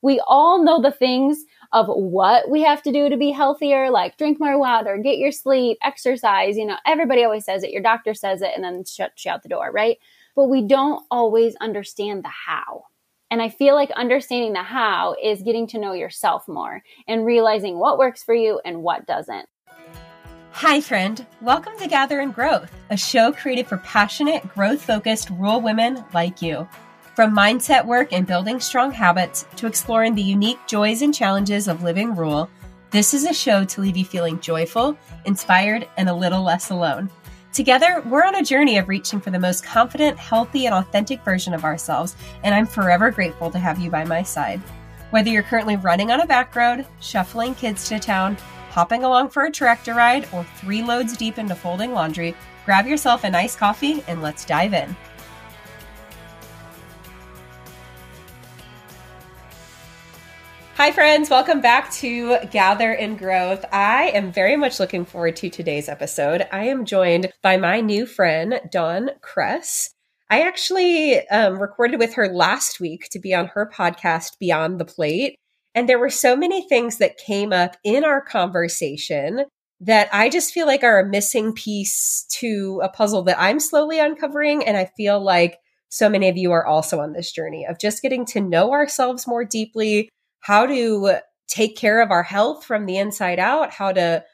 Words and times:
We 0.00 0.20
all 0.28 0.62
know 0.62 0.80
the 0.80 0.92
things 0.92 1.44
of 1.72 1.88
what 1.88 2.48
we 2.48 2.62
have 2.62 2.82
to 2.82 2.92
do 2.92 3.08
to 3.08 3.16
be 3.16 3.32
healthier, 3.32 3.90
like 3.90 4.16
drink 4.16 4.38
more 4.38 4.58
water, 4.58 4.96
get 4.98 5.18
your 5.18 5.32
sleep, 5.32 5.78
exercise. 5.82 6.56
You 6.56 6.66
know, 6.66 6.76
everybody 6.86 7.24
always 7.24 7.44
says 7.44 7.64
it. 7.64 7.72
Your 7.72 7.82
doctor 7.82 8.14
says 8.14 8.40
it 8.40 8.52
and 8.54 8.62
then 8.62 8.84
shuts 8.84 9.24
you 9.24 9.32
out 9.32 9.42
the 9.42 9.48
door, 9.48 9.72
right? 9.72 9.98
But 10.36 10.44
we 10.44 10.66
don't 10.66 11.04
always 11.10 11.56
understand 11.56 12.24
the 12.24 12.28
how. 12.28 12.84
And 13.30 13.42
I 13.42 13.48
feel 13.48 13.74
like 13.74 13.90
understanding 13.90 14.52
the 14.52 14.62
how 14.62 15.16
is 15.22 15.42
getting 15.42 15.66
to 15.68 15.80
know 15.80 15.92
yourself 15.92 16.46
more 16.46 16.82
and 17.08 17.26
realizing 17.26 17.78
what 17.78 17.98
works 17.98 18.22
for 18.22 18.34
you 18.34 18.60
and 18.64 18.82
what 18.82 19.04
doesn't. 19.06 19.48
Hi, 20.52 20.80
friend. 20.80 21.26
Welcome 21.42 21.76
to 21.78 21.88
Gather 21.88 22.20
in 22.20 22.30
Growth, 22.30 22.72
a 22.88 22.96
show 22.96 23.32
created 23.32 23.66
for 23.66 23.78
passionate, 23.78 24.48
growth 24.54 24.80
focused 24.80 25.28
rural 25.30 25.60
women 25.60 26.04
like 26.14 26.40
you. 26.40 26.68
From 27.18 27.34
mindset 27.34 27.84
work 27.84 28.12
and 28.12 28.28
building 28.28 28.60
strong 28.60 28.92
habits 28.92 29.44
to 29.56 29.66
exploring 29.66 30.14
the 30.14 30.22
unique 30.22 30.60
joys 30.68 31.02
and 31.02 31.12
challenges 31.12 31.66
of 31.66 31.82
living 31.82 32.14
rural, 32.14 32.48
this 32.92 33.12
is 33.12 33.24
a 33.24 33.34
show 33.34 33.64
to 33.64 33.80
leave 33.80 33.96
you 33.96 34.04
feeling 34.04 34.38
joyful, 34.38 34.96
inspired, 35.24 35.88
and 35.96 36.08
a 36.08 36.14
little 36.14 36.44
less 36.44 36.70
alone. 36.70 37.10
Together, 37.52 38.04
we're 38.06 38.22
on 38.22 38.36
a 38.36 38.44
journey 38.44 38.78
of 38.78 38.88
reaching 38.88 39.20
for 39.20 39.32
the 39.32 39.38
most 39.40 39.64
confident, 39.64 40.16
healthy, 40.16 40.66
and 40.66 40.76
authentic 40.76 41.24
version 41.24 41.54
of 41.54 41.64
ourselves, 41.64 42.14
and 42.44 42.54
I'm 42.54 42.66
forever 42.66 43.10
grateful 43.10 43.50
to 43.50 43.58
have 43.58 43.80
you 43.80 43.90
by 43.90 44.04
my 44.04 44.22
side. 44.22 44.60
Whether 45.10 45.30
you're 45.30 45.42
currently 45.42 45.74
running 45.74 46.12
on 46.12 46.20
a 46.20 46.26
back 46.26 46.54
road, 46.54 46.86
shuffling 47.00 47.56
kids 47.56 47.88
to 47.88 47.98
town, 47.98 48.36
hopping 48.70 49.02
along 49.02 49.30
for 49.30 49.46
a 49.46 49.50
tractor 49.50 49.94
ride, 49.94 50.28
or 50.32 50.46
three 50.58 50.84
loads 50.84 51.16
deep 51.16 51.38
into 51.38 51.56
folding 51.56 51.92
laundry, 51.94 52.36
grab 52.64 52.86
yourself 52.86 53.24
a 53.24 53.30
nice 53.30 53.56
coffee 53.56 54.04
and 54.06 54.22
let's 54.22 54.44
dive 54.44 54.72
in. 54.72 54.94
Hi, 60.78 60.92
friends. 60.92 61.28
Welcome 61.28 61.60
back 61.60 61.90
to 61.94 62.38
Gather 62.52 62.92
in 62.92 63.16
Growth. 63.16 63.64
I 63.72 64.10
am 64.10 64.30
very 64.30 64.54
much 64.54 64.78
looking 64.78 65.04
forward 65.04 65.34
to 65.34 65.50
today's 65.50 65.88
episode. 65.88 66.46
I 66.52 66.66
am 66.66 66.84
joined 66.84 67.32
by 67.42 67.56
my 67.56 67.80
new 67.80 68.06
friend, 68.06 68.60
Dawn 68.70 69.10
Kress. 69.20 69.90
I 70.30 70.42
actually 70.42 71.26
um, 71.30 71.60
recorded 71.60 71.98
with 71.98 72.14
her 72.14 72.28
last 72.28 72.78
week 72.78 73.08
to 73.10 73.18
be 73.18 73.34
on 73.34 73.46
her 73.46 73.68
podcast, 73.74 74.38
Beyond 74.38 74.78
the 74.78 74.84
Plate. 74.84 75.34
And 75.74 75.88
there 75.88 75.98
were 75.98 76.10
so 76.10 76.36
many 76.36 76.68
things 76.68 76.98
that 76.98 77.18
came 77.18 77.52
up 77.52 77.74
in 77.82 78.04
our 78.04 78.20
conversation 78.20 79.46
that 79.80 80.08
I 80.12 80.28
just 80.28 80.54
feel 80.54 80.68
like 80.68 80.84
are 80.84 81.00
a 81.00 81.08
missing 81.08 81.54
piece 81.54 82.24
to 82.38 82.80
a 82.84 82.88
puzzle 82.88 83.24
that 83.24 83.40
I'm 83.40 83.58
slowly 83.58 83.98
uncovering. 83.98 84.64
And 84.64 84.76
I 84.76 84.88
feel 84.96 85.20
like 85.20 85.58
so 85.88 86.08
many 86.08 86.28
of 86.28 86.36
you 86.36 86.52
are 86.52 86.64
also 86.64 87.00
on 87.00 87.14
this 87.14 87.32
journey 87.32 87.66
of 87.68 87.80
just 87.80 88.00
getting 88.00 88.24
to 88.26 88.40
know 88.40 88.70
ourselves 88.70 89.26
more 89.26 89.44
deeply, 89.44 90.08
how 90.40 90.66
to 90.66 91.18
take 91.48 91.76
care 91.76 92.00
of 92.00 92.10
our 92.10 92.22
health 92.22 92.64
from 92.64 92.86
the 92.86 92.98
inside 92.98 93.38
out, 93.38 93.72
how 93.72 93.92
to 93.92 94.24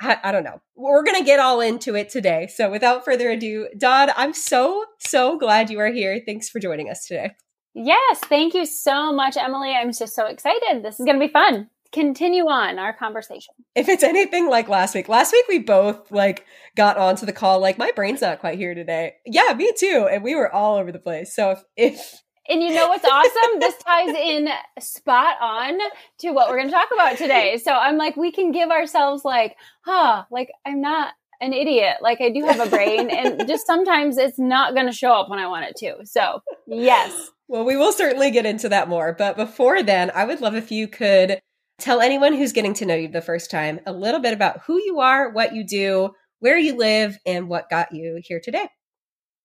I, 0.00 0.18
I, 0.24 0.32
don't 0.32 0.44
know. 0.44 0.60
We're 0.74 1.04
going 1.04 1.18
to 1.18 1.24
get 1.24 1.40
all 1.40 1.60
into 1.60 1.94
it 1.94 2.10
today. 2.10 2.48
So 2.48 2.70
without 2.70 3.04
further 3.04 3.30
ado, 3.30 3.68
Dawn, 3.78 4.10
I'm 4.16 4.34
so, 4.34 4.84
so 4.98 5.38
glad 5.38 5.70
you 5.70 5.78
are 5.78 5.92
here. 5.92 6.20
Thanks 6.26 6.48
for 6.48 6.58
joining 6.58 6.90
us 6.90 7.06
today. 7.06 7.30
Yes. 7.74 8.20
Thank 8.24 8.54
you 8.54 8.66
so 8.66 9.12
much, 9.12 9.36
Emily. 9.36 9.70
I'm 9.72 9.92
just 9.92 10.14
so 10.14 10.26
excited. 10.26 10.82
This 10.82 10.98
is 10.98 11.06
going 11.06 11.18
to 11.18 11.26
be 11.26 11.32
fun. 11.32 11.70
Continue 11.92 12.44
on 12.44 12.80
our 12.80 12.92
conversation. 12.92 13.54
If 13.76 13.88
it's 13.88 14.02
anything 14.02 14.48
like 14.48 14.68
last 14.68 14.96
week, 14.96 15.08
last 15.08 15.32
week 15.32 15.44
we 15.48 15.60
both 15.60 16.10
like 16.10 16.44
got 16.76 16.96
onto 16.96 17.24
the 17.24 17.32
call, 17.32 17.60
like 17.60 17.78
my 17.78 17.92
brain's 17.92 18.20
not 18.20 18.40
quite 18.40 18.58
here 18.58 18.74
today. 18.74 19.14
Yeah, 19.24 19.54
me 19.54 19.72
too. 19.78 20.08
And 20.10 20.24
we 20.24 20.34
were 20.34 20.52
all 20.52 20.76
over 20.76 20.90
the 20.90 20.98
place. 20.98 21.34
So 21.36 21.52
if, 21.52 21.62
if 21.76 22.23
and 22.48 22.62
you 22.62 22.74
know 22.74 22.88
what's 22.88 23.04
awesome? 23.04 23.32
this 23.60 23.76
ties 23.78 24.14
in 24.14 24.48
spot 24.80 25.36
on 25.40 25.78
to 26.18 26.30
what 26.30 26.48
we're 26.48 26.56
going 26.56 26.68
to 26.68 26.74
talk 26.74 26.88
about 26.92 27.16
today. 27.16 27.58
So 27.62 27.72
I'm 27.72 27.96
like, 27.96 28.16
we 28.16 28.32
can 28.32 28.52
give 28.52 28.70
ourselves 28.70 29.24
like, 29.24 29.56
huh, 29.84 30.24
like 30.30 30.50
I'm 30.66 30.80
not 30.80 31.14
an 31.40 31.52
idiot. 31.52 31.96
Like 32.00 32.20
I 32.20 32.30
do 32.30 32.44
have 32.44 32.60
a 32.60 32.68
brain 32.68 33.10
and 33.10 33.46
just 33.48 33.66
sometimes 33.66 34.18
it's 34.18 34.38
not 34.38 34.74
going 34.74 34.86
to 34.86 34.92
show 34.92 35.12
up 35.12 35.28
when 35.28 35.38
I 35.38 35.46
want 35.46 35.66
it 35.66 35.76
to. 35.76 36.06
So 36.06 36.40
yes. 36.66 37.30
Well, 37.48 37.64
we 37.64 37.76
will 37.76 37.92
certainly 37.92 38.30
get 38.30 38.46
into 38.46 38.68
that 38.70 38.88
more. 38.88 39.14
But 39.16 39.36
before 39.36 39.82
then, 39.82 40.10
I 40.14 40.24
would 40.24 40.40
love 40.40 40.54
if 40.54 40.70
you 40.70 40.88
could 40.88 41.40
tell 41.78 42.00
anyone 42.00 42.34
who's 42.34 42.52
getting 42.52 42.74
to 42.74 42.86
know 42.86 42.94
you 42.94 43.08
the 43.08 43.20
first 43.20 43.50
time 43.50 43.80
a 43.86 43.92
little 43.92 44.20
bit 44.20 44.32
about 44.32 44.60
who 44.66 44.80
you 44.82 45.00
are, 45.00 45.30
what 45.30 45.54
you 45.54 45.66
do, 45.66 46.10
where 46.38 46.56
you 46.56 46.76
live, 46.76 47.16
and 47.26 47.48
what 47.48 47.70
got 47.70 47.92
you 47.92 48.20
here 48.22 48.40
today. 48.42 48.68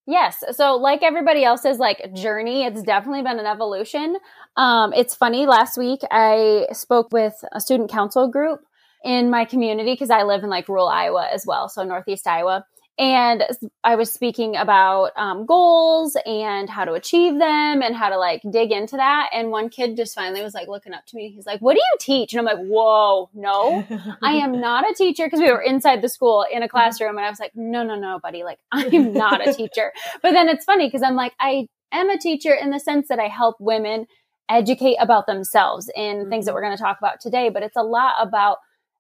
Yes. 0.09 0.44
So 0.53 0.75
like 0.75 1.03
everybody 1.03 1.44
else's 1.44 1.78
like 1.78 2.16
journey, 2.16 2.66
it's 2.66 2.81
definitely 2.81 3.22
been 3.22 3.38
an 3.38 3.46
evolution. 3.46 4.18
Um, 4.58 4.92
it's 4.92 5.14
funny. 5.16 5.46
Last 5.46 5.78
week 5.78 6.00
I 6.09 6.66
spoke 6.72 7.14
with 7.14 7.36
a 7.52 7.62
student 7.62 7.92
council 7.92 8.28
group 8.28 8.62
in 9.06 9.30
my 9.30 9.46
community 9.46 9.94
because 9.94 10.09
I 10.09 10.24
live 10.24 10.44
in 10.44 10.50
like 10.50 10.68
rural 10.68 10.88
Iowa 10.88 11.30
as 11.31 11.46
well. 11.46 11.70
So 11.70 11.84
Northeast 11.84 12.25
Iowa 12.25 12.66
and 12.99 13.45
I 13.81 13.95
was 13.95 14.11
speaking 14.11 14.57
about 14.57 15.11
um, 15.15 15.45
goals 15.45 16.17
and 16.25 16.69
how 16.69 16.83
to 16.83 16.91
achieve 16.93 17.39
them 17.39 17.81
and 17.81 17.95
how 17.95 18.09
to 18.09 18.17
like 18.17 18.41
dig 18.51 18.73
into 18.73 18.97
that. 18.97 19.29
And 19.31 19.51
one 19.51 19.69
kid 19.69 19.95
just 19.95 20.13
finally 20.13 20.43
was 20.43 20.53
like 20.53 20.67
looking 20.67 20.93
up 20.93 21.05
to 21.07 21.15
me. 21.15 21.29
He's 21.29 21.45
like, 21.45 21.61
"What 21.61 21.75
do 21.75 21.79
you 21.79 21.97
teach?" 21.97 22.33
And 22.33 22.39
I'm 22.41 22.45
like, 22.45 22.67
"Whoa, 22.67 23.29
no, 23.33 23.85
I 24.21 24.33
am 24.33 24.59
not 24.59 24.89
a 24.89 24.93
teacher." 24.93 25.25
Because 25.25 25.39
we 25.39 25.49
were 25.49 25.61
inside 25.61 26.01
the 26.01 26.09
school 26.09 26.45
in 26.51 26.61
a 26.61 26.65
mm-hmm. 26.65 26.71
classroom, 26.71 27.17
and 27.17 27.25
I 27.25 27.29
was 27.29 27.39
like, 27.39 27.55
"No, 27.55 27.83
no, 27.83 27.95
no, 27.95 28.19
buddy, 28.19 28.43
like 28.43 28.59
I'm 28.71 29.13
not 29.13 29.47
a 29.47 29.53
teacher." 29.53 29.93
But 30.21 30.33
then 30.33 30.49
it's 30.49 30.66
funny 30.66 30.87
because 30.87 31.01
I'm 31.01 31.16
like, 31.16 31.33
I 31.39 31.67
am 31.93 32.09
a 32.09 32.17
teacher 32.17 32.53
in 32.53 32.69
the 32.69 32.81
sense 32.81 33.07
that 33.07 33.19
I 33.19 33.29
help 33.29 33.55
women 33.61 34.07
educate 34.49 34.97
about 34.99 35.25
themselves 35.25 35.89
in 35.95 36.17
mm-hmm. 36.17 36.29
things 36.29 36.45
that 36.45 36.51
mm-hmm. 36.51 36.55
we're 36.55 36.63
going 36.63 36.75
to 36.75 36.83
talk 36.83 36.97
about 36.99 37.21
today. 37.21 37.49
But 37.49 37.63
it's 37.63 37.77
a 37.77 37.83
lot 37.83 38.16
about 38.19 38.57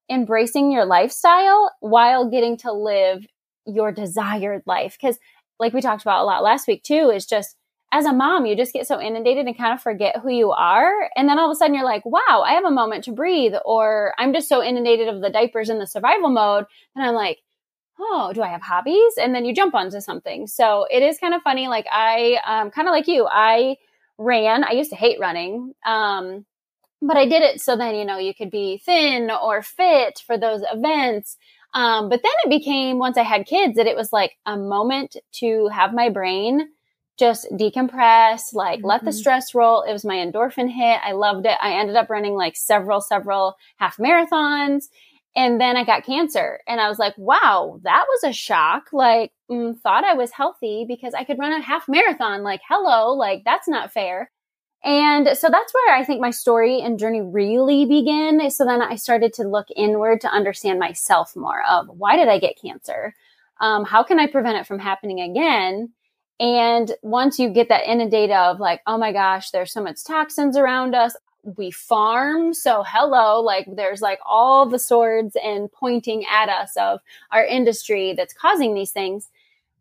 embracing 0.09 0.71
your 0.71 0.85
lifestyle 0.85 1.69
while 1.81 2.29
getting 2.29 2.55
to 2.59 2.71
live 2.71 3.25
your 3.65 3.91
desired 3.91 4.63
life. 4.65 4.97
Because, 4.99 5.17
like 5.59 5.73
we 5.73 5.81
talked 5.81 6.01
about 6.01 6.21
a 6.21 6.25
lot 6.25 6.43
last 6.43 6.67
week, 6.67 6.83
too, 6.83 7.11
is 7.13 7.25
just 7.25 7.55
as 7.91 8.05
a 8.05 8.13
mom, 8.13 8.45
you 8.45 8.55
just 8.55 8.73
get 8.73 8.87
so 8.87 9.01
inundated 9.01 9.47
and 9.47 9.57
kind 9.57 9.73
of 9.73 9.81
forget 9.81 10.17
who 10.21 10.29
you 10.29 10.51
are. 10.51 11.09
And 11.15 11.27
then 11.27 11.39
all 11.39 11.49
of 11.49 11.51
a 11.51 11.55
sudden 11.55 11.73
you're 11.73 11.83
like, 11.83 12.05
wow, 12.05 12.43
I 12.45 12.53
have 12.53 12.65
a 12.65 12.71
moment 12.71 13.03
to 13.05 13.11
breathe. 13.11 13.53
Or 13.65 14.13
I'm 14.19 14.33
just 14.33 14.47
so 14.47 14.63
inundated 14.63 15.07
of 15.07 15.21
the 15.21 15.29
diapers 15.29 15.69
in 15.69 15.79
the 15.79 15.87
survival 15.87 16.29
mode. 16.29 16.65
And 16.95 17.03
I'm 17.03 17.15
like, 17.15 17.39
oh, 17.99 18.31
do 18.33 18.43
I 18.43 18.49
have 18.49 18.61
hobbies? 18.61 19.13
And 19.19 19.33
then 19.33 19.43
you 19.43 19.53
jump 19.53 19.73
onto 19.73 19.99
something. 20.01 20.45
So 20.47 20.85
it 20.91 21.01
is 21.01 21.17
kind 21.17 21.33
of 21.33 21.41
funny. 21.41 21.67
Like 21.67 21.87
I, 21.91 22.37
um, 22.45 22.69
kind 22.69 22.87
of 22.87 22.91
like 22.91 23.07
you, 23.07 23.27
I 23.29 23.77
ran. 24.17 24.63
I 24.63 24.71
used 24.71 24.91
to 24.91 24.95
hate 24.95 25.19
running. 25.19 25.73
Um, 25.85 26.45
but 27.01 27.17
I 27.17 27.25
did 27.25 27.41
it 27.41 27.61
so 27.61 27.75
then, 27.75 27.95
you 27.95 28.05
know, 28.05 28.17
you 28.17 28.33
could 28.35 28.51
be 28.51 28.81
thin 28.85 29.31
or 29.31 29.61
fit 29.61 30.21
for 30.25 30.37
those 30.37 30.61
events. 30.71 31.37
Um, 31.73 32.09
but 32.09 32.21
then 32.23 32.31
it 32.45 32.49
became 32.49 32.97
once 32.97 33.17
I 33.17 33.23
had 33.23 33.45
kids 33.45 33.75
that 33.75 33.87
it 33.87 33.95
was 33.95 34.11
like 34.11 34.37
a 34.45 34.57
moment 34.57 35.15
to 35.33 35.67
have 35.67 35.93
my 35.93 36.09
brain 36.09 36.69
just 37.19 37.47
decompress, 37.51 38.53
like 38.53 38.79
mm-hmm. 38.79 38.87
let 38.87 39.03
the 39.03 39.11
mm-hmm. 39.11 39.17
stress 39.17 39.53
roll. 39.53 39.81
It 39.81 39.91
was 39.91 40.05
my 40.05 40.15
endorphin 40.15 40.71
hit. 40.71 40.99
I 41.03 41.11
loved 41.11 41.45
it. 41.45 41.57
I 41.61 41.73
ended 41.73 41.97
up 41.97 42.09
running 42.09 42.33
like 42.33 42.55
several, 42.55 43.01
several 43.01 43.55
half 43.77 43.97
marathons. 43.97 44.85
And 45.35 45.61
then 45.61 45.77
I 45.77 45.83
got 45.83 46.05
cancer 46.05 46.59
and 46.67 46.81
I 46.81 46.89
was 46.89 46.97
like, 46.97 47.15
wow, 47.17 47.79
that 47.83 48.05
was 48.09 48.23
a 48.23 48.33
shock. 48.33 48.87
Like, 48.91 49.31
mm, 49.51 49.79
thought 49.79 50.03
I 50.03 50.13
was 50.13 50.31
healthy 50.31 50.85
because 50.87 51.13
I 51.13 51.23
could 51.23 51.37
run 51.37 51.51
a 51.51 51.61
half 51.61 51.87
marathon. 51.87 52.41
Like, 52.41 52.61
hello, 52.67 53.13
like 53.13 53.43
that's 53.45 53.67
not 53.67 53.93
fair. 53.93 54.31
And 54.83 55.37
so 55.37 55.49
that's 55.49 55.73
where 55.73 55.95
I 55.95 56.05
think 56.05 56.21
my 56.21 56.31
story 56.31 56.79
and 56.79 56.97
journey 56.97 57.21
really 57.21 57.85
began. 57.85 58.49
So 58.49 58.65
then 58.65 58.81
I 58.81 58.95
started 58.95 59.33
to 59.33 59.43
look 59.43 59.67
inward 59.75 60.21
to 60.21 60.29
understand 60.29 60.79
myself 60.79 61.35
more 61.35 61.61
of 61.69 61.87
why 61.89 62.15
did 62.15 62.29
I 62.29 62.39
get 62.39 62.61
cancer? 62.61 63.13
Um, 63.59 63.83
how 63.83 64.03
can 64.03 64.19
I 64.19 64.27
prevent 64.27 64.57
it 64.57 64.67
from 64.67 64.79
happening 64.79 65.19
again? 65.19 65.91
And 66.39 66.93
once 67.01 67.37
you 67.37 67.49
get 67.49 67.67
that 67.67 67.85
inundated 67.85 68.35
of 68.35 68.61
like, 68.61 68.81
oh 68.87 68.97
my 68.97 69.11
gosh, 69.11 69.51
there's 69.51 69.73
so 69.73 69.83
much 69.83 70.03
toxins 70.05 70.55
around 70.55 70.95
us. 70.95 71.13
We 71.57 71.71
farm. 71.71 72.53
So 72.53 72.83
hello, 72.87 73.41
like 73.41 73.67
there's 73.75 74.01
like 74.01 74.19
all 74.25 74.65
the 74.65 74.79
swords 74.79 75.35
and 75.43 75.69
pointing 75.71 76.25
at 76.25 76.47
us 76.47 76.71
of 76.77 77.01
our 77.31 77.43
industry 77.43 78.13
that's 78.13 78.33
causing 78.33 78.73
these 78.73 78.91
things 78.91 79.29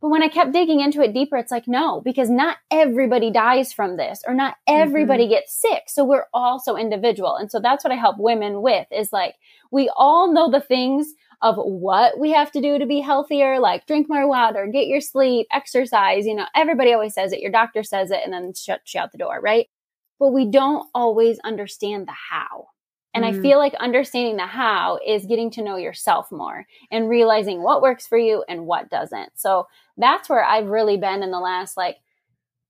but 0.01 0.11
when 0.11 0.23
I 0.23 0.29
kept 0.29 0.53
digging 0.53 0.81
into 0.81 1.03
it 1.03 1.13
deeper, 1.13 1.37
it's 1.37 1.51
like, 1.51 1.67
no, 1.67 2.01
because 2.01 2.31
not 2.31 2.59
everybody 2.71 3.33
dies 3.33 3.73
from 3.73 3.97
this 3.97 4.23
or 4.27 4.35
not 4.35 4.57
everybody 4.67 5.25
mm-hmm. 5.25 5.33
gets 5.33 5.61
sick. 5.61 5.85
So 5.89 6.05
we're 6.05 6.27
all 6.33 6.61
so 6.61 6.79
individual. 6.79 7.37
And 7.37 7.51
so 7.51 7.59
that's 7.59 7.83
what 7.83 7.93
I 7.93 7.97
help 7.97 8.17
women 8.19 8.63
with 8.63 8.87
is 8.93 9.13
like, 9.13 9.35
we 9.73 9.91
all 9.97 10.33
know 10.33 10.51
the 10.51 10.61
things 10.61 11.15
of 11.43 11.57
what 11.57 12.19
we 12.19 12.31
have 12.33 12.53
to 12.53 12.61
do 12.61 12.79
to 12.79 12.87
be 12.87 13.01
healthier, 13.01 13.59
like 13.59 13.87
drink 13.87 14.09
more 14.09 14.29
water, 14.29 14.69
get 14.73 14.87
your 14.87 15.01
sleep, 15.01 15.47
exercise. 15.53 16.27
You 16.27 16.35
know, 16.35 16.47
everybody 16.55 16.93
always 16.93 17.15
says 17.15 17.33
it. 17.33 17.41
Your 17.41 17.53
doctor 17.53 17.83
says 17.83 18.11
it 18.11 18.21
and 18.25 18.33
then 18.33 18.53
shuts 18.55 18.95
you 18.95 19.01
out 19.01 19.13
the 19.13 19.19
door, 19.19 19.41
right? 19.41 19.67
But 20.21 20.33
we 20.33 20.51
don't 20.51 20.89
always 20.95 21.39
understand 21.41 22.07
the 22.07 22.15
how. 22.31 22.69
And 23.15 23.25
mm-hmm. 23.25 23.39
I 23.39 23.43
feel 23.43 23.59
like 23.59 23.75
understanding 23.75 24.37
the 24.37 24.47
how 24.47 24.99
is 25.07 25.27
getting 25.27 25.51
to 25.53 25.63
know 25.63 25.77
yourself 25.77 26.31
more 26.31 26.67
and 26.91 27.09
realizing 27.09 27.63
what 27.63 27.83
works 27.83 28.07
for 28.07 28.19
you 28.19 28.45
and 28.49 28.67
what 28.67 28.91
doesn't. 28.91 29.33
So 29.37 29.67
that's 29.97 30.29
where 30.29 30.45
I've 30.45 30.67
really 30.67 30.97
been 30.97 31.23
in 31.23 31.31
the 31.31 31.41
last 31.41 31.77
like 31.77 31.97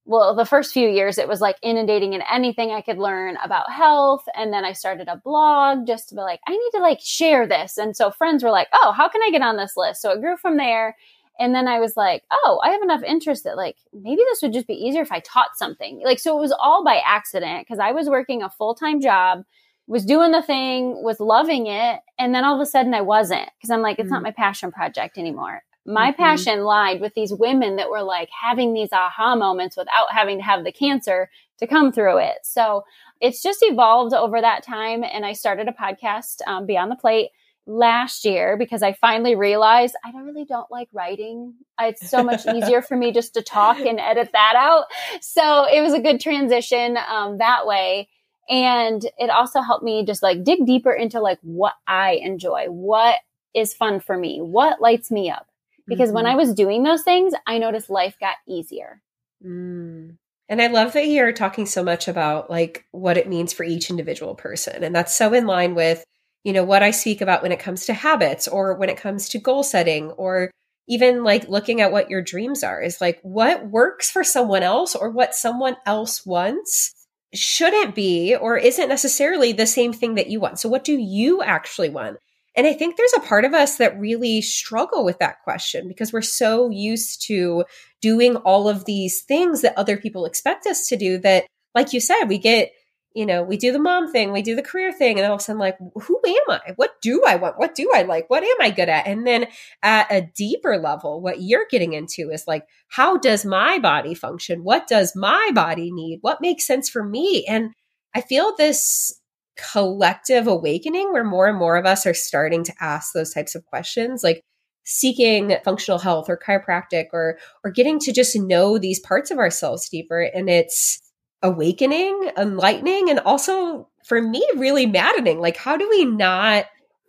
well, 0.09 0.35
the 0.35 0.47
first 0.47 0.73
few 0.73 0.89
years 0.89 1.19
it 1.19 1.29
was 1.29 1.43
like 1.43 1.57
inundating 1.63 2.15
in 2.15 2.23
anything 2.33 2.71
I 2.71 2.81
could 2.81 2.97
learn 2.97 3.37
about 3.45 3.71
health. 3.71 4.25
And 4.35 4.51
then 4.51 4.65
I 4.65 4.73
started 4.73 5.07
a 5.07 5.21
blog 5.23 5.87
just 5.87 6.09
to 6.09 6.15
be 6.15 6.23
like, 6.23 6.41
I 6.49 6.53
need 6.53 6.71
to 6.73 6.79
like 6.79 7.01
share 7.03 7.47
this. 7.47 7.77
And 7.77 7.95
so 7.95 8.11
friends 8.11 8.43
were 8.43 8.51
like, 8.51 8.69
oh, 8.73 8.93
how 8.93 9.11
can 9.11 9.21
I 9.23 9.31
get 9.31 9.43
on 9.43 9.59
this 9.59 9.75
list? 9.77 10.01
So 10.01 10.11
it 10.11 10.23
grew 10.23 10.39
from 10.39 10.57
there. 10.57 10.97
And 11.39 11.55
then 11.55 11.69
I 11.69 11.79
was 11.79 11.95
like, 11.95 12.25
oh, 12.33 12.59
I 12.65 12.71
have 12.71 12.81
enough 12.81 13.03
interest 13.03 13.45
that 13.45 13.59
like 13.59 13.77
maybe 13.93 14.23
this 14.31 14.41
would 14.41 14.55
just 14.55 14.67
be 14.67 14.73
easier 14.73 15.03
if 15.03 15.13
I 15.13 15.21
taught 15.21 15.57
something. 15.59 16.01
Like, 16.03 16.21
so 16.21 16.39
it 16.39 16.41
was 16.41 16.57
all 16.59 16.83
by 16.83 17.03
accident 17.05 17.67
because 17.67 17.79
I 17.79 17.93
was 17.93 18.09
working 18.09 18.43
a 18.43 18.49
full 18.49 18.75
time 18.75 19.03
job, 19.03 19.45
was 19.89 20.05
doing 20.05 20.31
the 20.31 20.43
thing, 20.43 21.03
was 21.03 21.19
loving 21.19 21.67
it. 21.67 21.99
And 22.19 22.33
then 22.33 22.45
all 22.45 22.55
of 22.55 22.61
a 22.61 22.67
sudden 22.67 22.95
I 22.95 23.01
wasn't 23.01 23.49
because 23.59 23.71
I'm 23.71 23.83
like, 23.83 23.99
it's 23.99 24.07
mm-hmm. 24.07 24.15
not 24.15 24.23
my 24.23 24.31
passion 24.31 24.71
project 24.71 25.19
anymore 25.19 25.63
my 25.89 26.11
mm-hmm. 26.13 26.23
passion 26.23 26.65
lied 26.65 27.01
with 27.01 27.15
these 27.15 27.33
women 27.33 27.77
that 27.77 27.89
were 27.89 28.03
like 28.03 28.29
having 28.31 28.75
these 28.75 28.93
aha 28.93 29.35
moments 29.35 29.77
without 29.77 30.13
having 30.13 30.37
to 30.37 30.45
have 30.45 30.63
the 30.63 30.71
cancer 30.71 31.31
to 31.59 31.67
come 31.67 31.91
through 31.93 32.19
it. 32.19 32.37
So 32.43 32.85
it's 33.21 33.43
just 33.43 33.61
evolved 33.63 34.15
over 34.15 34.41
that 34.41 34.63
time. 34.63 35.03
And 35.03 35.25
I 35.25 35.33
started 35.33 35.67
a 35.67 35.73
podcast, 35.73 36.47
um, 36.47 36.67
Beyond 36.67 36.91
the 36.91 36.97
Plate, 36.97 37.31
last 37.67 38.25
year 38.25 38.57
because 38.57 38.83
I 38.83 38.95
finally 38.95 39.35
realized 39.35 39.95
I 40.05 40.11
don't 40.11 40.25
really 40.25 40.45
don't 40.47 40.71
like 40.71 40.89
writing. 40.93 41.55
It's 41.81 42.09
so 42.09 42.23
much 42.23 42.47
easier 42.55 42.81
for 42.81 42.97
me 42.97 43.13
just 43.13 43.35
to 43.35 43.43
talk 43.43 43.79
and 43.79 43.99
edit 43.99 44.31
that 44.33 44.55
out. 44.57 44.85
So 45.21 45.65
it 45.65 45.81
was 45.81 45.93
a 45.93 46.01
good 46.01 46.21
transition 46.21 46.99
um, 47.11 47.39
that 47.39 47.67
way. 47.67 48.09
And 48.49 49.05
it 49.19 49.31
also 49.31 49.61
helped 49.61 49.85
me 49.85 50.05
just 50.05 50.23
like 50.23 50.45
dig 50.45 50.65
deeper 50.67 50.93
into 50.93 51.21
like 51.21 51.39
what 51.43 51.75
I 51.87 52.13
enjoy, 52.23 52.67
what 52.67 53.17
is 53.55 53.75
fun 53.75 54.01
for 54.01 54.17
me, 54.17 54.41
what 54.41 54.81
lights 54.81 55.11
me 55.11 55.31
up 55.31 55.49
because 55.89 56.11
mm-hmm. 56.11 56.17
when 56.17 56.27
I 56.27 56.37
was 56.37 56.55
doing 56.55 56.83
those 56.83 57.03
things, 57.03 57.33
I 57.47 57.59
noticed 57.59 57.91
life 57.91 58.17
got 58.21 58.37
easier. 58.47 59.01
Mm. 59.45 60.17
And 60.49 60.63
I 60.63 60.69
love 60.69 60.93
that 60.93 61.07
you're 61.07 61.33
talking 61.33 61.67
so 61.67 61.83
much 61.83 62.09
about 62.09 62.51
like 62.51 62.87
what 62.91 63.17
it 63.17 63.29
means 63.29 63.53
for 63.53 63.65
each 63.65 63.91
individual 63.91 64.35
person. 64.35 64.85
And 64.85 64.95
that's 64.95 65.15
so 65.15 65.33
in 65.35 65.47
line 65.47 65.75
with, 65.75 66.05
you 66.45 66.53
know, 66.53 66.65
what 66.65 66.83
I 66.83 66.91
speak 66.91 67.21
about 67.21 67.43
when 67.43 67.53
it 67.53 67.59
comes 67.59 67.87
to 67.87 67.95
habits 67.95 68.47
or 68.47 68.75
when 68.75 68.89
it 68.89 68.97
comes 68.97 69.29
to 69.31 69.39
goal 69.39 69.63
setting 69.63 70.11
or 70.13 70.51
even 70.87 71.23
like 71.23 71.49
looking 71.49 71.81
at 71.83 71.93
what 71.93 72.09
your 72.09 72.23
dreams 72.23 72.65
are 72.65 72.81
is 72.81 73.01
like 73.01 73.19
what 73.23 73.69
works 73.69 74.11
for 74.11 74.25
someone 74.25 74.63
else 74.63 74.95
or 74.95 75.11
what 75.11 75.35
someone 75.35 75.77
else 75.85 76.25
wants 76.25 76.95
shouldn't 77.35 77.95
be 77.95 78.35
or 78.35 78.57
isn't 78.57 78.89
necessarily 78.89 79.53
the 79.53 79.67
same 79.67 79.93
thing 79.93 80.15
that 80.15 80.29
you 80.29 80.41
want. 80.41 80.59
So 80.59 80.69
what 80.69 80.85
do 80.85 80.97
you 80.97 81.43
actually 81.43 81.91
want? 81.91 82.19
And 82.57 82.67
I 82.67 82.73
think 82.73 82.97
there's 82.97 83.13
a 83.17 83.21
part 83.21 83.45
of 83.45 83.55
us 83.55 83.77
that 83.77 84.01
really 84.01 84.41
struggle 84.41 85.05
with 85.05 85.19
that 85.21 85.43
question 85.45 85.87
because 85.87 86.13
we're 86.13 86.23
so 86.23 86.71
used 86.71 87.23
to 87.29 87.65
doing 88.01 88.37
all 88.37 88.69
of 88.69 88.85
these 88.85 89.23
things 89.23 89.63
that 89.63 89.79
other 89.79 89.97
people 89.97 90.25
expect 90.25 90.67
us 90.67 90.89
to 90.89 90.97
do 90.97 91.19
that, 91.19 91.45
like 91.75 91.93
you 91.93 92.01
said, 92.01 92.25
we 92.25 92.39
get, 92.39 92.73
you 93.19 93.27
know, 93.27 93.43
we 93.43 93.57
do 93.57 93.73
the 93.73 93.81
mom 93.81 94.13
thing, 94.13 94.31
we 94.31 94.43
do 94.43 94.55
the 94.55 94.63
career 94.63 94.93
thing, 94.93 95.19
and 95.19 95.27
all 95.27 95.35
of 95.35 95.41
a 95.41 95.43
sudden, 95.43 95.59
like, 95.59 95.77
who 95.79 96.21
am 96.25 96.51
I? 96.51 96.73
What 96.77 96.93
do 97.03 97.25
I 97.27 97.35
want? 97.35 97.59
What 97.59 97.75
do 97.75 97.91
I 97.93 98.03
like? 98.03 98.31
What 98.31 98.45
am 98.45 98.57
I 98.61 98.71
good 98.71 98.89
at? 98.89 99.09
And 99.09 99.27
then 99.27 99.49
at 99.83 100.07
a 100.09 100.31
deeper 100.37 100.79
level, 100.79 101.21
what 101.21 101.43
you're 101.43 101.67
getting 101.69 101.95
into 101.95 102.31
is 102.31 102.47
like, 102.47 102.65
how 102.87 103.17
does 103.17 103.45
my 103.45 103.81
body 103.81 104.15
function? 104.15 104.63
What 104.63 104.87
does 104.87 105.17
my 105.17 105.51
body 105.53 105.91
need? 105.91 106.21
What 106.21 106.41
makes 106.41 106.65
sense 106.65 106.89
for 106.89 107.03
me? 107.03 107.45
And 107.49 107.73
I 108.15 108.21
feel 108.21 108.55
this 108.57 109.21
collective 109.57 110.47
awakening 110.47 111.13
where 111.13 111.25
more 111.25 111.49
and 111.49 111.59
more 111.59 111.77
of 111.77 111.87
us 111.87 112.07
are 112.07 112.15
starting 112.15 112.63
to 112.63 112.75
ask 112.79 113.13
those 113.13 113.35
types 113.35 113.57
of 113.57 113.67
questions 113.67 114.23
like 114.23 114.41
seeking 114.85 115.57
functional 115.65 115.99
health 115.99 116.31
or 116.31 116.39
chiropractic 116.39 117.07
or 117.13 117.37
or 117.65 117.73
getting 117.73 117.99
to 117.99 118.13
just 118.13 118.39
know 118.39 118.79
these 118.79 119.01
parts 119.01 119.33
of 119.33 119.39
ourselves 119.39 119.89
deeper 119.89 120.21
and 120.33 120.49
it's 120.49 121.01
awakening 121.43 122.31
enlightening 122.37 123.11
and 123.11 123.21
also 123.21 123.89
for 124.05 124.21
me 124.21 124.47
really 124.57 124.87
maddening 124.87 125.41
like 125.41 125.57
how 125.57 125.77
do 125.77 125.89
we 125.89 126.05
not 126.05 126.67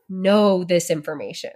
know 0.07 0.63
this 0.63 0.89
information 0.89 1.51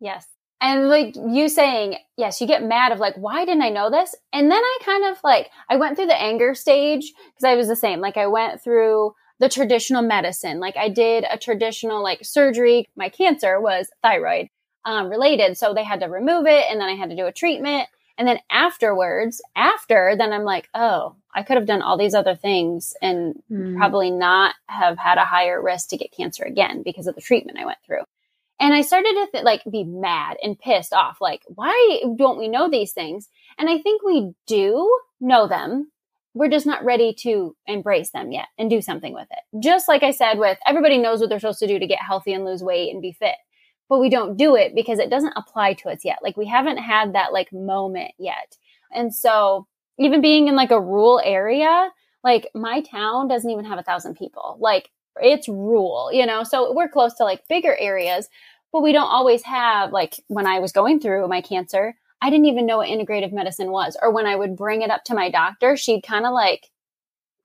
yes 0.00 0.26
and 0.60 0.88
like 0.88 1.14
you 1.16 1.48
saying 1.48 1.96
yes 2.16 2.40
you 2.40 2.46
get 2.46 2.64
mad 2.64 2.92
of 2.92 2.98
like 2.98 3.14
why 3.16 3.44
didn't 3.44 3.62
i 3.62 3.68
know 3.68 3.90
this 3.90 4.14
and 4.32 4.50
then 4.50 4.62
i 4.62 4.78
kind 4.84 5.04
of 5.04 5.18
like 5.22 5.50
i 5.68 5.76
went 5.76 5.96
through 5.96 6.06
the 6.06 6.20
anger 6.20 6.54
stage 6.54 7.12
because 7.34 7.44
i 7.44 7.54
was 7.54 7.68
the 7.68 7.76
same 7.76 8.00
like 8.00 8.16
i 8.16 8.26
went 8.26 8.62
through 8.62 9.12
the 9.38 9.48
traditional 9.48 10.02
medicine. 10.02 10.60
Like 10.60 10.76
I 10.76 10.88
did 10.88 11.24
a 11.30 11.38
traditional 11.38 12.02
like 12.02 12.24
surgery. 12.24 12.88
My 12.96 13.08
cancer 13.08 13.60
was 13.60 13.88
thyroid 14.02 14.48
um, 14.84 15.08
related. 15.08 15.56
So 15.58 15.74
they 15.74 15.84
had 15.84 16.00
to 16.00 16.06
remove 16.06 16.46
it 16.46 16.64
and 16.70 16.80
then 16.80 16.88
I 16.88 16.94
had 16.94 17.10
to 17.10 17.16
do 17.16 17.26
a 17.26 17.32
treatment. 17.32 17.88
And 18.18 18.26
then 18.26 18.38
afterwards, 18.50 19.42
after, 19.54 20.14
then 20.16 20.32
I'm 20.32 20.44
like, 20.44 20.68
oh, 20.74 21.16
I 21.34 21.42
could 21.42 21.56
have 21.56 21.66
done 21.66 21.82
all 21.82 21.98
these 21.98 22.14
other 22.14 22.34
things 22.34 22.94
and 23.02 23.42
mm. 23.50 23.76
probably 23.76 24.10
not 24.10 24.54
have 24.66 24.96
had 24.96 25.18
a 25.18 25.24
higher 25.24 25.60
risk 25.60 25.90
to 25.90 25.98
get 25.98 26.12
cancer 26.12 26.44
again 26.44 26.82
because 26.82 27.06
of 27.06 27.14
the 27.14 27.20
treatment 27.20 27.58
I 27.58 27.66
went 27.66 27.78
through. 27.84 28.02
And 28.58 28.72
I 28.72 28.80
started 28.80 29.12
to 29.12 29.28
th- 29.32 29.44
like 29.44 29.62
be 29.70 29.84
mad 29.84 30.38
and 30.42 30.58
pissed 30.58 30.94
off. 30.94 31.18
Like, 31.20 31.42
why 31.46 32.00
don't 32.16 32.38
we 32.38 32.48
know 32.48 32.70
these 32.70 32.92
things? 32.92 33.28
And 33.58 33.68
I 33.68 33.78
think 33.78 34.02
we 34.02 34.32
do 34.46 34.98
know 35.20 35.46
them 35.46 35.90
we're 36.36 36.50
just 36.50 36.66
not 36.66 36.84
ready 36.84 37.14
to 37.14 37.56
embrace 37.66 38.10
them 38.10 38.30
yet 38.30 38.48
and 38.58 38.68
do 38.68 38.82
something 38.82 39.14
with 39.14 39.26
it. 39.30 39.58
Just 39.58 39.88
like 39.88 40.02
I 40.02 40.10
said, 40.10 40.38
with 40.38 40.58
everybody 40.66 40.98
knows 40.98 41.18
what 41.18 41.30
they're 41.30 41.40
supposed 41.40 41.60
to 41.60 41.66
do 41.66 41.78
to 41.78 41.86
get 41.86 41.98
healthy 41.98 42.34
and 42.34 42.44
lose 42.44 42.62
weight 42.62 42.92
and 42.92 43.00
be 43.00 43.12
fit, 43.12 43.36
but 43.88 44.00
we 44.00 44.08
don't 44.08 44.36
do 44.36 44.56
it 44.56 44.74
because 44.74 44.98
it 44.98 45.10
doesn't 45.10 45.34
apply 45.36 45.74
to 45.74 45.88
us 45.88 46.04
yet. 46.04 46.18
Like 46.22 46.36
we 46.36 46.46
haven't 46.46 46.78
had 46.78 47.14
that 47.14 47.32
like 47.32 47.52
moment 47.52 48.12
yet. 48.18 48.56
And 48.92 49.14
so 49.14 49.66
even 49.98 50.20
being 50.20 50.48
in 50.48 50.56
like 50.56 50.70
a 50.70 50.80
rural 50.80 51.20
area, 51.24 51.90
like 52.24 52.48
my 52.54 52.80
town 52.80 53.28
doesn't 53.28 53.50
even 53.50 53.64
have 53.64 53.78
a 53.78 53.82
thousand 53.82 54.16
people. 54.16 54.56
Like 54.60 54.90
it's 55.20 55.48
rural, 55.48 56.10
you 56.12 56.26
know, 56.26 56.42
so 56.42 56.72
we're 56.72 56.88
close 56.88 57.14
to 57.14 57.24
like 57.24 57.48
bigger 57.48 57.76
areas, 57.78 58.28
but 58.72 58.82
we 58.82 58.92
don't 58.92 59.10
always 59.10 59.42
have 59.44 59.92
like 59.92 60.20
when 60.28 60.46
I 60.46 60.58
was 60.58 60.72
going 60.72 61.00
through 61.00 61.28
my 61.28 61.40
cancer, 61.40 61.94
I 62.20 62.30
didn't 62.30 62.46
even 62.46 62.66
know 62.66 62.78
what 62.78 62.88
integrative 62.88 63.32
medicine 63.32 63.70
was. 63.70 63.96
Or 64.00 64.10
when 64.10 64.26
I 64.26 64.36
would 64.36 64.56
bring 64.56 64.82
it 64.82 64.90
up 64.90 65.04
to 65.04 65.14
my 65.14 65.30
doctor, 65.30 65.76
she'd 65.76 66.02
kind 66.02 66.26
of 66.26 66.32
like 66.32 66.70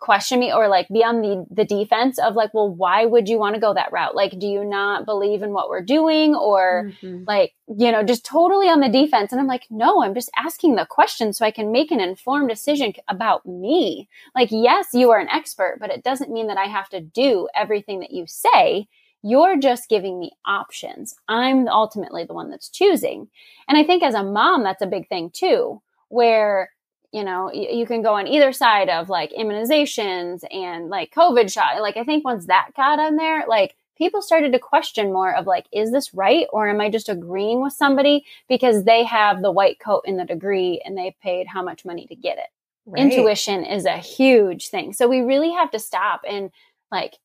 question 0.01 0.39
me 0.39 0.51
or 0.51 0.67
like 0.67 0.87
be 0.89 1.03
on 1.03 1.21
the 1.21 1.45
the 1.49 1.63
defense 1.63 2.17
of 2.19 2.35
like, 2.35 2.53
well, 2.53 2.67
why 2.67 3.05
would 3.05 3.29
you 3.29 3.37
want 3.37 3.53
to 3.55 3.61
go 3.61 3.73
that 3.73 3.93
route? 3.93 4.15
Like, 4.15 4.37
do 4.37 4.47
you 4.47 4.65
not 4.65 5.05
believe 5.05 5.43
in 5.43 5.53
what 5.53 5.69
we're 5.69 5.83
doing? 5.83 6.35
Or 6.35 6.91
mm-hmm. 7.01 7.23
like, 7.27 7.53
you 7.67 7.91
know, 7.91 8.03
just 8.03 8.25
totally 8.25 8.67
on 8.67 8.79
the 8.79 8.89
defense. 8.89 9.31
And 9.31 9.39
I'm 9.39 9.47
like, 9.47 9.67
no, 9.69 10.03
I'm 10.03 10.15
just 10.15 10.31
asking 10.35 10.75
the 10.75 10.87
question 10.89 11.31
so 11.31 11.45
I 11.45 11.51
can 11.51 11.71
make 11.71 11.91
an 11.91 11.99
informed 12.01 12.49
decision 12.49 12.93
about 13.07 13.45
me. 13.45 14.09
Like, 14.35 14.49
yes, 14.51 14.87
you 14.91 15.11
are 15.11 15.19
an 15.19 15.29
expert, 15.29 15.77
but 15.79 15.91
it 15.91 16.03
doesn't 16.03 16.31
mean 16.31 16.47
that 16.47 16.57
I 16.57 16.65
have 16.65 16.89
to 16.89 16.99
do 16.99 17.47
everything 17.55 17.99
that 17.99 18.11
you 18.11 18.25
say. 18.27 18.87
You're 19.23 19.57
just 19.59 19.87
giving 19.87 20.19
me 20.19 20.31
options. 20.47 21.15
I'm 21.27 21.67
ultimately 21.67 22.25
the 22.25 22.33
one 22.33 22.49
that's 22.49 22.69
choosing. 22.69 23.29
And 23.67 23.77
I 23.77 23.83
think 23.83 24.01
as 24.01 24.15
a 24.15 24.23
mom, 24.23 24.63
that's 24.63 24.81
a 24.81 24.87
big 24.87 25.07
thing 25.09 25.29
too, 25.31 25.79
where, 26.09 26.71
you 27.11 27.23
know, 27.23 27.51
you, 27.51 27.67
you 27.69 27.85
can 27.85 28.01
go 28.01 28.15
on 28.15 28.27
either 28.27 28.53
side 28.53 28.89
of 28.89 29.09
like 29.09 29.31
immunizations 29.31 30.43
and 30.51 30.89
like 30.89 31.13
COVID 31.13 31.51
shot. 31.51 31.81
Like, 31.81 31.97
I 31.97 32.03
think 32.03 32.23
once 32.23 32.45
that 32.47 32.69
got 32.75 32.99
on 32.99 33.15
there, 33.15 33.45
like, 33.47 33.75
people 33.97 34.21
started 34.21 34.51
to 34.51 34.57
question 34.57 35.13
more 35.13 35.31
of 35.35 35.45
like, 35.45 35.67
is 35.71 35.91
this 35.91 36.11
right? 36.13 36.47
Or 36.51 36.67
am 36.67 36.81
I 36.81 36.89
just 36.89 37.07
agreeing 37.07 37.61
with 37.61 37.73
somebody 37.73 38.25
because 38.49 38.83
they 38.83 39.03
have 39.03 39.43
the 39.43 39.51
white 39.51 39.79
coat 39.79 40.03
in 40.05 40.17
the 40.17 40.25
degree 40.25 40.81
and 40.83 40.97
they 40.97 41.15
paid 41.21 41.45
how 41.45 41.61
much 41.61 41.85
money 41.85 42.07
to 42.07 42.15
get 42.15 42.39
it? 42.39 42.47
Right. 42.87 43.03
Intuition 43.03 43.63
is 43.63 43.85
a 43.85 43.97
huge 43.97 44.69
thing. 44.69 44.93
So 44.93 45.07
we 45.07 45.21
really 45.21 45.51
have 45.51 45.69
to 45.71 45.79
stop 45.79 46.21
and 46.27 46.49
like 46.91 47.17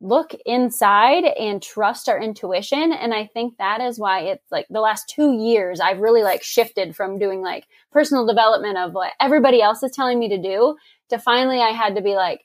look 0.00 0.34
inside 0.46 1.24
and 1.24 1.62
trust 1.62 2.08
our 2.08 2.20
intuition. 2.20 2.92
And 2.92 3.12
i 3.12 3.26
think 3.26 3.58
that 3.58 3.80
is 3.80 3.98
why 3.98 4.20
it's 4.20 4.50
like 4.50 4.66
the 4.70 4.80
last 4.80 5.08
two 5.08 5.32
years 5.32 5.80
i've 5.80 6.00
really 6.00 6.22
like 6.22 6.42
shifted 6.42 6.96
from 6.96 7.18
doing 7.18 7.42
like 7.42 7.66
personal 7.92 8.26
development 8.26 8.78
of 8.78 8.92
what 8.92 9.12
everybody 9.20 9.60
else 9.60 9.82
is 9.82 9.92
telling 9.92 10.18
me 10.18 10.28
to 10.30 10.40
do 10.40 10.76
to 11.10 11.18
finally 11.18 11.60
i 11.60 11.70
had 11.70 11.96
to 11.96 12.02
be 12.02 12.14
like 12.14 12.40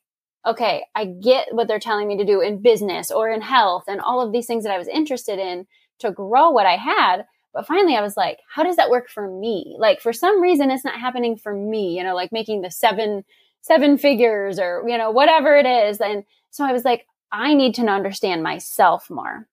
okay 0.45 0.83
i 0.95 1.05
get 1.05 1.47
what 1.51 1.67
they're 1.67 1.79
telling 1.79 2.07
me 2.07 2.17
to 2.17 2.25
do 2.25 2.41
in 2.41 2.62
business 2.62 3.09
or 3.09 3.29
in 3.29 3.41
health 3.41 3.85
and 3.88 4.01
all 4.01 4.21
of 4.21 4.33
these 4.33 4.45
things 4.45 4.63
that 4.65 4.74
i 4.74 4.77
was 4.77 4.88
interested 4.89 5.39
in 5.39 5.65
to 6.00 6.12
grow 6.12 6.50
what 6.50 6.65
i 6.65 6.75
had. 6.75 7.25
But 7.53 7.67
finally 7.67 7.95
i 7.95 8.01
was 8.01 8.17
like 8.17 8.39
how 8.53 8.63
does 8.63 8.75
that 8.75 8.89
work 8.89 9.09
for 9.09 9.29
me? 9.29 9.77
Like 9.79 10.01
for 10.01 10.12
some 10.12 10.41
reason 10.41 10.71
it's 10.71 10.83
not 10.83 11.00
happening 11.00 11.38
for 11.38 11.53
me 11.53 11.97
you 11.97 12.03
know 12.03 12.15
like 12.15 12.33
making 12.33 12.62
the 12.62 12.71
seven 12.71 13.24
seven 13.62 13.97
figures 13.97 14.59
or 14.59 14.83
you 14.88 14.97
know 14.97 15.12
whatever 15.12 15.55
it 15.55 15.65
is. 15.65 16.01
And 16.01 16.25
so 16.51 16.65
i 16.65 16.74
was 16.74 16.83
like 16.83 17.05
I 17.32 17.53
need 17.53 17.75
to 17.75 17.86
understand 17.86 18.44
myself 18.44 19.10
more. 19.10 19.48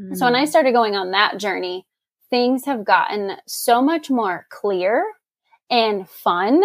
Mm-hmm. 0.00 0.14
So 0.14 0.26
when 0.26 0.34
I 0.34 0.44
mm. 0.44 0.48
started 0.48 0.72
going 0.72 0.96
on 0.96 1.10
that 1.10 1.38
journey, 1.38 1.86
things 2.30 2.64
have 2.64 2.84
gotten 2.84 3.36
so 3.46 3.82
much 3.82 4.10
more 4.10 4.46
clear 4.50 5.04
and 5.68 6.08
fun 6.08 6.62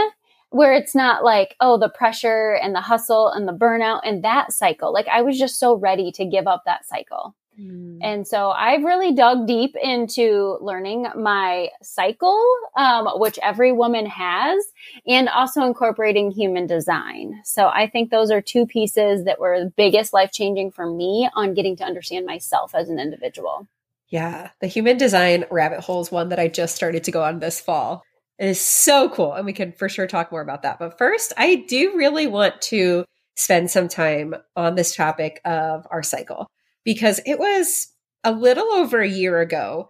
where 0.49 0.73
it's 0.73 0.95
not 0.95 1.23
like, 1.23 1.55
oh, 1.59 1.77
the 1.77 1.89
pressure 1.89 2.57
and 2.61 2.73
the 2.73 2.81
hustle 2.81 3.29
and 3.29 3.47
the 3.47 3.53
burnout 3.53 4.01
and 4.03 4.23
that 4.23 4.53
cycle. 4.53 4.93
Like 4.93 5.07
I 5.07 5.21
was 5.21 5.37
just 5.37 5.59
so 5.59 5.75
ready 5.75 6.11
to 6.13 6.25
give 6.25 6.47
up 6.47 6.63
that 6.65 6.85
cycle. 6.85 7.35
Mm. 7.59 7.99
And 8.01 8.27
so 8.27 8.49
I've 8.49 8.83
really 8.83 9.13
dug 9.13 9.47
deep 9.47 9.75
into 9.81 10.57
learning 10.61 11.07
my 11.15 11.69
cycle, 11.81 12.41
um, 12.75 13.07
which 13.15 13.39
every 13.41 13.71
woman 13.71 14.05
has, 14.05 14.65
and 15.07 15.29
also 15.29 15.63
incorporating 15.63 16.31
human 16.31 16.67
design. 16.67 17.41
So 17.43 17.67
I 17.67 17.87
think 17.87 18.09
those 18.09 18.31
are 18.31 18.41
two 18.41 18.65
pieces 18.65 19.25
that 19.25 19.39
were 19.39 19.59
the 19.59 19.73
biggest 19.75 20.13
life 20.13 20.31
changing 20.31 20.71
for 20.71 20.85
me 20.85 21.29
on 21.33 21.53
getting 21.53 21.75
to 21.77 21.83
understand 21.83 22.25
myself 22.25 22.75
as 22.75 22.89
an 22.89 22.99
individual. 22.99 23.67
Yeah, 24.09 24.51
the 24.61 24.67
human 24.67 24.97
design 24.97 25.45
rabbit 25.49 25.79
hole 25.79 26.01
is 26.01 26.11
one 26.11 26.29
that 26.29 26.39
I 26.39 26.47
just 26.47 26.75
started 26.75 27.03
to 27.05 27.11
go 27.11 27.23
on 27.23 27.39
this 27.39 27.59
fall. 27.59 28.03
It 28.37 28.49
is 28.49 28.61
so 28.61 29.09
cool. 29.09 29.33
And 29.33 29.45
we 29.45 29.53
can 29.53 29.71
for 29.71 29.89
sure 29.89 30.07
talk 30.07 30.31
more 30.31 30.41
about 30.41 30.61
that. 30.63 30.77
But 30.77 30.97
first, 30.97 31.33
I 31.37 31.65
do 31.67 31.95
really 31.95 32.27
want 32.27 32.61
to 32.63 33.05
spend 33.35 33.71
some 33.71 33.87
time 33.87 34.35
on 34.55 34.75
this 34.75 34.95
topic 34.95 35.41
of 35.45 35.87
our 35.89 36.03
cycle 36.03 36.47
because 36.85 37.19
it 37.25 37.39
was 37.39 37.87
a 38.23 38.31
little 38.31 38.71
over 38.71 39.01
a 39.01 39.09
year 39.09 39.41
ago 39.41 39.89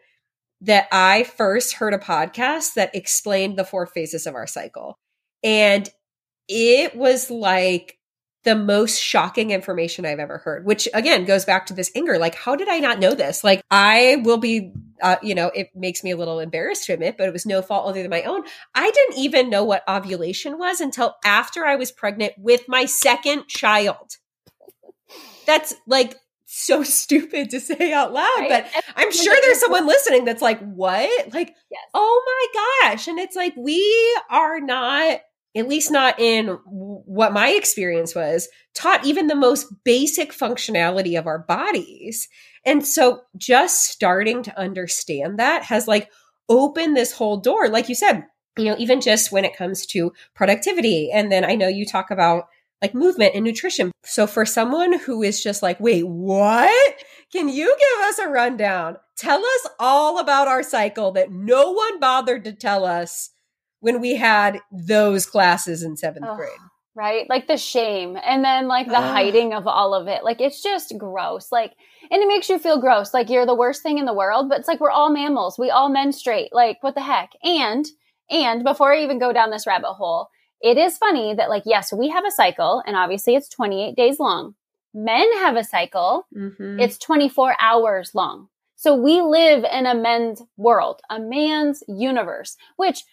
that 0.62 0.88
I 0.92 1.24
first 1.24 1.76
heard 1.76 1.94
a 1.94 2.00
podcast 2.00 2.74
that 2.74 2.96
explained 2.96 3.58
the 3.58 3.66
four 3.66 3.86
phases 3.86 4.26
of 4.26 4.36
our 4.36 4.48
cycle. 4.48 4.98
And 5.44 5.88
it 6.48 6.96
was 6.96 7.30
like 7.30 7.98
the 8.46 8.56
most 8.56 9.02
shocking 9.02 9.52
information 9.52 10.06
I've 10.06 10.20
ever 10.20 10.38
heard, 10.38 10.66
which 10.66 10.88
again 10.94 11.26
goes 11.26 11.46
back 11.46 11.66
to 11.68 11.74
this 11.74 11.92
anger. 11.96 12.18
Like, 12.18 12.36
how 12.36 12.56
did 12.56 12.70
I 12.70 12.80
not 12.80 13.00
know 13.00 13.14
this? 13.14 13.44
Like, 13.44 13.62
I 13.72 14.22
will 14.24 14.38
be, 14.38 14.72
uh, 15.02 15.18
you 15.22 15.34
know, 15.34 15.48
it 15.48 15.70
makes 15.76 16.04
me 16.04 16.12
a 16.12 16.18
little 16.18 16.40
embarrassed 16.40 16.86
to 16.86 16.94
admit, 16.94 17.18
but 17.18 17.28
it 17.28 17.34
was 17.34 17.46
no 17.46 17.62
fault 17.62 17.88
other 17.88 18.02
than 18.02 18.12
my 18.12 18.22
own. 18.22 18.44
I 18.76 18.90
didn't 18.92 19.18
even 19.18 19.50
know 19.50 19.64
what 19.64 19.88
ovulation 19.90 20.60
was 20.60 20.80
until 20.80 21.16
after 21.26 21.66
I 21.66 21.76
was 21.76 21.92
pregnant 21.92 22.34
with 22.38 22.68
my 22.68 22.86
second 22.86 23.48
child. 23.48 24.18
That's 25.48 25.74
like 25.88 26.16
so 26.56 26.84
stupid 26.84 27.50
to 27.52 27.60
say 27.60 27.92
out 27.92 28.14
loud, 28.14 28.40
right? 28.40 28.66
but 28.74 28.84
I'm 28.96 29.12
sure 29.12 29.36
there's 29.42 29.60
someone 29.60 29.86
listening 29.86 30.26
that's 30.26 30.42
like, 30.42 30.60
what? 30.60 31.34
Like, 31.34 31.54
yes. 31.70 31.82
oh 31.94 32.24
my 32.26 32.92
gosh. 32.92 33.08
And 33.08 33.20
it's 33.20 33.36
like, 33.36 33.54
we 33.58 33.84
are 34.30 34.60
not 34.60 35.20
at 35.56 35.70
least 35.70 35.90
not 35.90 36.20
in 36.20 36.48
what 36.66 37.32
my 37.32 37.50
experience 37.50 38.14
was, 38.14 38.50
taught 38.74 39.06
even 39.06 39.28
the 39.28 39.36
most 39.36 39.68
basic 39.86 40.34
functionality 40.34 41.18
of 41.18 41.28
our 41.28 41.40
bodies. 41.40 42.28
And 42.66 42.86
so 42.86 43.22
just 43.38 43.86
starting 43.86 44.44
to 44.44 44.60
understand 44.60 45.40
that 45.40 45.64
has 45.64 45.88
like 45.88 46.10
opened 46.50 46.98
this 46.98 47.14
whole 47.14 47.38
door. 47.38 47.70
Like 47.70 47.88
you 47.88 47.96
said, 47.96 48.26
you 48.58 48.66
know, 48.66 48.76
even 48.78 49.00
just 49.00 49.32
when 49.32 49.46
it 49.46 49.56
comes 49.56 49.86
to 49.88 50.12
productivity. 50.34 51.10
And 51.10 51.32
then 51.32 51.46
I 51.46 51.56
know 51.56 51.70
you 51.70 51.86
talk 51.86 52.12
about 52.12 52.48
like 52.86 52.94
movement 52.94 53.34
and 53.34 53.44
nutrition. 53.44 53.92
So 54.04 54.28
for 54.28 54.46
someone 54.46 55.00
who 55.00 55.24
is 55.24 55.42
just 55.42 55.64
like, 55.64 55.80
wait, 55.80 56.08
what? 56.08 56.96
Can 57.32 57.50
you 57.50 57.66
give 57.66 58.08
us 58.08 58.20
a 58.20 58.30
rundown? 58.30 58.98
Tell 59.18 59.40
us 59.44 59.68
all 59.80 60.20
about 60.20 60.48
our 60.48 60.62
cycle 60.62 61.12
that 61.14 61.32
no 61.32 61.72
one 61.72 62.00
bothered 62.00 62.44
to 62.44 62.54
tell 62.54 62.86
us 62.86 63.32
when 63.80 64.00
we 64.00 64.16
had 64.16 64.60
those 64.72 65.26
classes 65.26 65.82
in 65.82 65.98
seventh 65.98 66.28
oh, 66.30 66.36
grade. 66.36 66.52
Right? 66.94 67.28
Like 67.28 67.48
the 67.48 67.58
shame 67.58 68.18
and 68.24 68.46
then 68.46 68.68
like 68.68 68.88
the 68.88 69.02
hiding 69.02 69.54
of 69.54 69.66
all 69.66 69.96
of 69.96 70.08
it. 70.08 70.24
Like 70.24 70.40
it's 70.40 70.62
just 70.62 70.96
gross. 71.00 71.52
Like, 71.52 71.74
and 72.12 72.22
it 72.22 72.28
makes 72.28 72.50
you 72.50 72.60
feel 72.60 72.80
gross. 72.80 73.16
Like 73.16 73.32
you're 73.32 73.48
the 73.48 73.56
worst 73.56 73.82
thing 73.82 73.98
in 73.98 74.06
the 74.06 74.14
world, 74.14 74.48
but 74.48 74.60
it's 74.60 74.68
like 74.68 74.80
we're 74.80 74.92
all 74.92 75.10
mammals. 75.10 75.58
We 75.58 75.72
all 75.72 75.90
menstruate. 75.90 76.54
Like, 76.54 76.78
what 76.84 76.94
the 76.94 77.02
heck? 77.02 77.32
And, 77.44 77.84
and 78.30 78.64
before 78.64 78.94
I 78.94 79.04
even 79.04 79.18
go 79.18 79.34
down 79.34 79.50
this 79.50 79.66
rabbit 79.66 79.94
hole, 79.94 80.30
it 80.66 80.80
is 80.80 80.98
funny 80.98 81.36
that 81.36 81.48
like, 81.48 81.62
yes, 81.68 81.94
we 81.94 82.10
have 82.10 82.26
a 82.26 82.32
cycle 82.32 82.82
and 82.88 82.96
obviously 82.96 83.36
it's 83.36 83.48
28 83.50 83.96
days 83.96 84.20
long. 84.20 84.56
Men 84.96 85.32
have 85.36 85.56
a 85.56 85.64
cycle. 85.64 86.26
Mm-hmm. 86.36 86.80
It's 86.80 86.98
24 86.98 87.56
hours 87.62 88.16
long. 88.16 88.50
So 88.76 88.96
we 88.96 89.22
live 89.22 89.64
in 89.64 89.86
a 89.86 89.94
men's 89.94 90.42
world, 90.58 91.02
a 91.12 91.20
man's 91.20 91.84
universe, 91.88 92.58
which 92.78 93.04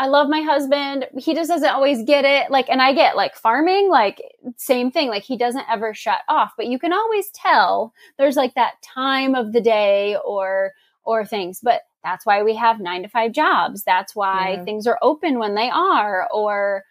I 0.00 0.08
love 0.08 0.28
my 0.28 0.40
husband. 0.40 1.06
He 1.16 1.34
just 1.34 1.48
doesn't 1.48 1.68
always 1.68 2.02
get 2.02 2.24
it. 2.24 2.50
Like, 2.50 2.68
and 2.68 2.82
I 2.82 2.94
get 2.94 3.14
like 3.14 3.36
farming, 3.36 3.88
like 3.88 4.20
same 4.56 4.90
thing. 4.90 5.08
Like 5.08 5.22
he 5.22 5.36
doesn't 5.36 5.70
ever 5.70 5.94
shut 5.94 6.22
off, 6.28 6.54
but 6.56 6.66
you 6.66 6.80
can 6.80 6.92
always 6.92 7.30
tell 7.30 7.92
there's 8.18 8.36
like 8.36 8.54
that 8.54 8.82
time 8.82 9.36
of 9.36 9.52
the 9.52 9.60
day 9.60 10.16
or, 10.24 10.72
or 11.04 11.24
things. 11.24 11.60
But 11.62 11.82
that's 12.04 12.26
why 12.26 12.42
we 12.42 12.56
have 12.56 12.80
nine 12.80 13.02
to 13.02 13.08
five 13.08 13.32
jobs. 13.32 13.84
That's 13.84 14.14
why 14.14 14.54
yeah. 14.56 14.64
things 14.64 14.86
are 14.86 14.98
open 15.02 15.38
when 15.38 15.54
they 15.54 15.70
are 15.70 16.28
or 16.32 16.84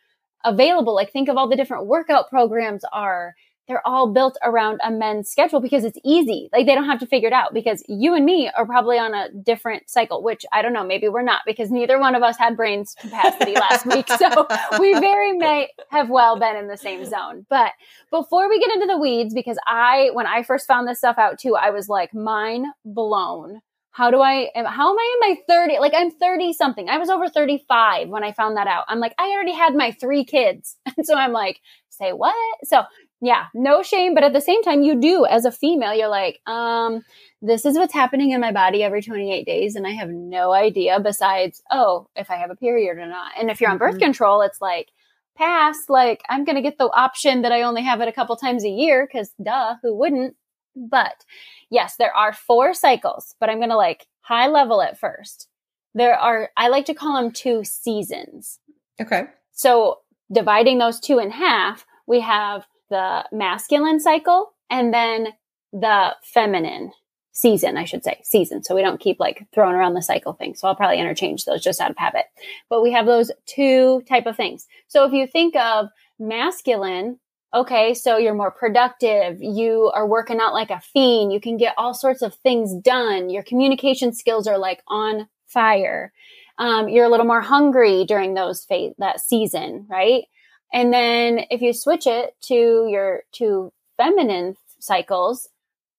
available. 0.44 0.96
Like 0.96 1.12
think 1.12 1.30
of 1.30 1.38
all 1.38 1.50
the 1.50 1.56
different 1.56 1.88
workout 1.88 2.30
programs 2.30 2.84
are 2.92 3.36
they're 3.68 3.86
all 3.88 4.12
built 4.12 4.38
around 4.44 4.82
a 4.84 4.92
men's 4.92 5.30
schedule 5.30 5.62
because 5.62 5.86
it's 5.86 5.98
easy. 6.04 6.50
Like 6.52 6.66
they 6.66 6.76
don't 6.76 6.90
have 6.90 7.00
to 7.00 7.06
figure 7.06 7.28
it 7.28 7.34
out 7.34 7.54
because 7.54 7.84
you 7.88 8.16
and 8.16 8.26
me 8.26 8.50
are 8.50 8.66
probably 8.66 8.98
on 8.98 9.14
a 9.14 9.30
different 9.32 9.90
cycle, 9.90 10.22
which 10.22 10.46
I 10.52 10.62
don't 10.62 10.74
know, 10.74 10.84
maybe 10.84 11.08
we're 11.08 11.22
not 11.22 11.44
because 11.46 11.72
neither 11.72 11.98
one 11.98 12.14
of 12.14 12.22
us 12.22 12.38
had 12.38 12.58
brains 12.58 12.96
capacity 13.00 13.54
last 13.54 13.86
week. 13.86 14.10
So 14.10 14.48
we 14.80 14.94
very 15.00 15.34
may 15.38 15.70
have 15.90 16.10
well 16.10 16.38
been 16.38 16.58
in 16.58 16.68
the 16.68 16.76
same 16.76 17.06
zone. 17.06 17.46
But 17.50 17.72
before 18.10 18.50
we 18.50 18.60
get 18.60 18.74
into 18.74 18.88
the 18.88 18.98
weeds, 18.98 19.34
because 19.34 19.58
I, 19.66 20.10
when 20.14 20.28
I 20.28 20.44
first 20.44 20.68
found 20.68 20.88
this 20.88 20.98
stuff 20.98 21.18
out 21.18 21.40
too, 21.40 21.56
I 21.56 21.70
was 21.70 21.88
like 21.88 22.14
mind 22.14 22.66
blown. 22.84 23.62
How 23.92 24.10
do 24.10 24.22
I, 24.22 24.50
how 24.56 24.92
am 24.92 24.98
I 24.98 25.18
in 25.22 25.30
my 25.30 25.36
30? 25.48 25.80
Like 25.80 25.94
I'm 25.96 26.12
30 26.12 26.54
something. 26.54 26.90
I 26.90 26.98
was 26.98 27.10
over 27.10 27.28
35 27.28 28.10
when 28.10 28.24
I 28.24 28.32
found 28.32 28.58
that 28.58 28.68
out. 28.68 28.86
I'm 28.88 29.00
like, 29.00 29.14
I 29.20 29.30
already 29.32 29.54
had 29.54 29.76
my 29.76 29.92
three 29.92 30.24
kids. 30.24 30.78
And 30.98 31.06
so 31.06 31.16
I'm 31.16 31.32
like, 31.32 31.60
say 31.90 32.12
what? 32.12 32.36
So 32.64 32.84
yeah, 33.22 33.46
no 33.54 33.84
shame, 33.84 34.16
but 34.16 34.24
at 34.24 34.34
the 34.34 34.42
same 34.42 34.64
time, 34.64 34.82
you 34.82 35.00
do 35.00 35.26
as 35.28 35.46
a 35.46 35.52
female, 35.52 35.94
you're 35.94 36.08
like, 36.08 36.40
um, 36.48 37.04
this 37.42 37.66
is 37.66 37.78
what's 37.78 37.94
happening 37.94 38.32
in 38.32 38.42
my 38.42 38.52
body 38.52 38.82
every 38.82 39.04
28 39.04 39.46
days, 39.46 39.76
and 39.76 39.86
I 39.86 39.92
have 39.92 40.10
no 40.10 40.52
idea 40.52 41.00
besides, 41.00 41.62
oh, 41.70 42.08
if 42.16 42.32
I 42.32 42.38
have 42.38 42.50
a 42.50 42.56
period 42.56 42.98
or 42.98 43.06
not. 43.06 43.34
And 43.40 43.52
if 43.52 43.62
you're 43.62 43.70
on 43.70 43.78
birth 43.78 43.96
mm-hmm. 43.96 44.06
control, 44.06 44.42
it's 44.42 44.60
like, 44.60 44.90
pass, 45.38 45.78
like, 45.88 46.24
I'm 46.30 46.46
going 46.46 46.56
to 46.56 46.64
get 46.64 46.80
the 46.80 46.90
option 46.92 47.44
that 47.44 47.52
I 47.52 47.62
only 47.62 47.84
have 47.84 48.02
it 48.02 48.08
a 48.08 48.12
couple 48.12 48.36
times 48.38 48.66
a 48.66 48.70
year, 48.70 49.08
because 49.08 49.32
duh, 49.42 49.76
who 49.84 49.96
wouldn't? 49.96 50.36
But 50.76 51.26
yes, 51.70 51.96
there 51.98 52.16
are 52.16 52.34
four 52.34 52.74
cycles, 52.74 53.36
but 53.40 53.50
I'm 53.50 53.58
going 53.58 53.70
to 53.70 53.78
like 53.78 54.08
high 54.22 54.48
level 54.48 54.82
at 54.82 55.00
first. 55.00 55.48
There 55.94 56.18
are, 56.18 56.52
I 56.56 56.70
like 56.70 56.86
to 56.86 56.94
call 56.94 57.22
them 57.22 57.32
two 57.32 57.64
seasons. 57.64 58.60
Okay. 59.02 59.26
So 59.52 60.00
dividing 60.32 60.78
those 60.78 61.00
two 61.00 61.20
in 61.20 61.32
half, 61.32 61.86
we 62.08 62.22
have 62.22 62.66
the 62.90 63.26
masculine 63.32 64.00
cycle 64.00 64.54
and 64.70 64.94
then 64.94 65.30
the 65.74 66.16
feminine 66.24 66.92
season, 67.34 67.78
I 67.78 67.86
should 67.86 68.04
say, 68.04 68.20
season. 68.24 68.64
So 68.64 68.76
we 68.76 68.82
don't 68.82 69.00
keep 69.00 69.20
like 69.20 69.48
throwing 69.54 69.76
around 69.76 69.94
the 69.94 70.02
cycle 70.02 70.34
thing. 70.34 70.56
So 70.56 70.68
I'll 70.68 70.76
probably 70.76 71.00
interchange 71.00 71.46
those 71.46 71.64
just 71.64 71.80
out 71.80 71.92
of 71.92 71.98
habit. 71.98 72.26
But 72.70 72.82
we 72.82 72.92
have 72.92 73.06
those 73.06 73.32
two 73.46 74.04
type 74.08 74.26
of 74.26 74.36
things. 74.36 74.68
So 74.88 75.06
if 75.06 75.14
you 75.14 75.26
think 75.26 75.56
of 75.56 75.88
masculine, 76.20 77.20
okay, 77.54 77.94
so 77.94 78.18
you're 78.18 78.34
more 78.34 78.52
productive. 78.52 79.42
You 79.42 79.92
are 79.94 80.08
working 80.08 80.40
out 80.40 80.54
like 80.54 80.70
a 80.70 80.82
fiend. 80.82 81.34
You 81.34 81.42
can 81.42 81.58
get 81.58 81.76
all 81.78 81.94
sorts 81.94 82.22
of 82.22 82.36
things 82.36 82.74
done. 82.74 83.30
Your 83.30 83.44
communication 83.44 84.14
skills 84.14 84.48
are 84.48 84.58
like 84.58 84.82
on 84.88 85.28
fire. 85.48 86.14
Um, 86.58 86.90
you're 86.90 87.06
a 87.06 87.10
little 87.10 87.26
more 87.26 87.42
hungry 87.42 88.06
during 88.06 88.34
those 88.34 88.66
that 88.98 89.20
season, 89.20 89.86
right? 89.90 90.26
And 90.74 90.94
then 90.94 91.42
if 91.50 91.62
you 91.62 91.74
switch 91.74 92.08
it 92.08 92.36
to 92.44 92.88
your 92.90 93.24
to 93.34 93.74
feminine 93.98 94.56
cycles, 94.80 95.50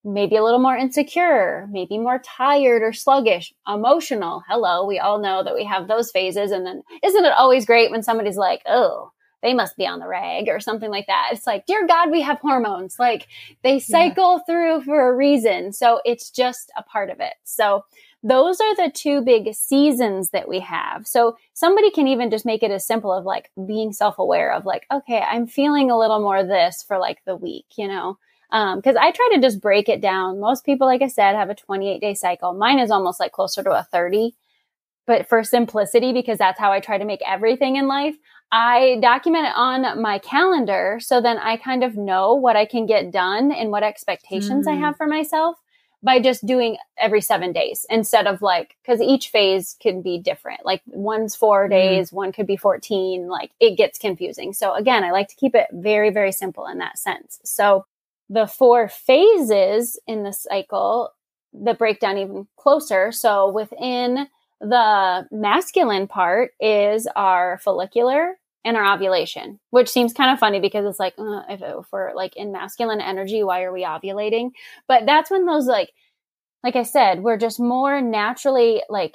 maybe 0.05 0.37
a 0.37 0.43
little 0.43 0.61
more 0.61 0.77
insecure, 0.77 1.69
maybe 1.71 1.99
more 1.99 2.19
tired 2.19 2.83
or 2.83 2.93
sluggish, 2.93 3.53
emotional. 3.69 4.43
Hello, 4.49 4.87
we 4.87 4.99
all 4.99 5.19
know 5.19 5.45
that 5.45 5.55
we 5.55 5.65
have 5.65 5.87
those 5.89 6.11
phases. 6.11 6.51
And 6.51 6.67
then 6.67 6.83
isn't 7.03 7.25
it 7.25 7.33
always 7.37 7.67
great 7.67 7.91
when 7.91 8.03
somebody's 8.03 8.37
like, 8.37 8.63
oh, 8.67 9.13
they 9.43 9.55
must 9.55 9.77
be 9.77 9.87
on 9.87 9.99
the 9.99 10.07
rag 10.07 10.49
or 10.49 10.61
something 10.61 10.91
like 10.91 11.07
that. 11.07 11.31
It's 11.33 11.47
like, 11.47 11.67
dear 11.67 11.87
God, 11.87 12.11
we 12.11 12.23
have 12.23 12.39
hormones. 12.39 12.99
Like 12.99 13.29
they 13.63 13.79
cycle 13.79 14.37
yeah. 14.39 14.45
through 14.45 14.85
for 14.85 15.09
a 15.09 15.17
reason. 15.17 15.73
So 15.73 16.01
it's 16.05 16.31
just 16.31 16.71
a 16.77 16.83
part 16.83 17.11
of 17.11 17.21
it. 17.21 17.35
So 17.45 17.85
those 18.23 18.61
are 18.61 18.77
the 18.77 18.91
two 18.95 19.21
big 19.21 19.53
seasons 19.55 20.31
that 20.31 20.49
we 20.49 20.61
have. 20.61 21.07
So 21.07 21.37
somebody 21.55 21.91
can 21.91 22.07
even 22.07 22.31
just 22.31 22.47
make 22.47 22.63
it 22.63 22.71
as 22.71 22.87
simple 22.87 23.13
of 23.13 23.25
like 23.25 23.51
being 23.67 23.93
self 23.93 24.19
aware 24.19 24.53
of 24.53 24.65
like, 24.65 24.87
okay, 24.93 25.21
I'm 25.21 25.47
feeling 25.47 25.91
a 25.91 25.99
little 25.99 26.21
more 26.21 26.45
this 26.45 26.83
for 26.83 26.99
like 26.99 27.19
the 27.25 27.37
week, 27.37 27.67
you 27.77 27.89
know? 27.89 28.19
Because 28.51 28.97
um, 28.97 29.03
I 29.03 29.11
try 29.11 29.31
to 29.35 29.41
just 29.41 29.61
break 29.61 29.89
it 29.89 30.01
down. 30.01 30.39
Most 30.39 30.65
people, 30.65 30.87
like 30.87 31.03
I 31.03 31.09
said, 31.09 31.35
have 31.35 31.51
a 31.51 31.55
28 31.55 32.01
day 32.01 32.15
cycle. 32.15 32.53
Mine 32.53 32.79
is 32.79 32.91
almost 32.91 33.19
like 33.19 33.33
closer 33.33 33.63
to 33.63 33.71
a 33.71 33.83
30. 33.91 34.37
But 35.05 35.29
for 35.29 35.43
simplicity, 35.43 36.13
because 36.13 36.39
that's 36.39 36.61
how 36.61 36.71
I 36.71 36.79
try 36.79 36.99
to 36.99 37.05
make 37.05 37.23
everything 37.27 37.75
in 37.75 37.89
life, 37.89 38.15
I 38.53 38.99
document 39.01 39.47
it 39.47 39.55
on 39.57 40.01
my 40.03 40.19
calendar 40.19 40.99
so 41.01 41.23
then 41.23 41.39
I 41.39 41.57
kind 41.57 41.83
of 41.83 41.97
know 41.97 42.35
what 42.35 42.55
I 42.55 42.67
can 42.67 42.85
get 42.85 43.11
done 43.11 43.51
and 43.51 43.71
what 43.71 43.83
expectations 43.83 44.67
mm. 44.67 44.73
I 44.73 44.75
have 44.77 44.97
for 44.97 45.07
myself 45.07 45.57
by 46.03 46.21
just 46.21 46.45
doing 46.45 46.77
every 46.99 47.23
seven 47.23 47.53
days 47.53 47.87
instead 47.89 48.27
of 48.27 48.43
like, 48.43 48.77
cause 48.85 49.01
each 49.01 49.29
phase 49.29 49.77
can 49.81 50.03
be 50.03 50.19
different. 50.19 50.67
Like 50.67 50.83
one's 50.87 51.35
four 51.35 51.63
mm-hmm. 51.63 51.71
days, 51.71 52.11
mm. 52.11 52.15
one 52.15 52.33
could 52.33 52.47
be 52.47 52.57
14. 52.57 53.27
Like 53.27 53.53
it 53.59 53.77
gets 53.77 53.99
confusing. 53.99 54.53
So 54.53 54.75
again, 54.75 55.03
I 55.03 55.13
like 55.13 55.29
to 55.29 55.37
keep 55.37 55.55
it 55.55 55.69
very, 55.73 56.11
very 56.11 56.33
simple 56.33 56.67
in 56.67 56.79
that 56.79 56.99
sense. 56.99 57.41
So 57.45 57.87
the 58.29 58.47
four 58.47 58.89
phases 58.89 59.99
in 60.07 60.25
the 60.25 60.33
cycle 60.33 61.13
that 61.55 61.79
break 61.79 62.01
down 62.01 62.19
even 62.19 62.49
closer. 62.57 63.13
So 63.13 63.51
within 63.51 64.27
the 64.61 65.27
masculine 65.31 66.07
part 66.07 66.53
is 66.61 67.07
our 67.17 67.59
follicular 67.59 68.39
and 68.65 68.77
our 68.77 68.95
ovulation, 68.95 69.59
which 69.71 69.89
seems 69.89 70.13
kind 70.13 70.33
of 70.33 70.39
funny 70.39 70.61
because 70.61 70.87
it's 70.87 71.01
like, 71.01 71.15
uh, 71.19 71.43
if, 71.49 71.63
if 71.63 71.87
we're 71.93 72.15
like 72.15 72.37
in 72.37 72.53
masculine 72.53 73.01
energy, 73.01 73.43
why 73.43 73.63
are 73.63 73.73
we 73.73 73.85
ovulating? 73.85 74.51
But 74.87 75.07
that's 75.07 75.31
when 75.31 75.47
those 75.47 75.67
like, 75.67 75.91
like 76.63 76.77
I 76.77 76.85
said, 76.85 77.23
we're 77.23 77.39
just 77.39 77.59
more 77.59 78.01
naturally 78.01 78.83
like 78.89 79.15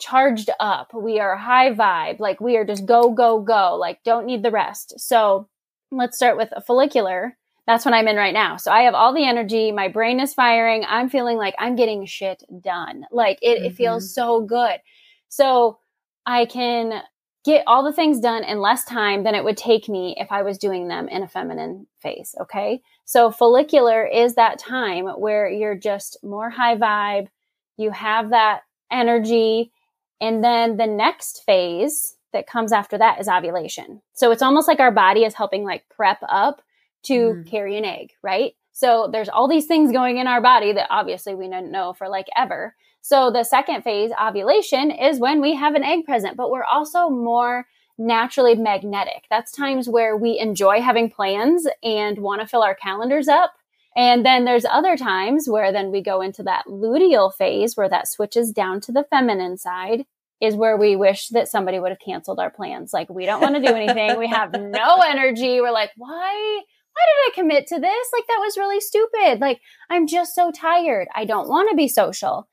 charged 0.00 0.50
up. 0.58 0.92
We 0.92 1.20
are 1.20 1.36
high 1.36 1.72
vibe. 1.72 2.18
Like 2.18 2.40
we 2.40 2.56
are 2.56 2.64
just 2.64 2.84
go, 2.84 3.10
go, 3.10 3.40
go. 3.40 3.76
Like 3.76 4.02
don't 4.04 4.26
need 4.26 4.42
the 4.42 4.50
rest. 4.50 4.98
So 4.98 5.48
let's 5.92 6.16
start 6.16 6.36
with 6.36 6.48
a 6.52 6.60
follicular. 6.60 7.36
That's 7.66 7.84
what 7.84 7.94
I'm 7.94 8.08
in 8.08 8.16
right 8.16 8.34
now. 8.34 8.56
So 8.56 8.70
I 8.70 8.82
have 8.82 8.94
all 8.94 9.14
the 9.14 9.26
energy. 9.26 9.72
My 9.72 9.88
brain 9.88 10.20
is 10.20 10.34
firing. 10.34 10.84
I'm 10.86 11.08
feeling 11.08 11.38
like 11.38 11.54
I'm 11.58 11.76
getting 11.76 12.04
shit 12.06 12.42
done. 12.60 13.06
Like 13.10 13.38
it, 13.40 13.58
mm-hmm. 13.58 13.66
it 13.66 13.74
feels 13.76 14.04
mm-hmm. 14.04 14.20
so 14.20 14.40
good. 14.42 14.80
So 15.28 15.78
I 16.26 16.44
can 16.46 17.02
get 17.44 17.64
all 17.66 17.84
the 17.84 17.92
things 17.92 18.20
done 18.20 18.42
in 18.42 18.60
less 18.60 18.84
time 18.84 19.22
than 19.22 19.34
it 19.34 19.44
would 19.44 19.56
take 19.56 19.88
me 19.88 20.14
if 20.18 20.32
I 20.32 20.42
was 20.42 20.58
doing 20.58 20.88
them 20.88 21.08
in 21.08 21.22
a 21.22 21.28
feminine 21.28 21.86
phase. 22.00 22.34
Okay. 22.40 22.80
So 23.04 23.30
follicular 23.30 24.04
is 24.06 24.34
that 24.34 24.58
time 24.58 25.06
where 25.06 25.48
you're 25.48 25.76
just 25.76 26.16
more 26.22 26.50
high 26.50 26.76
vibe. 26.76 27.28
You 27.76 27.90
have 27.90 28.30
that 28.30 28.62
energy. 28.90 29.72
And 30.20 30.42
then 30.42 30.78
the 30.78 30.86
next 30.86 31.42
phase 31.44 32.16
that 32.32 32.46
comes 32.46 32.72
after 32.72 32.96
that 32.98 33.20
is 33.20 33.28
ovulation. 33.28 34.00
So 34.14 34.30
it's 34.30 34.42
almost 34.42 34.66
like 34.66 34.80
our 34.80 34.90
body 34.90 35.24
is 35.24 35.34
helping 35.34 35.64
like 35.64 35.84
prep 35.88 36.18
up 36.26 36.62
to 37.04 37.14
mm. 37.14 37.46
carry 37.46 37.76
an 37.76 37.84
egg, 37.84 38.12
right? 38.22 38.54
So 38.72 39.08
there's 39.12 39.28
all 39.28 39.48
these 39.48 39.66
things 39.66 39.92
going 39.92 40.16
in 40.18 40.26
our 40.26 40.40
body 40.40 40.72
that 40.72 40.88
obviously 40.90 41.34
we 41.34 41.44
didn't 41.44 41.70
know 41.70 41.92
for 41.92 42.08
like 42.08 42.26
ever. 42.36 42.74
So 43.04 43.30
the 43.30 43.44
second 43.44 43.82
phase, 43.82 44.12
ovulation, 44.18 44.90
is 44.90 45.20
when 45.20 45.42
we 45.42 45.54
have 45.56 45.74
an 45.74 45.84
egg 45.84 46.06
present, 46.06 46.38
but 46.38 46.50
we're 46.50 46.64
also 46.64 47.10
more 47.10 47.66
naturally 47.98 48.54
magnetic. 48.54 49.24
That's 49.28 49.52
times 49.52 49.90
where 49.90 50.16
we 50.16 50.38
enjoy 50.38 50.80
having 50.80 51.10
plans 51.10 51.66
and 51.82 52.16
want 52.16 52.40
to 52.40 52.46
fill 52.46 52.62
our 52.62 52.74
calendars 52.74 53.28
up. 53.28 53.52
And 53.94 54.24
then 54.24 54.46
there's 54.46 54.64
other 54.64 54.96
times 54.96 55.46
where 55.46 55.70
then 55.70 55.90
we 55.90 56.00
go 56.00 56.22
into 56.22 56.42
that 56.44 56.64
luteal 56.66 57.30
phase 57.34 57.76
where 57.76 57.90
that 57.90 58.08
switches 58.08 58.52
down 58.52 58.80
to 58.80 58.92
the 58.92 59.04
feminine 59.10 59.58
side 59.58 60.06
is 60.40 60.56
where 60.56 60.78
we 60.78 60.96
wish 60.96 61.28
that 61.28 61.48
somebody 61.48 61.78
would 61.78 61.90
have 61.90 62.00
canceled 62.00 62.40
our 62.40 62.50
plans. 62.50 62.94
Like 62.94 63.10
we 63.10 63.26
don't 63.26 63.42
want 63.42 63.54
to 63.54 63.60
do 63.60 63.74
anything. 63.74 64.18
we 64.18 64.28
have 64.28 64.52
no 64.58 65.00
energy. 65.06 65.60
We're 65.60 65.72
like, 65.72 65.90
why? 65.98 66.62
Why 66.94 67.02
did 67.06 67.32
I 67.32 67.34
commit 67.34 67.66
to 67.66 67.78
this? 67.78 68.08
Like 68.14 68.26
that 68.28 68.40
was 68.40 68.56
really 68.56 68.80
stupid. 68.80 69.40
Like 69.42 69.60
I'm 69.90 70.06
just 70.06 70.34
so 70.34 70.50
tired. 70.50 71.08
I 71.14 71.26
don't 71.26 71.50
want 71.50 71.68
to 71.68 71.76
be 71.76 71.86
social 71.86 72.48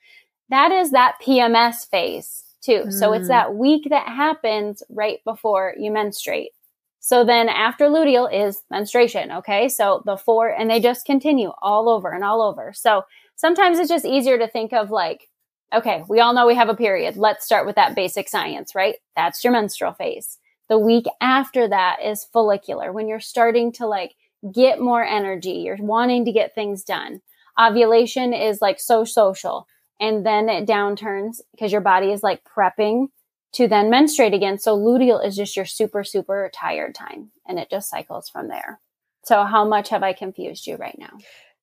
that 0.52 0.72
is 0.72 0.92
that 0.92 1.16
PMS 1.26 1.90
phase 1.90 2.44
too. 2.62 2.84
Mm. 2.86 2.94
So 2.94 3.14
it's 3.14 3.26
mm. 3.26 3.30
that 3.30 3.56
week 3.56 3.88
that 3.90 4.08
happens 4.08 4.84
right 4.90 5.24
before 5.24 5.74
you 5.78 5.92
menstruate. 5.92 6.52
So 7.00 7.26
then 7.26 7.50
after 7.50 7.86
luteal 7.86 8.32
is 8.32 8.62
menstruation. 8.70 9.32
Okay. 9.32 9.68
So 9.70 10.04
the 10.06 10.18
four, 10.18 10.50
and 10.50 10.70
they 10.70 10.80
just 10.80 11.06
continue 11.06 11.52
all 11.62 11.90
over 11.90 12.12
and 12.12 12.24
all 12.24 12.44
over. 12.44 12.74
So 12.76 13.06
sometimes 13.36 13.80
it's 13.80 13.90
just 13.90 14.06
easier 14.06 14.38
to 14.38 14.48
think 14.48 14.72
of 14.72 14.92
like, 14.92 15.30
okay, 15.74 16.04
we 16.08 16.20
all 16.20 16.34
know 16.34 16.46
we 16.46 16.56
have 16.56 16.70
a 16.70 16.76
period. 16.76 17.16
Let's 17.16 17.46
start 17.46 17.66
with 17.66 17.76
that 17.76 17.96
basic 17.96 18.30
science, 18.30 18.76
right? 18.76 18.96
That's 19.16 19.44
your 19.44 19.54
menstrual 19.54 19.94
phase. 19.94 20.38
The 20.70 20.78
week 20.78 21.06
after 21.22 21.68
that 21.68 21.98
is 22.04 22.26
follicular 22.26 22.92
when 22.92 23.08
you're 23.08 23.20
starting 23.20 23.72
to 23.74 23.88
like 23.88 24.14
get 24.54 24.80
more 24.80 25.04
energy. 25.04 25.52
You're 25.52 25.78
wanting 25.78 26.26
to 26.26 26.32
get 26.32 26.54
things 26.54 26.84
done. 26.84 27.22
Ovulation 27.60 28.34
is 28.34 28.62
like 28.62 28.80
so 28.80 29.04
social 29.04 29.68
and 30.02 30.26
then 30.26 30.50
it 30.50 30.68
downturns 30.68 31.40
because 31.52 31.72
your 31.72 31.80
body 31.80 32.12
is 32.12 32.24
like 32.24 32.42
prepping 32.44 33.08
to 33.54 33.68
then 33.68 33.90
menstruate 33.90 34.34
again. 34.34 34.58
So 34.58 34.78
luteal 34.78 35.26
is 35.26 35.36
just 35.36 35.56
your 35.56 35.66
super, 35.66 36.04
super 36.04 36.50
tired 36.54 36.96
time 36.96 37.30
and 37.48 37.60
it 37.60 37.70
just 37.70 37.90
cycles 37.90 38.28
from 38.28 38.48
there. 38.48 38.82
So 39.24 39.44
how 39.44 39.64
much 39.64 39.90
have 39.90 40.02
I 40.02 40.14
confused 40.14 40.66
you 40.66 40.76
right 40.76 40.98
now? 40.98 41.12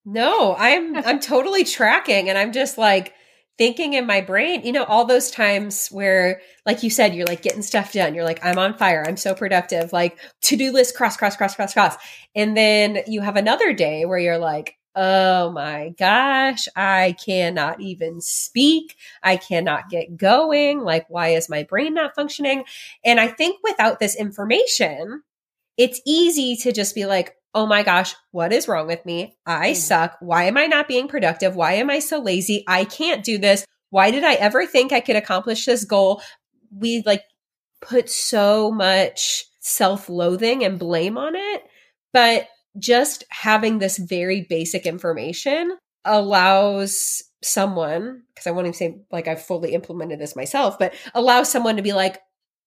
No, 0.05 0.55
I'm 0.57 0.97
I'm 1.05 1.19
totally 1.19 1.65
tracking 1.65 2.29
and 2.29 2.39
I'm 2.39 2.53
just 2.53 2.79
like 2.79 3.13
thinking 3.59 3.95
in 3.95 4.07
my 4.07 4.21
brain, 4.21 4.63
you 4.65 4.71
know, 4.71 4.85
all 4.85 5.05
those 5.05 5.33
times 5.33 5.89
where 5.89 6.41
like 6.65 6.85
you 6.85 6.91
said 6.91 7.17
you're 7.17 7.27
like 7.27 7.43
getting 7.43 7.63
stuff 7.63 7.93
done. 7.93 8.15
You're 8.15 8.25
like 8.25 8.45
I'm 8.45 8.59
on 8.59 8.79
fire. 8.79 9.05
I'm 9.05 9.17
so 9.17 9.35
productive. 9.35 9.93
Like 9.93 10.17
to-do 10.43 10.71
list 10.71 10.97
cross 10.97 11.17
cross 11.17 11.37
cross 11.37 11.57
cross 11.57 11.73
cross. 11.73 11.97
And 12.37 12.57
then 12.57 13.01
you 13.09 13.21
have 13.21 13.35
another 13.35 13.73
day 13.73 14.05
where 14.05 14.19
you're 14.19 14.39
like 14.39 14.78
oh 15.01 15.53
my 15.53 15.95
gosh, 15.97 16.67
I 16.75 17.15
cannot 17.25 17.81
even 17.81 18.21
speak. 18.21 18.97
I 19.23 19.37
cannot 19.37 19.91
get 19.91 20.17
going. 20.17 20.81
Like, 20.81 21.09
why 21.09 21.29
is 21.29 21.49
my 21.49 21.63
brain 21.63 21.95
not 21.95 22.17
functioning? 22.17 22.65
And 23.05 23.21
I 23.21 23.29
think 23.29 23.61
without 23.63 24.01
this 24.01 24.17
information, 24.17 25.23
it's 25.77 26.01
easy 26.05 26.57
to 26.57 26.73
just 26.73 26.97
be 26.97 27.07
like, 27.07 27.37
oh 27.55 27.65
my 27.65 27.85
gosh, 27.85 28.17
what 28.33 28.53
is 28.53 28.67
wrong 28.67 28.89
with 28.89 29.07
me? 29.07 29.39
I 29.47 29.71
mm. 29.71 29.77
suck. 29.77 30.17
Why 30.19 30.45
am 30.45 30.59
I 30.59 30.67
not 30.67 30.89
being 30.89 31.07
productive? 31.07 31.55
Why 31.55 31.75
am 31.75 31.91
I 31.91 32.01
so 32.01 32.19
lazy? 32.19 32.65
I 32.67 32.85
can't 32.85 33.25
do 33.25 33.39
this. 33.39 33.65
Why 33.91 34.11
did 34.11 34.25
I 34.25 34.35
ever 34.35 34.67
think 34.67 34.93
I 34.93 35.01
could 35.01 35.17
accomplish 35.17 35.65
this 35.65 35.85
goal? 35.85 36.21
We 36.77 37.05
like 37.07 37.23
put 37.81 38.11
so 38.11 38.73
much 38.73 39.45
self 39.61 40.09
loathing 40.09 40.65
and 40.65 40.77
blame 40.77 41.17
on 41.17 41.37
it. 41.37 41.63
But 42.13 42.49
just 42.79 43.25
having 43.31 43.79
this 43.79 43.99
very 43.99 44.47
basic 44.49 44.87
information 44.87 45.77
allows 46.05 47.23
someone, 47.43 48.23
because 48.35 48.47
I 48.47 48.51
won't 48.51 48.67
even 48.67 48.75
say 48.75 48.99
like 49.13 49.29
I've 49.29 49.43
fully 49.43 49.75
implemented 49.75 50.19
this 50.19 50.35
myself, 50.35 50.79
but 50.79 50.95
allows 51.15 51.51
someone 51.51 51.77
to 51.77 51.83
be 51.83 51.93
like, 51.93 52.19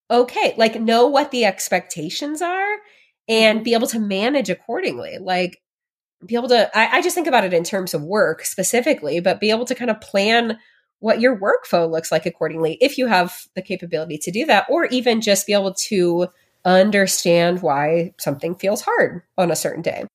okay, 0.09 0.53
like 0.57 0.79
know 0.79 1.07
what 1.07 1.31
the 1.31 1.45
expectations 1.45 2.41
are 2.41 2.77
and 3.27 3.57
mm-hmm. 3.57 3.63
be 3.63 3.73
able 3.73 3.87
to 3.87 3.99
manage 3.99 4.49
accordingly. 4.49 5.17
Like, 5.19 5.61
be 6.25 6.35
able 6.35 6.49
to, 6.49 6.77
I, 6.77 6.97
I 6.97 7.01
just 7.01 7.15
think 7.15 7.27
about 7.27 7.45
it 7.45 7.53
in 7.53 7.63
terms 7.63 7.93
of 7.93 8.03
work 8.03 8.45
specifically, 8.45 9.19
but 9.19 9.39
be 9.39 9.49
able 9.49 9.65
to 9.65 9.75
kind 9.75 9.89
of 9.89 10.01
plan 10.01 10.59
what 10.99 11.19
your 11.19 11.39
workflow 11.39 11.89
looks 11.89 12.11
like 12.11 12.27
accordingly 12.27 12.77
if 12.79 12.97
you 12.97 13.07
have 13.07 13.47
the 13.55 13.61
capability 13.61 14.19
to 14.19 14.31
do 14.31 14.45
that, 14.45 14.67
or 14.69 14.85
even 14.85 15.19
just 15.19 15.47
be 15.47 15.53
able 15.53 15.73
to 15.73 16.27
understand 16.65 17.61
why 17.61 18.13
something 18.19 18.55
feels 18.55 18.81
hard 18.81 19.23
on 19.37 19.51
a 19.51 19.55
certain 19.55 19.81
day. 19.81 20.05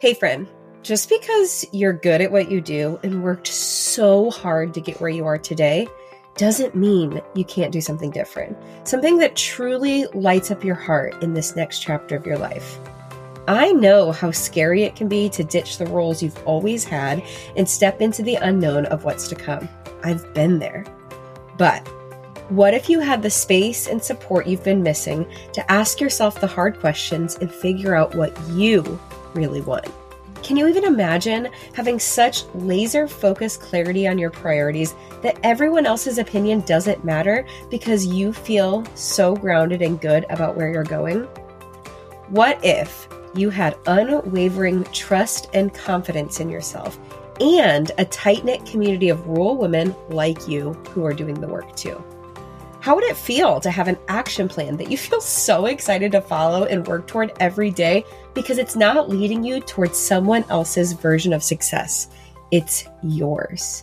Hey, 0.00 0.14
friend, 0.14 0.46
just 0.82 1.08
because 1.08 1.66
you're 1.72 1.92
good 1.92 2.20
at 2.20 2.30
what 2.30 2.50
you 2.50 2.60
do 2.60 3.00
and 3.02 3.22
worked 3.22 3.48
so 3.48 4.30
hard 4.30 4.72
to 4.74 4.80
get 4.80 5.00
where 5.00 5.10
you 5.10 5.26
are 5.26 5.38
today 5.38 5.88
doesn't 6.36 6.76
mean 6.76 7.20
you 7.34 7.44
can't 7.44 7.72
do 7.72 7.80
something 7.80 8.12
different. 8.12 8.56
Something 8.84 9.18
that 9.18 9.34
truly 9.34 10.06
lights 10.14 10.52
up 10.52 10.62
your 10.62 10.76
heart 10.76 11.20
in 11.22 11.34
this 11.34 11.56
next 11.56 11.80
chapter 11.80 12.16
of 12.16 12.24
your 12.24 12.38
life. 12.38 12.78
I 13.48 13.72
know 13.72 14.12
how 14.12 14.30
scary 14.30 14.84
it 14.84 14.94
can 14.94 15.08
be 15.08 15.28
to 15.30 15.42
ditch 15.42 15.78
the 15.78 15.86
roles 15.86 16.22
you've 16.22 16.46
always 16.46 16.84
had 16.84 17.22
and 17.56 17.68
step 17.68 18.00
into 18.00 18.22
the 18.22 18.36
unknown 18.36 18.86
of 18.86 19.04
what's 19.04 19.26
to 19.28 19.34
come. 19.34 19.68
I've 20.04 20.32
been 20.32 20.60
there. 20.60 20.84
But 21.56 21.88
what 22.48 22.72
if 22.72 22.88
you 22.88 23.00
had 23.00 23.22
the 23.22 23.28
space 23.28 23.88
and 23.88 24.02
support 24.02 24.46
you've 24.46 24.64
been 24.64 24.82
missing 24.82 25.26
to 25.52 25.70
ask 25.70 26.00
yourself 26.00 26.40
the 26.40 26.46
hard 26.46 26.80
questions 26.80 27.36
and 27.36 27.52
figure 27.52 27.94
out 27.94 28.14
what 28.14 28.34
you 28.48 28.98
really 29.34 29.60
want? 29.60 29.86
Can 30.42 30.56
you 30.56 30.66
even 30.66 30.84
imagine 30.84 31.50
having 31.74 31.98
such 31.98 32.44
laser 32.54 33.06
focused 33.06 33.60
clarity 33.60 34.08
on 34.08 34.16
your 34.16 34.30
priorities 34.30 34.94
that 35.20 35.38
everyone 35.42 35.84
else's 35.84 36.16
opinion 36.16 36.60
doesn't 36.60 37.04
matter 37.04 37.46
because 37.68 38.06
you 38.06 38.32
feel 38.32 38.82
so 38.94 39.36
grounded 39.36 39.82
and 39.82 40.00
good 40.00 40.24
about 40.30 40.56
where 40.56 40.72
you're 40.72 40.84
going? 40.84 41.24
What 42.28 42.64
if 42.64 43.08
you 43.34 43.50
had 43.50 43.76
unwavering 43.86 44.84
trust 44.84 45.48
and 45.52 45.74
confidence 45.74 46.40
in 46.40 46.48
yourself 46.48 46.98
and 47.42 47.92
a 47.98 48.06
tight 48.06 48.46
knit 48.46 48.64
community 48.64 49.10
of 49.10 49.26
rural 49.26 49.58
women 49.58 49.94
like 50.08 50.48
you 50.48 50.72
who 50.90 51.04
are 51.04 51.12
doing 51.12 51.34
the 51.34 51.46
work 51.46 51.76
too? 51.76 52.02
How 52.80 52.94
would 52.94 53.04
it 53.04 53.16
feel 53.16 53.60
to 53.60 53.70
have 53.70 53.88
an 53.88 53.98
action 54.06 54.48
plan 54.48 54.76
that 54.76 54.90
you 54.90 54.96
feel 54.96 55.20
so 55.20 55.66
excited 55.66 56.12
to 56.12 56.20
follow 56.20 56.64
and 56.64 56.86
work 56.86 57.08
toward 57.08 57.32
every 57.40 57.70
day 57.70 58.04
because 58.34 58.58
it's 58.58 58.76
not 58.76 59.08
leading 59.08 59.42
you 59.42 59.60
towards 59.60 59.98
someone 59.98 60.44
else's 60.48 60.92
version 60.92 61.32
of 61.32 61.42
success? 61.42 62.08
It's 62.52 62.86
yours. 63.02 63.82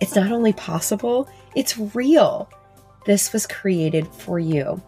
It's 0.00 0.14
not 0.14 0.30
only 0.30 0.52
possible, 0.52 1.28
it's 1.56 1.78
real. 1.94 2.50
This 3.06 3.32
was 3.32 3.46
created 3.46 4.06
for 4.08 4.38
you. 4.38 4.80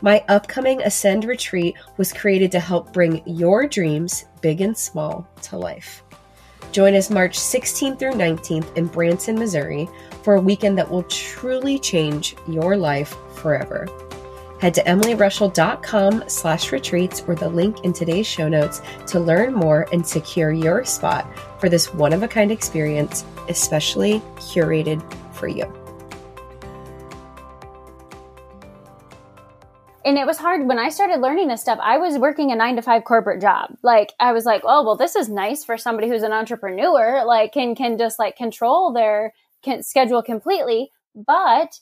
My 0.00 0.24
upcoming 0.28 0.82
Ascend 0.82 1.24
retreat 1.24 1.76
was 1.98 2.12
created 2.12 2.50
to 2.52 2.60
help 2.60 2.92
bring 2.92 3.22
your 3.26 3.66
dreams, 3.66 4.24
big 4.40 4.60
and 4.60 4.76
small, 4.76 5.28
to 5.42 5.58
life. 5.58 6.02
Join 6.72 6.94
us 6.94 7.10
March 7.10 7.38
16th 7.38 7.98
through 7.98 8.12
19th 8.12 8.76
in 8.76 8.86
Branson, 8.86 9.36
Missouri 9.36 9.88
for 10.24 10.34
a 10.34 10.40
weekend 10.40 10.76
that 10.78 10.90
will 10.90 11.04
truly 11.04 11.78
change 11.78 12.34
your 12.48 12.76
life 12.76 13.14
forever. 13.34 13.86
Head 14.60 14.74
to 14.74 14.82
emilyrushell.com 14.84 16.24
slash 16.26 16.72
retreats 16.72 17.22
or 17.26 17.34
the 17.34 17.48
link 17.48 17.84
in 17.84 17.92
today's 17.92 18.26
show 18.26 18.48
notes 18.48 18.80
to 19.08 19.20
learn 19.20 19.52
more 19.52 19.86
and 19.92 20.06
secure 20.06 20.52
your 20.52 20.84
spot 20.84 21.30
for 21.60 21.68
this 21.68 21.92
one-of-a-kind 21.92 22.50
experience, 22.50 23.24
especially 23.48 24.20
curated 24.36 25.02
for 25.34 25.48
you. 25.48 25.70
and 30.04 30.18
it 30.18 30.26
was 30.26 30.36
hard 30.36 30.66
when 30.66 30.78
I 30.78 30.90
started 30.90 31.20
learning 31.20 31.48
this 31.48 31.62
stuff. 31.62 31.78
I 31.82 31.98
was 31.98 32.18
working 32.18 32.52
a 32.52 32.56
nine 32.56 32.76
to 32.76 32.82
five 32.82 33.04
corporate 33.04 33.40
job. 33.40 33.74
Like 33.82 34.12
I 34.20 34.32
was 34.32 34.44
like, 34.44 34.62
oh 34.64 34.84
well, 34.84 34.96
this 34.96 35.16
is 35.16 35.28
nice 35.28 35.64
for 35.64 35.78
somebody 35.78 36.08
who's 36.08 36.22
an 36.22 36.32
entrepreneur. 36.32 37.24
Like 37.24 37.52
can 37.52 37.74
can 37.74 37.96
just 37.96 38.18
like 38.18 38.36
control 38.36 38.92
their 38.92 39.32
schedule 39.82 40.22
completely. 40.22 40.90
But 41.14 41.78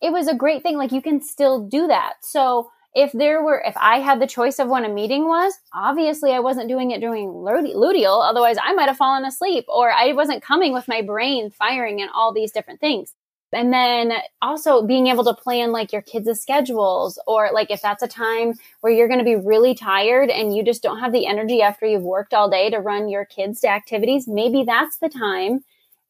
it 0.00 0.12
was 0.12 0.28
a 0.28 0.34
great 0.34 0.62
thing. 0.62 0.76
Like 0.76 0.92
you 0.92 1.02
can 1.02 1.20
still 1.22 1.66
do 1.66 1.86
that. 1.86 2.14
So 2.22 2.70
if 2.94 3.12
there 3.12 3.42
were, 3.42 3.62
if 3.66 3.76
I 3.76 4.00
had 4.00 4.20
the 4.20 4.26
choice 4.26 4.58
of 4.58 4.68
when 4.68 4.84
a 4.84 4.88
meeting 4.88 5.26
was, 5.26 5.52
obviously 5.74 6.32
I 6.32 6.40
wasn't 6.40 6.68
doing 6.68 6.90
it 6.90 7.00
during 7.00 7.28
luteal. 7.28 8.26
Otherwise, 8.26 8.56
I 8.62 8.72
might 8.72 8.88
have 8.88 8.96
fallen 8.96 9.24
asleep, 9.24 9.66
or 9.68 9.92
I 9.92 10.12
wasn't 10.12 10.42
coming 10.42 10.72
with 10.72 10.88
my 10.88 11.02
brain 11.02 11.50
firing 11.50 12.00
and 12.00 12.10
all 12.14 12.32
these 12.32 12.52
different 12.52 12.80
things. 12.80 13.12
And 13.52 13.72
then 13.72 14.12
also 14.42 14.82
being 14.86 15.06
able 15.06 15.24
to 15.24 15.34
plan 15.34 15.72
like 15.72 15.92
your 15.92 16.02
kids' 16.02 16.40
schedules, 16.40 17.18
or 17.26 17.50
like 17.52 17.70
if 17.70 17.80
that's 17.80 18.02
a 18.02 18.08
time 18.08 18.54
where 18.80 18.92
you're 18.92 19.08
going 19.08 19.20
to 19.20 19.24
be 19.24 19.36
really 19.36 19.74
tired 19.74 20.30
and 20.30 20.56
you 20.56 20.64
just 20.64 20.82
don't 20.82 21.00
have 21.00 21.12
the 21.12 21.26
energy 21.26 21.62
after 21.62 21.86
you've 21.86 22.02
worked 22.02 22.34
all 22.34 22.50
day 22.50 22.70
to 22.70 22.78
run 22.78 23.08
your 23.08 23.24
kids 23.24 23.60
to 23.60 23.68
activities, 23.68 24.26
maybe 24.26 24.64
that's 24.64 24.98
the 24.98 25.08
time 25.08 25.64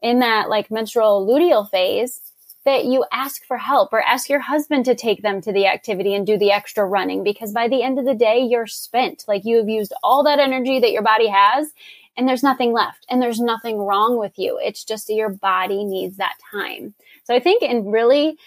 in 0.07 0.21
that 0.21 0.49
like 0.49 0.71
menstrual 0.71 1.27
luteal 1.27 1.69
phase 1.69 2.21
that 2.65 2.85
you 2.85 3.05
ask 3.13 3.45
for 3.45 3.59
help 3.59 3.93
or 3.93 4.01
ask 4.01 4.29
your 4.29 4.39
husband 4.39 4.85
to 4.85 4.95
take 4.95 5.23
them 5.23 5.41
to 5.41 5.53
the 5.53 5.67
activity 5.67 6.15
and 6.15 6.25
do 6.25 6.39
the 6.39 6.53
extra 6.53 6.87
running 6.87 7.25
because 7.25 7.53
by 7.53 7.67
the 7.67 7.83
end 7.83 7.99
of 7.99 8.05
the 8.05 8.15
day, 8.15 8.39
you're 8.39 8.69
spent. 8.69 9.25
Like 9.27 9.45
you 9.45 9.57
have 9.59 9.69
used 9.69 9.93
all 10.05 10.23
that 10.23 10.39
energy 10.39 10.79
that 10.79 10.93
your 10.93 11.03
body 11.03 11.27
has 11.27 11.73
and 12.17 12.29
there's 12.29 12.45
nothing 12.45 12.73
left 12.73 13.05
and 13.11 13.21
there's 13.21 13.41
nothing 13.41 13.79
wrong 13.79 14.17
with 14.17 14.39
you. 14.39 14.61
It's 14.63 14.85
just 14.85 15.11
your 15.11 15.29
body 15.29 15.85
needs 15.85 16.19
that 16.19 16.37
time. 16.53 16.95
So 17.25 17.35
I 17.35 17.41
think 17.41 17.63
in 17.63 17.91
really 17.91 18.39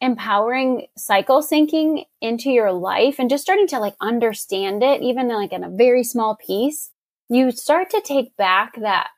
empowering 0.00 0.88
cycle 0.96 1.42
syncing 1.42 2.06
into 2.20 2.50
your 2.50 2.72
life 2.72 3.20
and 3.20 3.30
just 3.30 3.44
starting 3.44 3.68
to 3.68 3.78
like 3.78 3.94
understand 4.00 4.82
it, 4.82 5.00
even 5.00 5.28
like 5.28 5.52
in 5.52 5.62
a 5.62 5.70
very 5.70 6.02
small 6.02 6.34
piece, 6.34 6.90
you 7.28 7.52
start 7.52 7.90
to 7.90 8.02
take 8.04 8.36
back 8.36 8.80
that 8.80 9.10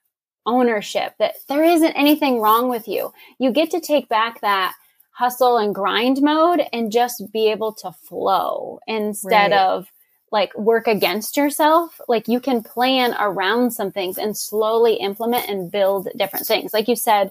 ownership 0.47 1.15
that 1.19 1.35
there 1.49 1.65
isn't 1.65 1.93
anything 1.93 2.41
wrong 2.41 2.69
with 2.69 2.89
you. 2.89 3.13
You 3.39 3.53
get 3.53 3.71
to 3.73 3.81
take 3.81 4.09
back 4.09 4.41
that 4.41 4.75
hustle 5.11 5.57
and 5.57 5.75
grind 5.75 6.21
mode 6.21 6.63
and 6.73 6.93
just 6.93 7.33
be 7.33 7.51
able 7.51 7.73
to 7.73 7.91
flow 7.93 8.81
instead 8.87 9.51
right. 9.51 9.59
of 9.59 9.91
like 10.31 10.57
work 10.59 10.87
against 10.87 11.37
yourself. 11.37 12.01
Like 12.09 12.29
you 12.29 12.41
can 12.41 12.63
plan 12.63 13.15
around 13.19 13.71
some 13.73 13.93
things 13.93 14.19
and 14.19 14.37
slowly 14.37 14.95
implement 14.95 15.49
and 15.49 15.71
build 15.71 16.09
different 16.17 16.47
things. 16.47 16.75
Like 16.75 16.89
you 16.89 16.97
said, 16.97 17.31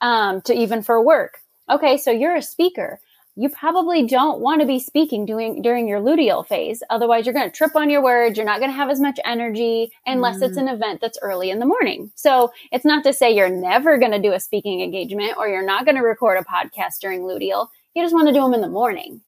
um, 0.00 0.40
to 0.42 0.54
even 0.54 0.82
for 0.82 1.02
work. 1.02 1.38
Okay, 1.68 1.96
so 1.96 2.10
you're 2.10 2.36
a 2.36 2.42
speaker. 2.42 3.00
You 3.38 3.50
probably 3.50 4.06
don't 4.06 4.40
want 4.40 4.62
to 4.62 4.66
be 4.66 4.78
speaking 4.78 5.26
doing 5.26 5.60
during 5.60 5.86
your 5.86 6.00
luteal 6.00 6.46
phase. 6.46 6.82
Otherwise, 6.88 7.26
you're 7.26 7.34
going 7.34 7.50
to 7.50 7.54
trip 7.54 7.76
on 7.76 7.90
your 7.90 8.02
words. 8.02 8.38
You're 8.38 8.46
not 8.46 8.60
going 8.60 8.70
to 8.70 8.76
have 8.76 8.88
as 8.88 8.98
much 8.98 9.20
energy 9.26 9.92
unless 10.06 10.38
mm. 10.38 10.44
it's 10.44 10.56
an 10.56 10.68
event 10.68 11.02
that's 11.02 11.18
early 11.20 11.50
in 11.50 11.58
the 11.58 11.66
morning. 11.66 12.10
So 12.14 12.50
it's 12.72 12.86
not 12.86 13.04
to 13.04 13.12
say 13.12 13.34
you're 13.34 13.50
never 13.50 13.98
going 13.98 14.12
to 14.12 14.22
do 14.22 14.32
a 14.32 14.40
speaking 14.40 14.80
engagement 14.80 15.34
or 15.36 15.48
you're 15.48 15.66
not 15.66 15.84
going 15.84 15.96
to 15.96 16.02
record 16.02 16.38
a 16.38 16.44
podcast 16.44 17.00
during 17.02 17.20
luteal. 17.20 17.68
You 17.94 18.02
just 18.02 18.14
want 18.14 18.28
to 18.28 18.32
do 18.32 18.40
them 18.40 18.54
in 18.54 18.62
the 18.62 18.68
morning. 18.68 19.20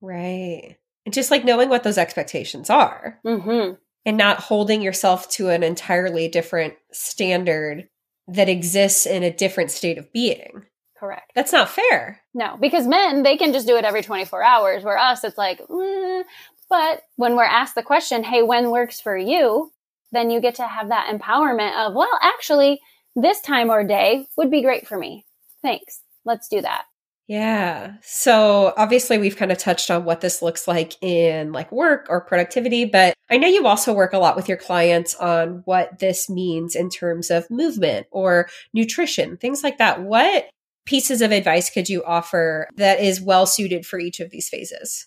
Right. 0.00 0.76
And 1.04 1.12
just 1.12 1.32
like 1.32 1.44
knowing 1.44 1.68
what 1.68 1.82
those 1.82 1.98
expectations 1.98 2.70
are. 2.70 3.18
Mm-hmm. 3.26 3.74
And 4.04 4.16
not 4.16 4.38
holding 4.38 4.82
yourself 4.82 5.28
to 5.30 5.48
an 5.48 5.64
entirely 5.64 6.28
different 6.28 6.74
standard 6.92 7.88
that 8.28 8.48
exists 8.48 9.06
in 9.06 9.24
a 9.24 9.32
different 9.32 9.72
state 9.72 9.98
of 9.98 10.12
being. 10.12 10.66
Correct. 11.06 11.30
That's 11.36 11.52
not 11.52 11.70
fair. 11.70 12.20
No, 12.34 12.56
because 12.60 12.84
men, 12.88 13.22
they 13.22 13.36
can 13.36 13.52
just 13.52 13.66
do 13.66 13.76
it 13.76 13.84
every 13.84 14.02
24 14.02 14.42
hours, 14.42 14.82
where 14.82 14.98
us, 14.98 15.22
it's 15.22 15.38
like, 15.38 15.60
mm. 15.68 16.24
but 16.68 17.02
when 17.14 17.36
we're 17.36 17.44
asked 17.44 17.76
the 17.76 17.82
question, 17.84 18.24
hey, 18.24 18.42
when 18.42 18.70
works 18.70 19.00
for 19.00 19.16
you? 19.16 19.70
Then 20.10 20.30
you 20.30 20.40
get 20.40 20.56
to 20.56 20.66
have 20.66 20.88
that 20.88 21.06
empowerment 21.16 21.76
of, 21.86 21.94
well, 21.94 22.18
actually, 22.20 22.80
this 23.14 23.40
time 23.40 23.70
or 23.70 23.84
day 23.84 24.26
would 24.36 24.50
be 24.50 24.62
great 24.62 24.88
for 24.88 24.98
me. 24.98 25.24
Thanks. 25.62 26.00
Let's 26.24 26.48
do 26.48 26.60
that. 26.60 26.86
Yeah. 27.28 27.94
So 28.02 28.72
obviously 28.76 29.18
we've 29.18 29.36
kind 29.36 29.50
of 29.50 29.58
touched 29.58 29.90
on 29.90 30.04
what 30.04 30.20
this 30.20 30.42
looks 30.42 30.68
like 30.68 31.00
in 31.02 31.52
like 31.52 31.72
work 31.72 32.06
or 32.08 32.20
productivity, 32.20 32.84
but 32.84 33.14
I 33.28 33.36
know 33.36 33.48
you 33.48 33.66
also 33.66 33.92
work 33.92 34.12
a 34.12 34.18
lot 34.18 34.36
with 34.36 34.48
your 34.48 34.58
clients 34.58 35.14
on 35.16 35.62
what 35.64 35.98
this 35.98 36.30
means 36.30 36.76
in 36.76 36.88
terms 36.88 37.30
of 37.30 37.50
movement 37.50 38.06
or 38.12 38.48
nutrition, 38.72 39.36
things 39.36 39.64
like 39.64 39.78
that. 39.78 40.02
What 40.02 40.48
pieces 40.86 41.20
of 41.20 41.32
advice 41.32 41.68
could 41.68 41.88
you 41.88 42.02
offer 42.04 42.68
that 42.76 43.00
is 43.00 43.20
well 43.20 43.46
suited 43.46 43.84
for 43.84 43.98
each 43.98 44.20
of 44.20 44.30
these 44.30 44.48
phases? 44.48 45.06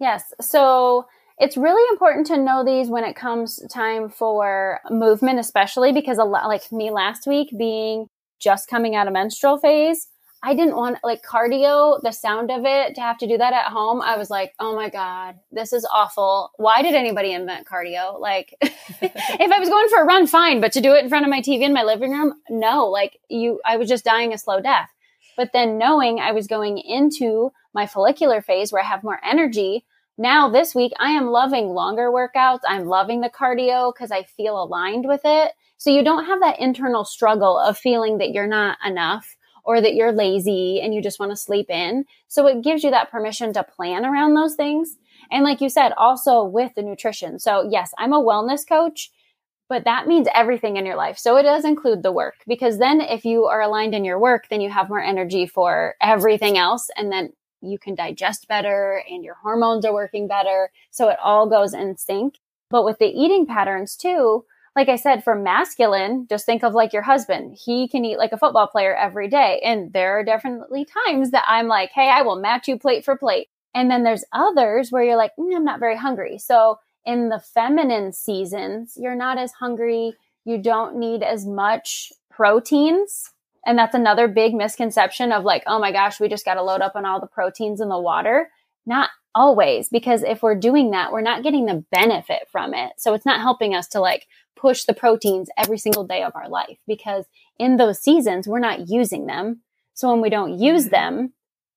Yes. 0.00 0.24
So 0.40 1.06
it's 1.38 1.56
really 1.56 1.86
important 1.92 2.26
to 2.28 2.36
know 2.36 2.64
these 2.64 2.88
when 2.88 3.04
it 3.04 3.16
comes 3.16 3.62
time 3.72 4.08
for 4.08 4.80
movement, 4.90 5.38
especially 5.38 5.92
because 5.92 6.18
a 6.18 6.24
lot 6.24 6.48
like 6.48 6.72
me 6.72 6.90
last 6.90 7.26
week 7.26 7.50
being 7.56 8.06
just 8.40 8.68
coming 8.68 8.96
out 8.96 9.06
of 9.06 9.12
menstrual 9.12 9.58
phase 9.58 10.08
I 10.42 10.54
didn't 10.54 10.76
want 10.76 10.98
like 11.04 11.22
cardio, 11.22 12.00
the 12.02 12.12
sound 12.12 12.50
of 12.50 12.64
it 12.64 12.94
to 12.94 13.00
have 13.00 13.18
to 13.18 13.26
do 13.26 13.36
that 13.36 13.52
at 13.52 13.66
home. 13.66 14.00
I 14.00 14.16
was 14.16 14.30
like, 14.30 14.54
oh 14.58 14.74
my 14.74 14.88
God, 14.88 15.36
this 15.52 15.72
is 15.72 15.86
awful. 15.92 16.50
Why 16.56 16.80
did 16.80 16.94
anybody 16.94 17.32
invent 17.32 17.66
cardio? 17.66 18.18
Like, 18.18 18.54
if 18.62 19.52
I 19.52 19.58
was 19.58 19.68
going 19.68 19.88
for 19.90 20.00
a 20.00 20.06
run, 20.06 20.26
fine, 20.26 20.60
but 20.60 20.72
to 20.72 20.80
do 20.80 20.94
it 20.94 21.04
in 21.04 21.10
front 21.10 21.26
of 21.26 21.30
my 21.30 21.40
TV 21.40 21.62
in 21.62 21.74
my 21.74 21.82
living 21.82 22.12
room, 22.12 22.34
no, 22.48 22.86
like 22.86 23.18
you, 23.28 23.60
I 23.66 23.76
was 23.76 23.88
just 23.88 24.04
dying 24.04 24.32
a 24.32 24.38
slow 24.38 24.60
death. 24.60 24.88
But 25.40 25.54
then 25.54 25.78
knowing 25.78 26.20
I 26.20 26.32
was 26.32 26.46
going 26.46 26.76
into 26.76 27.50
my 27.72 27.86
follicular 27.86 28.42
phase 28.42 28.70
where 28.70 28.82
I 28.82 28.86
have 28.86 29.02
more 29.02 29.18
energy, 29.24 29.86
now 30.18 30.50
this 30.50 30.74
week 30.74 30.92
I 30.98 31.12
am 31.12 31.28
loving 31.28 31.68
longer 31.68 32.10
workouts. 32.10 32.60
I'm 32.68 32.84
loving 32.84 33.22
the 33.22 33.30
cardio 33.30 33.90
because 33.90 34.10
I 34.10 34.24
feel 34.24 34.62
aligned 34.62 35.08
with 35.08 35.22
it. 35.24 35.52
So 35.78 35.88
you 35.88 36.04
don't 36.04 36.26
have 36.26 36.40
that 36.40 36.60
internal 36.60 37.06
struggle 37.06 37.58
of 37.58 37.78
feeling 37.78 38.18
that 38.18 38.32
you're 38.32 38.46
not 38.46 38.76
enough 38.84 39.38
or 39.64 39.80
that 39.80 39.94
you're 39.94 40.12
lazy 40.12 40.78
and 40.82 40.92
you 40.92 41.00
just 41.00 41.18
want 41.18 41.32
to 41.32 41.36
sleep 41.36 41.70
in. 41.70 42.04
So 42.28 42.46
it 42.46 42.62
gives 42.62 42.84
you 42.84 42.90
that 42.90 43.10
permission 43.10 43.54
to 43.54 43.64
plan 43.64 44.04
around 44.04 44.34
those 44.34 44.56
things. 44.56 44.98
And 45.30 45.42
like 45.42 45.62
you 45.62 45.70
said, 45.70 45.92
also 45.96 46.44
with 46.44 46.74
the 46.74 46.82
nutrition. 46.82 47.38
So 47.38 47.66
yes, 47.66 47.94
I'm 47.96 48.12
a 48.12 48.22
wellness 48.22 48.68
coach, 48.68 49.10
but 49.70 49.84
that 49.84 50.08
means 50.08 50.26
everything 50.34 50.76
in 50.76 50.84
your 50.84 50.96
life. 50.96 51.16
So 51.16 51.36
it 51.36 51.44
does 51.44 51.64
include 51.64 52.02
the 52.02 52.10
work 52.10 52.34
because 52.48 52.78
then 52.78 53.00
if 53.00 53.24
you 53.24 53.44
are 53.44 53.62
aligned 53.62 53.94
in 53.94 54.04
your 54.04 54.18
work, 54.18 54.48
then 54.50 54.60
you 54.60 54.68
have 54.68 54.88
more 54.88 55.00
energy 55.00 55.46
for 55.46 55.94
everything 56.02 56.58
else. 56.58 56.90
And 56.96 57.10
then 57.10 57.32
you 57.62 57.78
can 57.78 57.94
digest 57.94 58.48
better 58.48 59.04
and 59.08 59.24
your 59.24 59.36
hormones 59.36 59.84
are 59.84 59.94
working 59.94 60.26
better. 60.26 60.72
So 60.90 61.08
it 61.08 61.18
all 61.22 61.48
goes 61.48 61.72
in 61.72 61.96
sync. 61.96 62.40
But 62.68 62.84
with 62.84 62.98
the 62.98 63.06
eating 63.06 63.46
patterns 63.46 63.94
too, 63.94 64.44
like 64.74 64.88
I 64.88 64.96
said, 64.96 65.22
for 65.22 65.36
masculine, 65.36 66.26
just 66.28 66.46
think 66.46 66.64
of 66.64 66.74
like 66.74 66.92
your 66.92 67.02
husband. 67.02 67.56
He 67.64 67.86
can 67.86 68.04
eat 68.04 68.18
like 68.18 68.32
a 68.32 68.38
football 68.38 68.66
player 68.66 68.96
every 68.96 69.28
day. 69.28 69.60
And 69.64 69.92
there 69.92 70.18
are 70.18 70.24
definitely 70.24 70.84
times 71.06 71.30
that 71.30 71.44
I'm 71.46 71.68
like, 71.68 71.90
hey, 71.94 72.10
I 72.10 72.22
will 72.22 72.40
match 72.40 72.66
you 72.66 72.76
plate 72.76 73.04
for 73.04 73.16
plate. 73.16 73.46
And 73.72 73.88
then 73.88 74.02
there's 74.02 74.24
others 74.32 74.90
where 74.90 75.04
you're 75.04 75.16
like, 75.16 75.32
mm, 75.38 75.54
I'm 75.54 75.64
not 75.64 75.78
very 75.78 75.96
hungry. 75.96 76.38
So 76.38 76.80
in 77.04 77.28
the 77.28 77.40
feminine 77.40 78.12
seasons, 78.12 78.94
you're 78.96 79.14
not 79.14 79.38
as 79.38 79.52
hungry. 79.52 80.14
You 80.44 80.62
don't 80.62 80.96
need 80.96 81.22
as 81.22 81.46
much 81.46 82.12
proteins. 82.30 83.30
And 83.66 83.78
that's 83.78 83.94
another 83.94 84.28
big 84.28 84.54
misconception 84.54 85.32
of 85.32 85.44
like, 85.44 85.62
oh 85.66 85.78
my 85.78 85.92
gosh, 85.92 86.18
we 86.18 86.28
just 86.28 86.44
got 86.44 86.54
to 86.54 86.62
load 86.62 86.80
up 86.80 86.96
on 86.96 87.04
all 87.04 87.20
the 87.20 87.26
proteins 87.26 87.80
in 87.80 87.88
the 87.88 87.98
water. 87.98 88.50
Not 88.86 89.10
always, 89.34 89.88
because 89.88 90.22
if 90.22 90.42
we're 90.42 90.54
doing 90.54 90.90
that, 90.90 91.12
we're 91.12 91.20
not 91.20 91.42
getting 91.42 91.66
the 91.66 91.84
benefit 91.92 92.48
from 92.50 92.74
it. 92.74 92.92
So 92.98 93.14
it's 93.14 93.26
not 93.26 93.40
helping 93.40 93.74
us 93.74 93.86
to 93.88 94.00
like 94.00 94.26
push 94.56 94.84
the 94.84 94.94
proteins 94.94 95.48
every 95.56 95.78
single 95.78 96.04
day 96.04 96.22
of 96.22 96.32
our 96.34 96.48
life 96.48 96.78
because 96.86 97.26
in 97.58 97.76
those 97.76 98.00
seasons, 98.00 98.48
we're 98.48 98.58
not 98.58 98.88
using 98.88 99.26
them. 99.26 99.60
So 99.94 100.10
when 100.10 100.20
we 100.20 100.30
don't 100.30 100.58
use 100.58 100.84
mm-hmm. 100.84 100.90
them, 100.90 101.32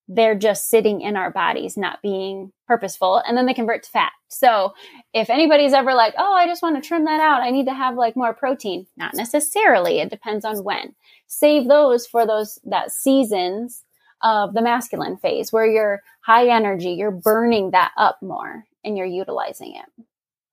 they're 0.07 0.35
just 0.35 0.69
sitting 0.69 1.01
in 1.01 1.15
our 1.15 1.31
bodies, 1.31 1.77
not 1.77 2.01
being 2.01 2.51
purposeful, 2.67 3.21
and 3.25 3.37
then 3.37 3.45
they 3.45 3.53
convert 3.53 3.83
to 3.83 3.89
fat. 3.89 4.11
So 4.27 4.73
if 5.13 5.29
anybody's 5.29 5.73
ever 5.73 5.93
like, 5.93 6.13
oh, 6.17 6.33
I 6.33 6.45
just 6.47 6.61
want 6.61 6.75
to 6.75 6.87
trim 6.87 7.05
that 7.05 7.21
out, 7.21 7.41
I 7.41 7.51
need 7.51 7.65
to 7.67 7.73
have 7.73 7.95
like 7.95 8.15
more 8.15 8.33
protein, 8.33 8.87
not 8.97 9.13
necessarily. 9.13 9.99
It 9.99 10.09
depends 10.09 10.43
on 10.43 10.63
when. 10.63 10.95
Save 11.27 11.67
those 11.67 12.05
for 12.05 12.27
those 12.27 12.59
that 12.65 12.91
seasons 12.91 13.83
of 14.21 14.53
the 14.53 14.61
masculine 14.61 15.17
phase 15.17 15.51
where 15.51 15.65
you're 15.65 16.01
high 16.21 16.49
energy, 16.49 16.91
you're 16.91 17.11
burning 17.11 17.71
that 17.71 17.91
up 17.97 18.21
more 18.21 18.65
and 18.83 18.97
you're 18.97 19.05
utilizing 19.05 19.75
it. 19.75 20.05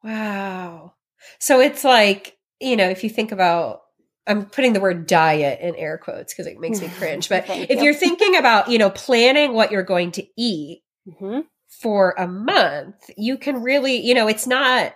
Wow. 0.03 0.95
So 1.39 1.61
it's 1.61 1.85
like, 1.85 2.39
you 2.61 2.77
know, 2.77 2.89
if 2.89 3.05
you 3.05 3.11
think 3.11 3.33
about 3.33 3.83
I'm 4.27 4.47
putting 4.47 4.73
the 4.73 4.81
word 4.81 5.07
diet 5.07 5.61
in 5.61 5.75
air 5.77 5.99
quotes 5.99 6.33
because 6.33 6.47
it 6.47 6.59
makes 6.59 6.81
me 6.81 6.89
cringe. 6.99 7.29
But 7.29 7.45
if 7.49 7.83
you. 7.83 7.91
are 7.91 7.95
thinking 8.01 8.37
about, 8.37 8.71
you 8.71 8.79
know, 8.79 8.91
planning 8.91 9.53
what 9.53 9.73
you're 9.73 9.83
going 9.83 10.13
to 10.13 10.27
eat 10.37 10.83
mm-hmm. 11.09 11.41
for 11.69 12.15
a 12.17 12.27
month, 12.27 13.11
you 13.17 13.39
can 13.39 13.63
really, 13.63 13.97
you 13.97 14.15
know, 14.15 14.29
it's 14.29 14.47
not 14.47 14.95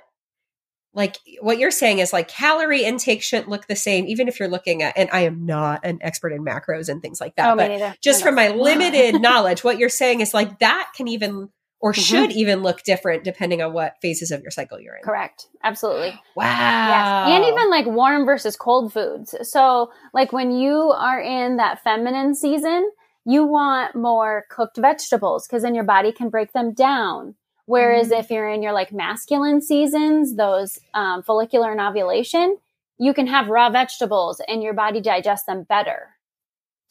like 0.94 1.16
what 1.40 1.58
you're 1.58 1.72
saying 1.72 1.98
is 1.98 2.12
like 2.12 2.28
calorie 2.28 2.84
intake 2.84 3.22
shouldn't 3.22 3.48
look 3.48 3.66
the 3.66 3.76
same, 3.76 4.06
even 4.06 4.28
if 4.28 4.38
you're 4.38 4.48
looking 4.48 4.82
at, 4.82 4.96
and 4.96 5.10
I 5.12 5.20
am 5.20 5.44
not 5.44 5.84
an 5.84 5.98
expert 6.00 6.32
in 6.32 6.44
macros 6.44 6.88
and 6.88 7.02
things 7.02 7.20
like 7.20 7.34
that, 7.36 7.52
Oh, 7.52 7.56
but 7.56 8.00
just 8.00 8.22
from 8.22 8.36
my 8.36 8.48
limited 8.54 9.20
knowledge, 9.20 9.64
what 9.64 9.78
you're 9.78 9.88
saying 9.88 10.20
is 10.20 10.32
like 10.32 10.60
that 10.60 10.92
can 10.94 11.08
even 11.08 11.50
or 11.84 11.92
Mhm. 11.92 12.06
should 12.06 12.32
even 12.32 12.62
look 12.62 12.82
different 12.82 13.24
depending 13.24 13.60
on 13.60 13.72
what 13.74 13.94
phases 14.00 14.30
of 14.30 14.40
your 14.40 14.50
cycle 14.50 14.80
you're 14.80 14.96
in. 14.96 15.02
Correct. 15.02 15.48
Absolutely. 15.62 16.18
Wow. 16.34 16.44
Yes. 16.88 17.36
And 17.36 17.44
even 17.44 17.70
like 17.70 17.86
warm 17.86 18.24
versus 18.24 18.56
cold 18.56 18.92
foods. 18.92 19.34
So, 19.42 19.90
like 20.12 20.32
when 20.32 20.50
you 20.50 20.92
are 20.96 21.20
in 21.20 21.58
that 21.58 21.82
feminine 21.84 22.34
season, 22.34 22.90
you 23.26 23.44
want 23.44 23.94
more 23.94 24.44
cooked 24.50 24.78
vegetables 24.78 25.46
because 25.46 25.62
then 25.62 25.74
your 25.74 25.84
body 25.84 26.10
can 26.10 26.28
break 26.30 26.52
them 26.52 26.72
down. 26.72 27.34
Whereas 27.66 28.10
Mhm. 28.10 28.18
if 28.20 28.30
you're 28.30 28.48
in 28.48 28.62
your 28.62 28.72
like 28.72 28.92
masculine 28.92 29.60
seasons, 29.60 30.36
those 30.36 30.78
um, 30.94 31.22
follicular 31.22 31.70
and 31.70 31.80
ovulation, 31.80 32.56
you 32.98 33.12
can 33.14 33.26
have 33.26 33.48
raw 33.48 33.68
vegetables 33.70 34.40
and 34.48 34.62
your 34.62 34.72
body 34.74 35.00
digests 35.00 35.46
them 35.46 35.62
better. 35.64 36.13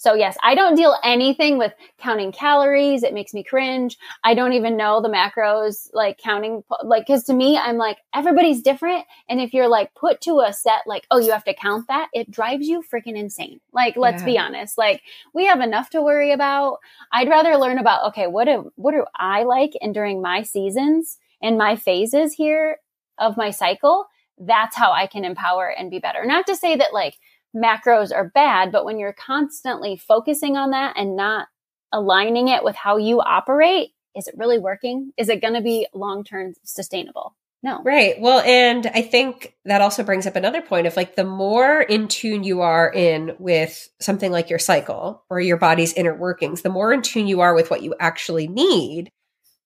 So 0.04 0.16
yes, 0.16 0.36
I 0.44 0.54
don't 0.54 0.76
deal 0.76 0.98
anything 1.02 1.58
with 1.58 1.72
counting 1.98 2.34
calories. 2.34 3.04
It 3.04 3.14
makes 3.14 3.34
me 3.34 3.42
cringe. 3.42 3.98
I 4.22 4.34
don't 4.34 4.52
even 4.52 4.76
know 4.76 5.02
the 5.02 5.08
macros, 5.08 5.88
like 5.94 6.18
counting, 6.18 6.62
like, 6.84 7.08
cause 7.08 7.24
to 7.24 7.34
me, 7.34 7.58
I'm 7.58 7.78
like, 7.78 8.00
everybody's 8.14 8.62
different. 8.62 9.06
And 9.30 9.40
if 9.40 9.54
you're 9.54 9.70
like 9.70 9.96
put 9.96 10.20
to 10.24 10.42
a 10.42 10.52
set, 10.52 10.82
like, 10.86 11.08
oh, 11.10 11.20
you 11.20 11.32
have 11.32 11.46
to 11.46 11.54
count 11.54 11.88
that, 11.88 12.10
it 12.12 12.30
drives 12.30 12.68
you 12.68 12.84
freaking 12.84 13.18
insane. 13.18 13.62
Like, 13.72 13.96
let's 13.96 14.24
be 14.24 14.38
honest. 14.38 14.78
Like, 14.78 15.04
we 15.34 15.46
have 15.46 15.62
enough 15.62 15.90
to 15.92 16.02
worry 16.02 16.34
about. 16.34 16.80
I'd 17.14 17.30
rather 17.30 17.56
learn 17.56 17.78
about, 17.78 18.10
okay, 18.10 18.28
what 18.28 18.44
do, 18.44 18.74
what 18.76 18.92
do 18.92 19.06
I 19.16 19.44
like? 19.44 19.72
And 19.80 19.94
during 19.94 20.22
my 20.22 20.44
seasons 20.44 21.18
and 21.42 21.58
my 21.58 21.78
phases 21.78 22.34
here 22.34 22.80
of 23.18 23.38
my 23.38 23.52
cycle, 23.52 24.08
that's 24.38 24.76
how 24.76 24.92
I 24.92 25.08
can 25.08 25.24
empower 25.24 25.68
and 25.68 25.90
be 25.90 26.00
better. 26.00 26.26
Not 26.26 26.48
to 26.48 26.58
say 26.58 26.76
that 26.76 26.94
like 26.94 27.16
macros 27.56 28.14
are 28.14 28.30
bad, 28.34 28.72
but 28.72 28.86
when 28.86 28.98
you're 28.98 29.14
constantly 29.14 29.96
focusing 29.96 30.58
on 30.58 30.72
that 30.72 30.96
and 30.98 31.16
not 31.16 31.48
aligning 31.92 32.48
it 32.48 32.64
with 32.64 32.76
how 32.76 32.98
you 32.98 33.22
operate, 33.22 33.92
is 34.16 34.28
it 34.28 34.36
really 34.38 34.60
working? 34.60 35.12
Is 35.18 35.30
it 35.30 35.42
going 35.42 35.54
to 35.54 35.62
be 35.62 35.88
long 35.94 36.24
term 36.24 36.54
sustainable? 36.64 37.36
No. 37.64 37.82
Right. 37.82 38.20
Well, 38.20 38.42
and 38.42 38.88
I 38.88 39.02
think 39.02 39.56
that 39.64 39.82
also 39.82 40.04
brings 40.04 40.28
up 40.28 40.36
another 40.36 40.62
point 40.62 40.86
of 40.86 40.98
like 40.98 41.16
the 41.16 41.24
more 41.24 41.82
in 41.82 42.10
tune 42.10 42.44
you 42.44 42.60
are 42.60 42.92
in 42.92 43.36
with 43.40 43.88
something 44.02 44.34
like 44.34 44.50
your 44.50 44.60
cycle 44.60 45.24
or 45.30 45.40
your 45.40 45.56
body's 45.56 45.94
inner 45.94 46.14
workings, 46.14 46.62
the 46.62 46.70
more 46.70 46.92
in 46.92 47.02
tune 47.02 47.26
you 47.26 47.40
are 47.40 47.56
with 47.56 47.72
what 47.72 47.82
you 47.82 47.96
actually 48.02 48.50
need, 48.50 49.10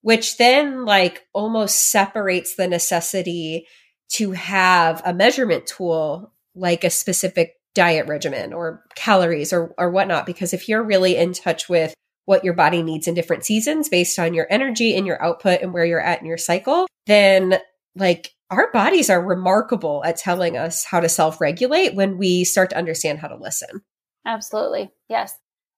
which 0.02 0.38
then 0.38 0.86
like 0.86 1.26
almost 1.34 1.90
separates 1.90 2.56
the 2.56 2.68
necessity 2.68 3.66
to 4.10 4.32
have 4.32 5.02
a 5.04 5.14
measurement 5.14 5.66
tool 5.66 6.32
like 6.54 6.84
a 6.84 6.92
specific 6.92 7.56
diet 7.78 8.08
regimen 8.08 8.54
or 8.54 8.84
calories 8.96 9.54
or, 9.54 9.74
or 9.78 9.92
whatnot. 9.92 10.26
Because 10.26 10.52
if 10.52 10.68
you're 10.68 10.84
really 10.84 11.16
in 11.16 11.32
touch 11.32 11.70
with 11.70 11.94
what 12.26 12.44
your 12.44 12.56
body 12.56 12.82
needs 12.82 13.08
in 13.08 13.14
different 13.14 13.46
seasons 13.46 13.88
based 13.88 14.18
on 14.18 14.34
your 14.34 14.48
energy 14.50 14.98
and 14.98 15.06
your 15.06 15.24
output 15.24 15.62
and 15.62 15.74
where 15.74 15.86
you're 15.86 16.02
at 16.02 16.20
in 16.20 16.26
your 16.26 16.40
cycle, 16.40 16.88
then 17.06 17.60
like 17.96 18.32
our 18.50 18.72
bodies 18.72 19.12
are 19.12 19.24
remarkable 19.24 20.04
at 20.04 20.18
telling 20.18 20.58
us 20.58 20.84
how 20.84 21.00
to 21.00 21.08
self 21.08 21.40
regulate 21.40 21.94
when 21.94 22.18
we 22.18 22.44
start 22.44 22.72
to 22.72 22.78
understand 22.78 23.20
how 23.20 23.28
to 23.28 23.38
listen. 23.38 23.84
Absolutely. 24.26 24.92
Yes. 25.08 25.34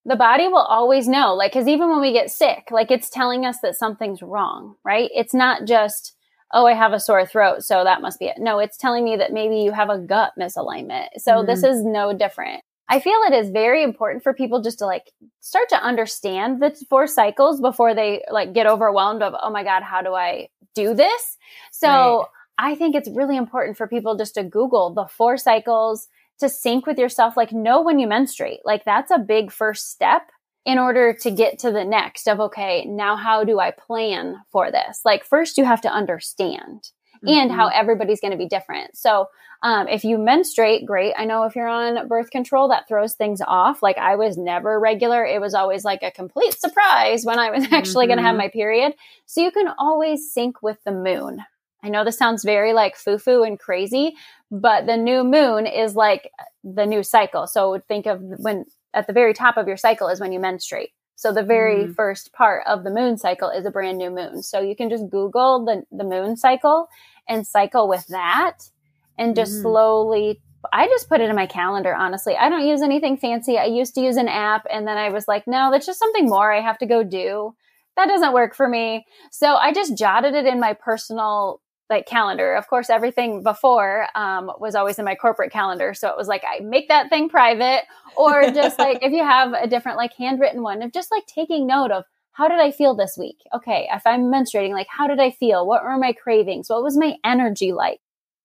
The 0.05 0.15
body 0.15 0.47
will 0.47 0.57
always 0.57 1.07
know, 1.07 1.35
like, 1.35 1.51
because 1.51 1.67
even 1.67 1.89
when 1.89 1.99
we 1.99 2.13
get 2.13 2.31
sick, 2.31 2.69
like 2.71 2.89
it's 2.89 3.09
telling 3.09 3.45
us 3.45 3.57
that 3.61 3.75
something's 3.75 4.21
wrong, 4.21 4.75
right? 4.85 5.09
It's 5.13 5.33
not 5.33 5.67
just, 5.67 6.15
oh, 6.53 6.65
I 6.65 6.73
have 6.73 6.93
a 6.93 6.99
sore 6.99 7.25
throat, 7.25 7.63
so 7.63 7.83
that 7.83 8.01
must 8.01 8.19
be 8.19 8.25
it. 8.25 8.37
No, 8.39 8.59
it's 8.59 8.77
telling 8.77 9.03
me 9.03 9.17
that 9.17 9.33
maybe 9.33 9.57
you 9.57 9.71
have 9.71 9.89
a 9.89 9.99
gut 9.99 10.33
misalignment. 10.39 11.07
So 11.17 11.43
this 11.43 11.63
mm. 11.63 11.69
is 11.69 11.83
no 11.83 12.13
different. 12.13 12.63
I 12.91 12.99
feel 12.99 13.19
it 13.27 13.33
is 13.33 13.51
very 13.51 13.83
important 13.83 14.23
for 14.23 14.33
people 14.33 14.61
just 14.61 14.79
to 14.79 14.87
like 14.87 15.11
start 15.41 15.69
to 15.69 15.81
understand 15.83 16.59
the 16.59 16.75
four 16.89 17.05
cycles 17.05 17.61
before 17.61 17.93
they 17.93 18.23
like 18.31 18.53
get 18.53 18.65
overwhelmed 18.65 19.21
of, 19.21 19.35
oh 19.41 19.51
my 19.51 19.63
God, 19.63 19.83
how 19.83 20.01
do 20.01 20.15
I 20.15 20.47
do 20.73 20.95
this? 20.95 21.37
So 21.71 21.87
Right. 21.87 22.27
I 22.57 22.75
think 22.75 22.95
it's 22.95 23.09
really 23.09 23.37
important 23.37 23.77
for 23.77 23.87
people 23.87 24.17
just 24.17 24.33
to 24.33 24.43
Google 24.43 24.93
the 24.93 25.05
four 25.05 25.37
cycles 25.37 26.07
to 26.39 26.49
sync 26.49 26.87
with 26.87 26.97
yourself, 26.97 27.37
like 27.37 27.51
know 27.51 27.81
when 27.81 27.99
you 27.99 28.07
menstruate. 28.07 28.59
Like 28.65 28.83
that's 28.85 29.11
a 29.11 29.19
big 29.19 29.51
first 29.51 29.91
step 29.91 30.23
in 30.65 30.77
order 30.77 31.13
to 31.13 31.31
get 31.31 31.59
to 31.59 31.71
the 31.71 31.85
next 31.85 32.27
of, 32.27 32.39
okay, 32.39 32.85
now 32.85 33.15
how 33.15 33.43
do 33.43 33.59
I 33.59 33.71
plan 33.71 34.37
for 34.51 34.71
this? 34.71 35.01
Like 35.05 35.23
first 35.23 35.57
you 35.57 35.65
have 35.65 35.81
to 35.81 35.89
understand 35.89 36.91
and 37.25 37.51
how 37.51 37.67
everybody's 37.67 38.21
going 38.21 38.31
to 38.31 38.37
be 38.37 38.47
different. 38.47 38.97
So, 38.97 39.27
um, 39.61 39.89
if 39.89 40.05
you 40.05 40.17
menstruate, 40.17 40.85
great. 40.85 41.13
I 41.17 41.25
know 41.25 41.43
if 41.43 41.53
you're 41.53 41.67
on 41.67 42.07
birth 42.07 42.31
control, 42.31 42.69
that 42.69 42.87
throws 42.87 43.15
things 43.15 43.41
off. 43.45 43.83
Like 43.83 43.97
I 43.97 44.15
was 44.15 44.37
never 44.37 44.79
regular. 44.79 45.25
It 45.25 45.41
was 45.41 45.53
always 45.53 45.83
like 45.83 46.01
a 46.01 46.11
complete 46.11 46.57
surprise 46.57 47.25
when 47.25 47.39
I 47.39 47.51
was 47.51 47.65
actually 47.71 48.07
going 48.07 48.19
to 48.19 48.23
have 48.23 48.37
my 48.37 48.47
period. 48.47 48.93
So 49.25 49.41
you 49.41 49.51
can 49.51 49.67
always 49.77 50.31
sync 50.31 50.63
with 50.63 50.81
the 50.85 50.93
moon. 50.93 51.43
I 51.83 51.89
know 51.89 52.05
this 52.05 52.17
sounds 52.17 52.43
very 52.43 52.71
like 52.73 52.95
foo 52.95 53.17
foo 53.17 53.43
and 53.43 53.59
crazy, 53.59 54.15
but 54.49 54.85
the 54.85 54.97
new 54.97 55.23
moon 55.23 55.65
is 55.65 55.93
like 55.95 56.31
the 56.63 56.85
new 56.85 57.03
cycle. 57.03 57.45
So 57.47 57.81
think 57.87 58.05
of 58.05 58.21
when 58.21 58.65
at 58.93 59.07
the 59.07 59.13
very 59.13 59.33
top 59.33 59.57
of 59.57 59.67
your 59.67 59.77
cycle 59.77 60.07
is 60.07 60.19
when 60.19 60.31
you 60.31 60.39
menstruate. 60.39 60.91
So 61.15 61.33
the 61.33 61.43
very 61.43 61.85
Mhm. 61.85 61.95
first 61.95 62.31
part 62.33 62.65
of 62.65 62.83
the 62.83 62.89
moon 62.89 63.17
cycle 63.17 63.49
is 63.49 63.65
a 63.65 63.71
brand 63.71 63.97
new 63.97 64.09
moon. 64.09 64.41
So 64.41 64.59
you 64.61 64.75
can 64.75 64.89
just 64.89 65.09
Google 65.09 65.65
the, 65.65 65.83
the 65.91 66.05
moon 66.05 66.37
cycle 66.37 66.87
and 67.27 67.45
cycle 67.45 67.87
with 67.87 68.07
that 68.07 68.69
and 69.17 69.35
just 69.35 69.57
Mhm. 69.57 69.61
slowly 69.63 70.41
I 70.73 70.87
just 70.87 71.07
put 71.07 71.21
it 71.21 71.29
in 71.29 71.37
my 71.37 71.45
calendar, 71.45 71.95
honestly. 71.95 72.35
I 72.35 72.49
don't 72.49 72.67
use 72.67 72.81
anything 72.81 73.15
fancy. 73.15 73.57
I 73.57 73.63
used 73.63 73.95
to 73.95 74.01
use 74.01 74.17
an 74.17 74.27
app 74.27 74.65
and 74.69 74.85
then 74.85 74.97
I 74.97 75.09
was 75.09 75.25
like, 75.25 75.47
no, 75.47 75.71
that's 75.71 75.85
just 75.85 75.99
something 75.99 76.25
more 76.27 76.51
I 76.51 76.59
have 76.59 76.77
to 76.79 76.85
go 76.85 77.01
do. 77.01 77.55
That 77.95 78.09
doesn't 78.09 78.33
work 78.33 78.53
for 78.53 78.67
me. 78.67 79.05
So 79.31 79.55
I 79.55 79.71
just 79.71 79.97
jotted 79.97 80.35
it 80.35 80.45
in 80.45 80.59
my 80.59 80.73
personal 80.73 81.61
like 81.89 82.05
calendar. 82.05 82.55
Of 82.55 82.67
course, 82.67 82.89
everything 82.89 83.43
before 83.43 84.07
um, 84.15 84.51
was 84.59 84.75
always 84.75 84.99
in 84.99 85.05
my 85.05 85.15
corporate 85.15 85.51
calendar. 85.51 85.93
So 85.93 86.09
it 86.09 86.17
was 86.17 86.27
like 86.27 86.43
I 86.43 86.59
make 86.61 86.87
that 86.89 87.09
thing 87.09 87.29
private, 87.29 87.83
or 88.15 88.51
just 88.53 88.79
like 88.79 88.99
if 89.01 89.11
you 89.11 89.23
have 89.23 89.53
a 89.53 89.67
different 89.67 89.97
like 89.97 90.13
handwritten 90.13 90.61
one 90.61 90.81
of 90.81 90.93
just 90.93 91.11
like 91.11 91.25
taking 91.25 91.67
note 91.67 91.91
of 91.91 92.03
how 92.31 92.47
did 92.47 92.59
I 92.59 92.71
feel 92.71 92.95
this 92.95 93.17
week? 93.17 93.41
Okay, 93.53 93.89
if 93.91 94.03
I'm 94.05 94.31
menstruating, 94.31 94.71
like 94.71 94.87
how 94.89 95.07
did 95.07 95.19
I 95.19 95.31
feel? 95.31 95.67
What 95.67 95.83
were 95.83 95.97
my 95.97 96.13
cravings? 96.13 96.69
What 96.69 96.83
was 96.83 96.97
my 96.97 97.15
energy 97.23 97.73
like? 97.73 97.99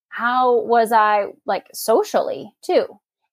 How 0.08 0.60
was 0.62 0.92
I 0.92 1.26
like 1.44 1.68
socially 1.72 2.52
too? 2.62 2.86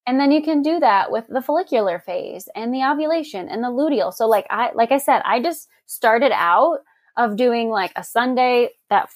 And 0.08 0.20
then 0.20 0.32
you 0.32 0.42
can 0.42 0.62
do 0.62 0.80
that 0.80 1.12
with 1.12 1.26
the 1.30 1.42
follicular 1.42 2.00
phase 2.00 2.50
and 2.56 2.74
the 2.74 2.84
ovulation 2.84 3.48
and 3.48 3.64
the 3.64 3.70
luteal. 3.70 4.14
So 4.14 4.28
like 4.28 4.48
I 4.50 4.72
like 4.74 4.92
I 4.92 4.98
said, 4.98 5.22
I 5.26 5.42
just 5.42 5.70
started 5.86 6.32
out 6.34 6.80
of 7.18 7.38
doing 7.38 7.70
like 7.70 7.92
a 7.96 8.04
Sunday 8.04 8.70
that 8.90 9.10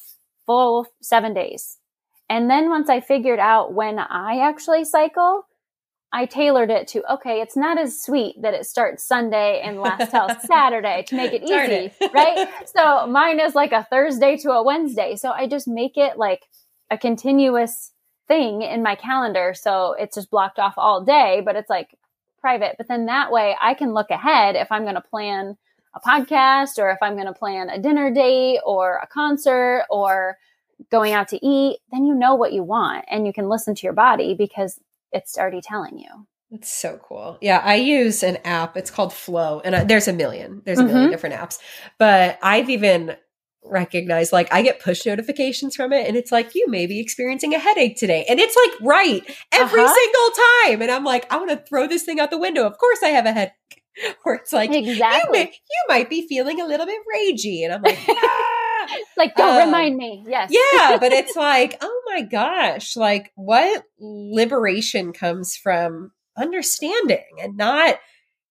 full 0.45 0.87
7 1.01 1.33
days. 1.33 1.77
And 2.29 2.49
then 2.49 2.69
once 2.69 2.89
I 2.89 3.01
figured 3.01 3.39
out 3.39 3.73
when 3.73 3.99
I 3.99 4.39
actually 4.39 4.83
cycle, 4.85 5.45
I 6.11 6.25
tailored 6.25 6.71
it 6.71 6.87
to 6.89 7.13
okay, 7.13 7.41
it's 7.41 7.57
not 7.57 7.77
as 7.77 8.01
sweet 8.01 8.41
that 8.41 8.53
it 8.53 8.65
starts 8.65 9.05
Sunday 9.05 9.61
and 9.63 9.79
lasts 9.79 10.11
till 10.11 10.29
Saturday 10.45 11.03
to 11.07 11.15
make 11.15 11.33
it 11.33 11.43
easy, 11.43 11.93
it. 11.99 12.11
right? 12.13 12.47
So 12.73 13.05
mine 13.07 13.39
is 13.39 13.53
like 13.53 13.73
a 13.73 13.85
Thursday 13.89 14.37
to 14.37 14.51
a 14.51 14.63
Wednesday. 14.63 15.17
So 15.17 15.31
I 15.31 15.47
just 15.47 15.67
make 15.67 15.97
it 15.97 16.17
like 16.17 16.43
a 16.89 16.97
continuous 16.97 17.91
thing 18.27 18.61
in 18.61 18.81
my 18.81 18.95
calendar. 18.95 19.53
So 19.55 19.93
it's 19.99 20.15
just 20.15 20.31
blocked 20.31 20.57
off 20.57 20.75
all 20.77 21.03
day, 21.03 21.41
but 21.43 21.55
it's 21.55 21.69
like 21.69 21.89
private. 22.39 22.75
But 22.77 22.87
then 22.87 23.07
that 23.07 23.31
way 23.31 23.55
I 23.61 23.73
can 23.73 23.93
look 23.93 24.09
ahead 24.09 24.55
if 24.55 24.71
I'm 24.71 24.83
going 24.83 24.95
to 24.95 25.01
plan 25.01 25.57
a 25.95 25.99
podcast 25.99 26.77
or 26.77 26.89
if 26.91 26.97
I'm 27.01 27.13
going 27.13 27.27
to 27.27 27.33
plan 27.33 27.69
a 27.69 27.79
dinner 27.79 28.11
date 28.13 28.59
or 28.65 28.97
a 28.97 29.07
concert 29.07 29.85
or 29.89 30.37
going 30.91 31.13
out 31.13 31.29
to 31.29 31.45
eat, 31.45 31.79
then 31.91 32.05
you 32.05 32.13
know 32.13 32.35
what 32.35 32.51
you 32.53 32.63
want 32.63 33.05
and 33.09 33.25
you 33.25 33.31
can 33.33 33.47
listen 33.49 33.73
to 33.75 33.83
your 33.83 33.93
body 33.93 34.33
because 34.35 34.79
it's 35.13 35.37
already 35.37 35.61
telling 35.61 35.97
you. 35.97 36.27
It's 36.51 36.71
so 36.71 36.99
cool. 37.01 37.37
Yeah, 37.41 37.61
I 37.63 37.75
use 37.75 38.21
an 38.23 38.37
app. 38.45 38.77
It's 38.77 38.91
called 38.91 39.11
Flow, 39.13 39.61
and 39.65 39.75
I, 39.75 39.83
there's 39.83 40.07
a 40.07 40.13
million. 40.13 40.61
There's 40.63 40.79
a 40.79 40.83
1000000 40.83 41.07
Mhm. 41.07 41.09
different 41.09 41.35
apps, 41.35 41.57
but 41.97 42.37
I've 42.43 42.69
even 42.69 43.15
recognized 43.63 44.31
like 44.31 44.53
I 44.53 44.61
get 44.61 44.79
push 44.79 45.05
notifications 45.07 45.75
from 45.75 45.91
it, 45.91 46.07
and 46.07 46.15
it's 46.15 46.31
like 46.31 46.53
you 46.53 46.69
may 46.69 46.85
be 46.85 46.99
experiencing 46.99 47.55
a 47.55 47.59
headache 47.59 47.97
today, 47.97 48.25
and 48.29 48.39
it's 48.39 48.55
like 48.55 48.79
right 48.81 49.21
every 49.51 49.81
Uh-huh. 49.81 49.95
single 49.95 50.45
time, 50.69 50.81
and 50.83 50.91
I'm 50.91 51.03
like 51.03 51.31
I 51.33 51.37
want 51.37 51.49
to 51.49 51.57
throw 51.57 51.87
this 51.87 52.03
thing 52.03 52.19
out 52.19 52.29
the 52.29 52.37
window. 52.37 52.65
Of 52.67 52.77
course, 52.77 52.99
I 53.01 53.09
have 53.09 53.25
a 53.25 53.31
headache. 53.33 53.53
Or 54.25 54.35
it's 54.35 54.51
like 54.51 54.71
you, 54.71 54.81
may, 54.81 54.91
Exactly. 54.91 55.39
you 55.39 55.83
might 55.87 56.09
be 56.09 56.27
feeling 56.27 56.59
a 56.59 56.67
little 56.67 56.85
bit 56.85 56.99
ragey, 57.15 57.63
and 57.63 57.73
I'm 57.73 57.81
like. 57.81 57.99
"Ah." 58.09 58.65
Like, 59.17 59.35
don't 59.35 59.61
Um, 59.61 59.65
remind 59.65 59.97
me. 59.97 60.23
Yes. 60.27 60.51
yeah, 60.51 60.97
but 60.99 61.11
it's 61.11 61.35
like, 61.35 61.77
oh 61.81 62.01
my 62.05 62.21
gosh, 62.21 62.95
like 62.95 63.31
what 63.35 63.83
liberation 63.99 65.13
comes 65.13 65.55
from 65.55 66.11
understanding 66.37 67.25
and 67.41 67.57
not 67.57 67.95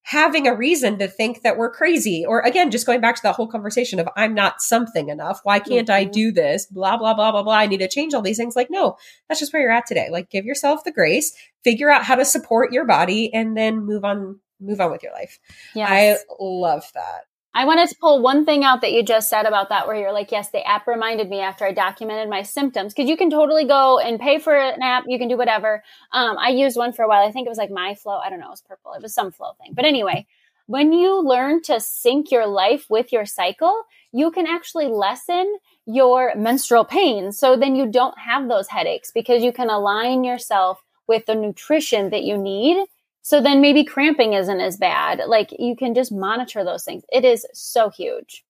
having 0.07 0.47
a 0.47 0.55
reason 0.55 0.99
to 0.99 1.09
think 1.09 1.43
that 1.43 1.57
we're 1.57 1.71
crazy. 1.71 2.25
Or 2.27 2.41
again, 2.41 2.71
just 2.71 2.85
going 2.85 3.01
back 3.01 3.17
to 3.17 3.23
that 3.23 3.37
whole 3.37 3.47
conversation 3.47 3.99
of 3.99 4.09
I'm 4.17 4.35
not 4.35 4.61
something 4.61 5.09
enough. 5.09 5.41
Why 5.45 5.61
can't 5.61 5.89
mm-hmm. 5.89 5.97
I 5.97 6.05
do 6.05 6.31
this? 6.31 6.67
Blah, 6.67 6.99
blah, 6.99 7.15
blah, 7.15 7.33
blah, 7.33 7.43
blah. 7.43 7.55
I 7.55 7.67
need 7.67 7.79
to 7.79 7.89
change 7.89 8.13
all 8.13 8.21
these 8.21 8.37
things. 8.37 8.55
Like, 8.55 8.71
no, 8.71 8.97
that's 9.29 9.41
just 9.41 9.53
where 9.53 9.63
you're 9.63 9.71
at 9.71 9.87
today. 9.87 10.09
Like, 10.11 10.29
give 10.29 10.45
yourself 10.45 10.85
the 10.85 10.93
grace, 10.93 11.35
figure 11.63 11.91
out 11.91 12.05
how 12.05 12.17
to 12.17 12.25
support 12.27 12.71
your 12.73 12.85
body, 12.85 13.33
and 13.33 13.57
then 13.57 13.87
move 13.87 14.05
on, 14.05 14.41
move 14.65 14.81
on 14.81 14.91
with 14.91 15.03
your 15.03 15.13
life. 15.13 15.39
Yes. 15.75 15.91
I 15.91 16.35
love 16.43 16.91
that. 16.95 17.27
I 17.57 17.67
wanted 17.67 17.89
to 17.89 17.97
pull 18.01 18.21
one 18.21 18.45
thing 18.45 18.65
out 18.65 18.81
that 18.81 18.93
you 18.93 19.05
just 19.05 19.31
said 19.31 19.47
about 19.47 19.69
that, 19.69 19.87
where 19.87 19.95
you're 19.95 20.13
like, 20.13 20.33
yes, 20.33 20.51
the 20.51 20.67
app 20.67 20.89
reminded 20.89 21.31
me 21.31 21.39
after 21.39 21.65
I 21.65 21.71
documented 21.73 22.29
my 22.29 22.43
symptoms. 22.43 22.93
Cause 22.93 23.09
you 23.09 23.17
can 23.17 23.31
totally 23.31 23.65
go 23.65 24.01
and 24.01 24.19
pay 24.19 24.41
for 24.41 24.57
an 24.57 24.83
app. 24.83 25.05
You 25.07 25.19
can 25.19 25.29
do 25.29 25.37
whatever. 25.37 25.85
Um, 26.11 26.37
I 26.37 26.49
used 26.49 26.77
one 26.77 26.93
for 26.93 27.05
a 27.05 27.09
while. 27.09 27.25
I 27.25 27.31
think 27.31 27.47
it 27.47 27.51
was 27.51 27.59
like 27.59 27.71
my 27.71 27.95
flow. 27.95 28.19
I 28.19 28.29
don't 28.29 28.41
know. 28.41 28.49
It 28.49 28.51
was 28.51 28.63
purple. 28.63 28.93
It 28.95 29.03
was 29.03 29.15
some 29.15 29.31
flow 29.31 29.53
thing. 29.63 29.73
But 29.73 29.85
anyway, 29.85 30.27
when 30.67 30.93
you 30.93 31.21
learn 31.21 31.63
to 31.63 31.79
sync 31.79 32.33
your 32.33 32.47
life 32.47 32.87
with 32.89 33.13
your 33.13 33.25
cycle, 33.25 33.85
you 34.13 34.33
can 34.33 34.47
actually 34.49 34.87
lessen 34.87 35.59
your 35.87 36.35
menstrual 36.35 36.85
pain. 36.85 37.31
So 37.31 37.57
then 37.57 37.77
you 37.77 37.87
don't 37.87 38.19
have 38.19 38.49
those 38.49 38.69
headaches 38.69 39.13
because 39.13 39.45
you 39.45 39.53
can 39.53 39.71
align 39.71 40.25
yourself 40.25 40.83
with 41.07 41.27
the 41.27 41.35
nutrition 41.35 42.11
that 42.11 42.25
you 42.25 42.37
need 42.37 42.85
so 43.25 43.41
then 43.41 43.63
maybe 43.63 43.85
cramping 43.85 44.35
isn't 44.35 44.61
as 44.61 44.77
bad. 44.77 45.23
Like 45.27 45.49
you 45.59 45.75
can 45.77 45.95
just 45.95 46.13
monitor 46.13 46.63
those 46.63 46.85
things. 46.85 47.05
It 47.11 47.25
is 47.25 47.47
so 47.55 47.89
huge. 47.89 48.45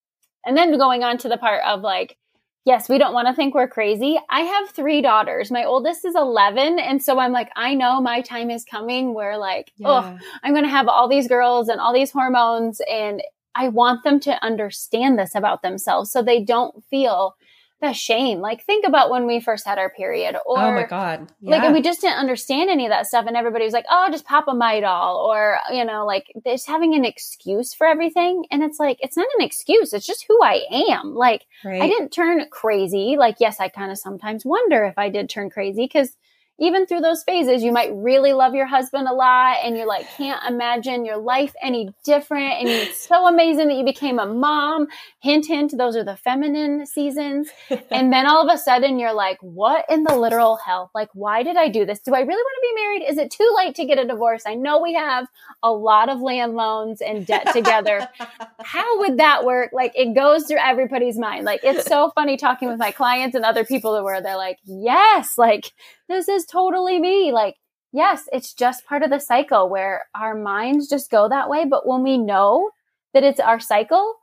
And 0.44 0.56
then 0.56 0.76
going 0.76 1.04
on 1.04 1.16
to 1.18 1.28
the 1.28 1.37
part 1.37 1.62
of 1.64 1.82
like, 1.82 2.16
yes, 2.64 2.88
we 2.88 2.98
don't 2.98 3.14
want 3.14 3.28
to 3.28 3.34
think 3.34 3.54
we're 3.54 3.68
crazy. 3.68 4.18
I 4.28 4.40
have 4.40 4.70
three 4.70 5.00
daughters. 5.00 5.52
My 5.52 5.62
oldest 5.62 6.04
is 6.04 6.16
11. 6.16 6.80
And 6.80 7.00
so 7.00 7.20
I'm 7.20 7.30
like, 7.30 7.52
I 7.54 7.74
know 7.74 8.00
my 8.00 8.20
time 8.20 8.50
is 8.50 8.64
coming 8.64 9.14
where 9.14 9.38
like, 9.38 9.70
yeah. 9.76 9.88
oh, 9.88 10.18
I'm 10.42 10.52
going 10.52 10.64
to 10.64 10.70
have 10.70 10.88
all 10.88 11.08
these 11.08 11.28
girls 11.28 11.68
and 11.68 11.80
all 11.80 11.94
these 11.94 12.10
hormones. 12.10 12.80
And 12.90 13.22
I 13.54 13.68
want 13.68 14.02
them 14.02 14.18
to 14.20 14.44
understand 14.44 15.20
this 15.20 15.37
about 15.37 15.62
themselves 15.62 16.10
so 16.10 16.20
they 16.20 16.42
don't 16.42 16.82
feel 16.90 17.37
the 17.85 17.92
shame. 17.92 18.40
Like 18.40 18.64
think 18.64 18.87
about 18.87 19.11
when 19.11 19.27
we 19.27 19.40
first 19.40 19.66
had 19.66 19.79
our 19.79 19.90
period 19.90 20.37
or 20.47 20.59
Oh 20.59 20.73
my 20.73 20.85
God. 20.85 21.31
Yeah. 21.40 21.59
Like 21.59 21.73
we 21.73 21.83
just 21.83 22.01
didn't 22.01 22.18
understand 22.18 22.70
any 22.70 22.87
of 22.87 22.90
that 22.90 23.07
stuff 23.07 23.27
and 23.27 23.37
everybody 23.37 23.64
was 23.64 23.73
like, 23.73 23.87
Oh, 23.90 24.09
just 24.11 24.25
pop 24.25 24.49
a 24.49 24.53
Midol 24.53 25.16
or, 25.16 25.59
you 25.73 25.85
know, 25.85 26.05
like 26.05 26.33
just 26.47 26.66
having 26.66 26.94
an 26.94 27.05
excuse 27.05 27.73
for 27.73 27.87
everything. 27.87 28.44
And 28.51 28.62
it's 28.62 28.79
like, 28.79 28.99
it's 29.01 29.16
not 29.16 29.29
an 29.38 29.44
excuse. 29.44 29.92
It's 29.92 30.07
just 30.07 30.25
who 30.29 30.42
I 30.42 30.62
am. 30.90 31.14
Like 31.14 31.47
right. 31.64 31.83
I 31.83 31.87
didn't 31.87 32.11
turn 32.11 32.47
crazy. 32.51 33.16
Like, 33.18 33.37
yes, 33.38 33.61
I 33.61 33.68
kind 33.68 33.92
of 33.92 33.99
sometimes 33.99 34.44
wonder 34.44 34.85
if 34.85 34.99
I 34.99 35.09
did 35.09 35.29
turn 35.29 35.51
crazy 35.51 35.85
because 35.85 36.16
even 36.58 36.86
through 36.86 37.00
those 37.00 37.24
phases, 37.24 37.64
you 37.64 37.72
might 37.72 37.90
really 37.92 38.32
love 38.32 38.54
your 38.54 38.66
husband 38.66 39.08
a 39.08 39.12
lot 39.12 39.56
and 39.64 39.76
you 39.76 39.86
like 39.86 40.08
can't 40.10 40.40
imagine 40.48 41.04
your 41.04 41.16
life 41.16 41.52
any 41.60 41.92
different. 42.04 42.60
And 42.60 42.68
it's 42.68 43.06
so 43.06 43.26
amazing 43.26 43.68
that 43.68 43.74
you 43.74 43.84
became 43.84 44.20
a 44.20 44.26
mom. 44.26 44.86
Hint, 45.20 45.46
hint, 45.46 45.76
those 45.76 45.96
are 45.96 46.04
the 46.04 46.16
feminine 46.16 46.86
seasons. 46.86 47.48
and 47.90 48.12
then 48.12 48.26
all 48.26 48.48
of 48.48 48.54
a 48.54 48.58
sudden 48.58 49.00
you're 49.00 49.12
like, 49.12 49.38
what 49.40 49.84
in 49.88 50.04
the 50.04 50.14
literal 50.14 50.56
hell? 50.56 50.92
Like, 50.94 51.08
why 51.12 51.42
did 51.42 51.56
I 51.56 51.68
do 51.68 51.84
this? 51.84 51.98
Do 51.98 52.14
I 52.14 52.20
really 52.20 52.28
want 52.28 52.56
to 52.56 52.68
be 52.68 52.82
married? 52.82 53.10
Is 53.10 53.18
it 53.18 53.32
too 53.32 53.54
late 53.56 53.74
to 53.74 53.84
get 53.84 53.98
a 53.98 54.06
divorce? 54.06 54.44
I 54.46 54.54
know 54.54 54.80
we 54.80 54.94
have 54.94 55.26
a 55.62 55.72
lot 55.72 56.08
of 56.08 56.20
land 56.20 56.54
loans 56.54 57.00
and 57.00 57.26
debt 57.26 57.52
together. 57.52 58.08
How 58.62 59.00
would 59.00 59.18
that 59.18 59.44
work? 59.44 59.70
Like, 59.72 59.92
it 59.96 60.14
goes 60.14 60.46
through 60.46 60.58
everybody's 60.58 61.18
mind. 61.18 61.44
Like, 61.44 61.60
it's 61.64 61.86
so 61.86 62.12
funny 62.14 62.36
talking 62.36 62.68
with 62.68 62.78
my 62.78 62.92
clients 62.92 63.34
and 63.34 63.44
other 63.44 63.64
people 63.64 64.02
where 64.04 64.22
they're 64.22 64.36
like, 64.36 64.58
yes, 64.64 65.36
like, 65.36 65.72
this 66.08 66.28
is 66.28 66.46
totally 66.46 66.98
me. 66.98 67.32
Like, 67.32 67.56
yes, 67.92 68.28
it's 68.32 68.52
just 68.54 68.86
part 68.86 69.02
of 69.02 69.10
the 69.10 69.20
cycle 69.20 69.68
where 69.68 70.06
our 70.14 70.34
minds 70.34 70.88
just 70.88 71.10
go 71.10 71.28
that 71.28 71.48
way. 71.48 71.64
But 71.64 71.86
when 71.86 72.02
we 72.02 72.18
know 72.18 72.70
that 73.14 73.24
it's 73.24 73.40
our 73.40 73.60
cycle, 73.60 74.14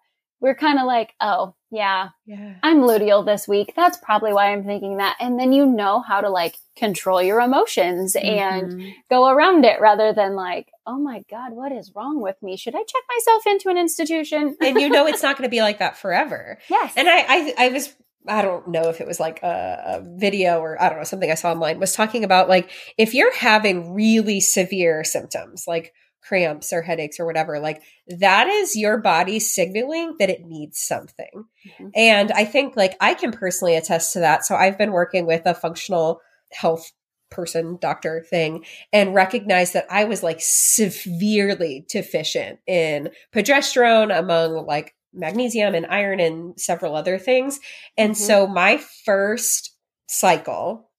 we're 0.41 0.55
kind 0.55 0.79
of 0.79 0.85
like, 0.85 1.13
oh, 1.21 1.55
yeah, 1.69 2.09
yeah, 2.25 2.55
I'm 2.63 2.81
luteal 2.81 3.25
this 3.25 3.47
week. 3.47 3.73
That's 3.75 3.97
probably 3.97 4.33
why 4.33 4.51
I'm 4.51 4.65
thinking 4.65 4.97
that. 4.97 5.15
And 5.21 5.39
then 5.39 5.53
you 5.53 5.65
know 5.65 6.01
how 6.01 6.19
to 6.19 6.29
like 6.29 6.57
control 6.75 7.21
your 7.21 7.39
emotions 7.39 8.15
mm-hmm. 8.15 8.27
and 8.27 8.93
go 9.09 9.29
around 9.29 9.63
it 9.63 9.79
rather 9.79 10.11
than 10.11 10.35
like, 10.35 10.67
oh 10.85 10.97
my 10.97 11.23
God, 11.29 11.53
what 11.53 11.71
is 11.71 11.93
wrong 11.95 12.19
with 12.19 12.35
me? 12.41 12.57
Should 12.57 12.75
I 12.75 12.79
check 12.79 13.03
myself 13.15 13.47
into 13.47 13.69
an 13.69 13.77
institution? 13.77 14.57
and 14.59 14.81
you 14.81 14.89
know 14.89 15.07
it's 15.07 15.23
not 15.23 15.37
going 15.37 15.47
to 15.47 15.51
be 15.51 15.61
like 15.61 15.79
that 15.79 15.97
forever. 15.97 16.57
Yes. 16.69 16.93
And 16.97 17.07
I, 17.07 17.19
I, 17.19 17.53
I 17.57 17.69
was 17.69 17.95
I 18.27 18.41
don't 18.41 18.67
know 18.67 18.89
if 18.89 19.01
it 19.01 19.07
was 19.07 19.19
like 19.19 19.41
a, 19.41 20.01
a, 20.01 20.17
video 20.17 20.60
or 20.60 20.81
I 20.81 20.89
don't 20.89 20.99
know, 20.99 21.03
something 21.03 21.31
I 21.31 21.36
saw 21.36 21.51
online 21.51 21.79
was 21.79 21.93
talking 21.93 22.23
about 22.23 22.49
like 22.49 22.69
if 22.97 23.13
you're 23.13 23.36
having 23.36 23.93
really 23.93 24.39
severe 24.39 25.03
symptoms 25.03 25.65
like 25.67 25.93
cramps 26.21 26.71
or 26.71 26.81
headaches 26.81 27.19
or 27.19 27.25
whatever, 27.25 27.60
like 27.60 27.81
that 28.07 28.47
is 28.47 28.75
your 28.75 28.99
body 28.99 29.39
signaling 29.39 30.15
that 30.19 30.29
it 30.29 30.45
needs 30.45 30.79
something. 30.79 31.45
Mm-hmm. 31.67 31.88
And 31.95 32.31
I 32.31 32.45
think 32.45 32.75
like 32.75 32.95
I 33.01 33.15
can 33.15 33.31
personally 33.31 33.75
attest 33.75 34.13
to 34.13 34.19
that. 34.19 34.45
So 34.45 34.55
I've 34.55 34.77
been 34.77 34.91
working 34.91 35.25
with 35.25 35.41
a 35.45 35.55
functional 35.55 36.21
health 36.51 36.91
person 37.31 37.77
doctor 37.81 38.23
thing 38.29 38.65
and 38.93 39.15
recognize 39.15 39.71
that 39.71 39.88
I 39.89 40.03
was 40.03 40.21
like 40.21 40.39
severely 40.41 41.86
deficient 41.89 42.60
in 42.67 43.10
progesterone 43.34 44.15
among 44.15 44.65
like 44.67 44.93
magnesium 45.13 45.76
and 45.76 45.86
iron 45.88 46.19
and 46.19 46.60
several 46.60 46.95
other 46.95 47.17
things. 47.17 47.60
And 47.97 48.13
mm-hmm. 48.13 48.24
so 48.24 48.47
my 48.47 48.82
first 49.06 49.76
cycle 50.08 50.89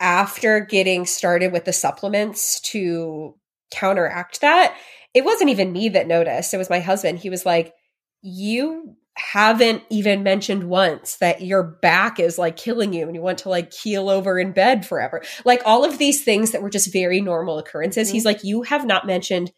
after 0.00 0.60
getting 0.60 1.06
started 1.06 1.52
with 1.52 1.64
the 1.64 1.72
supplements 1.72 2.60
to 2.60 3.34
counteract 3.70 4.40
that, 4.40 4.76
it 5.14 5.24
wasn't 5.24 5.50
even 5.50 5.72
me 5.72 5.88
that 5.90 6.06
noticed. 6.06 6.54
It 6.54 6.58
was 6.58 6.70
my 6.70 6.80
husband. 6.80 7.18
He 7.18 7.30
was 7.30 7.44
like, 7.44 7.74
You 8.22 8.96
haven't 9.16 9.82
even 9.90 10.22
mentioned 10.22 10.64
once 10.64 11.16
that 11.16 11.40
your 11.40 11.64
back 11.64 12.20
is 12.20 12.38
like 12.38 12.56
killing 12.56 12.92
you 12.92 13.06
and 13.06 13.16
you 13.16 13.20
want 13.20 13.38
to 13.38 13.48
like 13.48 13.72
keel 13.72 14.08
over 14.08 14.38
in 14.38 14.52
bed 14.52 14.86
forever. 14.86 15.22
Like 15.44 15.60
all 15.64 15.84
of 15.84 15.98
these 15.98 16.22
things 16.22 16.52
that 16.52 16.62
were 16.62 16.70
just 16.70 16.92
very 16.92 17.20
normal 17.20 17.58
occurrences. 17.58 18.08
Mm-hmm. 18.08 18.14
He's 18.14 18.24
like, 18.24 18.44
You 18.44 18.62
have 18.62 18.86
not 18.86 19.06
mentioned 19.06 19.50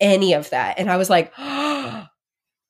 any 0.00 0.32
of 0.34 0.50
that. 0.50 0.78
And 0.78 0.90
I 0.90 0.96
was 0.96 1.10
like, 1.10 1.32
oh, 1.38 2.06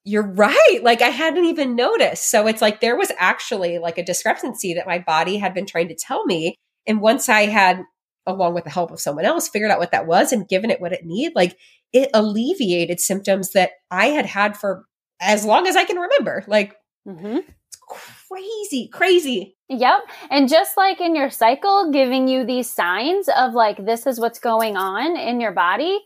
you're 0.04 0.26
right. 0.26 0.80
Like 0.82 1.02
I 1.02 1.08
hadn't 1.08 1.46
even 1.46 1.74
noticed. 1.74 2.30
So 2.30 2.46
it's 2.46 2.60
like 2.62 2.80
there 2.80 2.96
was 2.96 3.10
actually 3.18 3.78
like 3.78 3.98
a 3.98 4.04
discrepancy 4.04 4.74
that 4.74 4.86
my 4.86 4.98
body 4.98 5.38
had 5.38 5.54
been 5.54 5.66
trying 5.66 5.88
to 5.88 5.94
tell 5.94 6.24
me. 6.26 6.54
And 6.86 7.00
once 7.00 7.28
I 7.28 7.46
had, 7.46 7.82
along 8.26 8.54
with 8.54 8.64
the 8.64 8.70
help 8.70 8.90
of 8.90 9.00
someone 9.00 9.24
else, 9.24 9.48
figured 9.48 9.70
out 9.70 9.78
what 9.78 9.92
that 9.92 10.06
was 10.06 10.32
and 10.32 10.46
given 10.46 10.70
it 10.70 10.80
what 10.80 10.92
it 10.92 11.04
needed, 11.04 11.34
like 11.34 11.56
it 11.92 12.10
alleviated 12.12 13.00
symptoms 13.00 13.52
that 13.52 13.70
I 13.90 14.06
had 14.06 14.26
had 14.26 14.56
for 14.56 14.84
as 15.20 15.44
long 15.44 15.66
as 15.66 15.76
I 15.76 15.84
can 15.84 15.96
remember. 15.96 16.44
Like 16.46 16.76
mm-hmm. 17.08 17.38
it's 17.38 17.78
crazy, 18.28 18.88
crazy. 18.88 19.56
Yep. 19.70 20.00
And 20.30 20.50
just 20.50 20.76
like 20.76 21.00
in 21.00 21.16
your 21.16 21.30
cycle, 21.30 21.90
giving 21.90 22.28
you 22.28 22.44
these 22.44 22.68
signs 22.68 23.30
of 23.34 23.54
like, 23.54 23.82
this 23.82 24.06
is 24.06 24.20
what's 24.20 24.38
going 24.38 24.76
on 24.76 25.16
in 25.16 25.40
your 25.40 25.52
body 25.52 25.98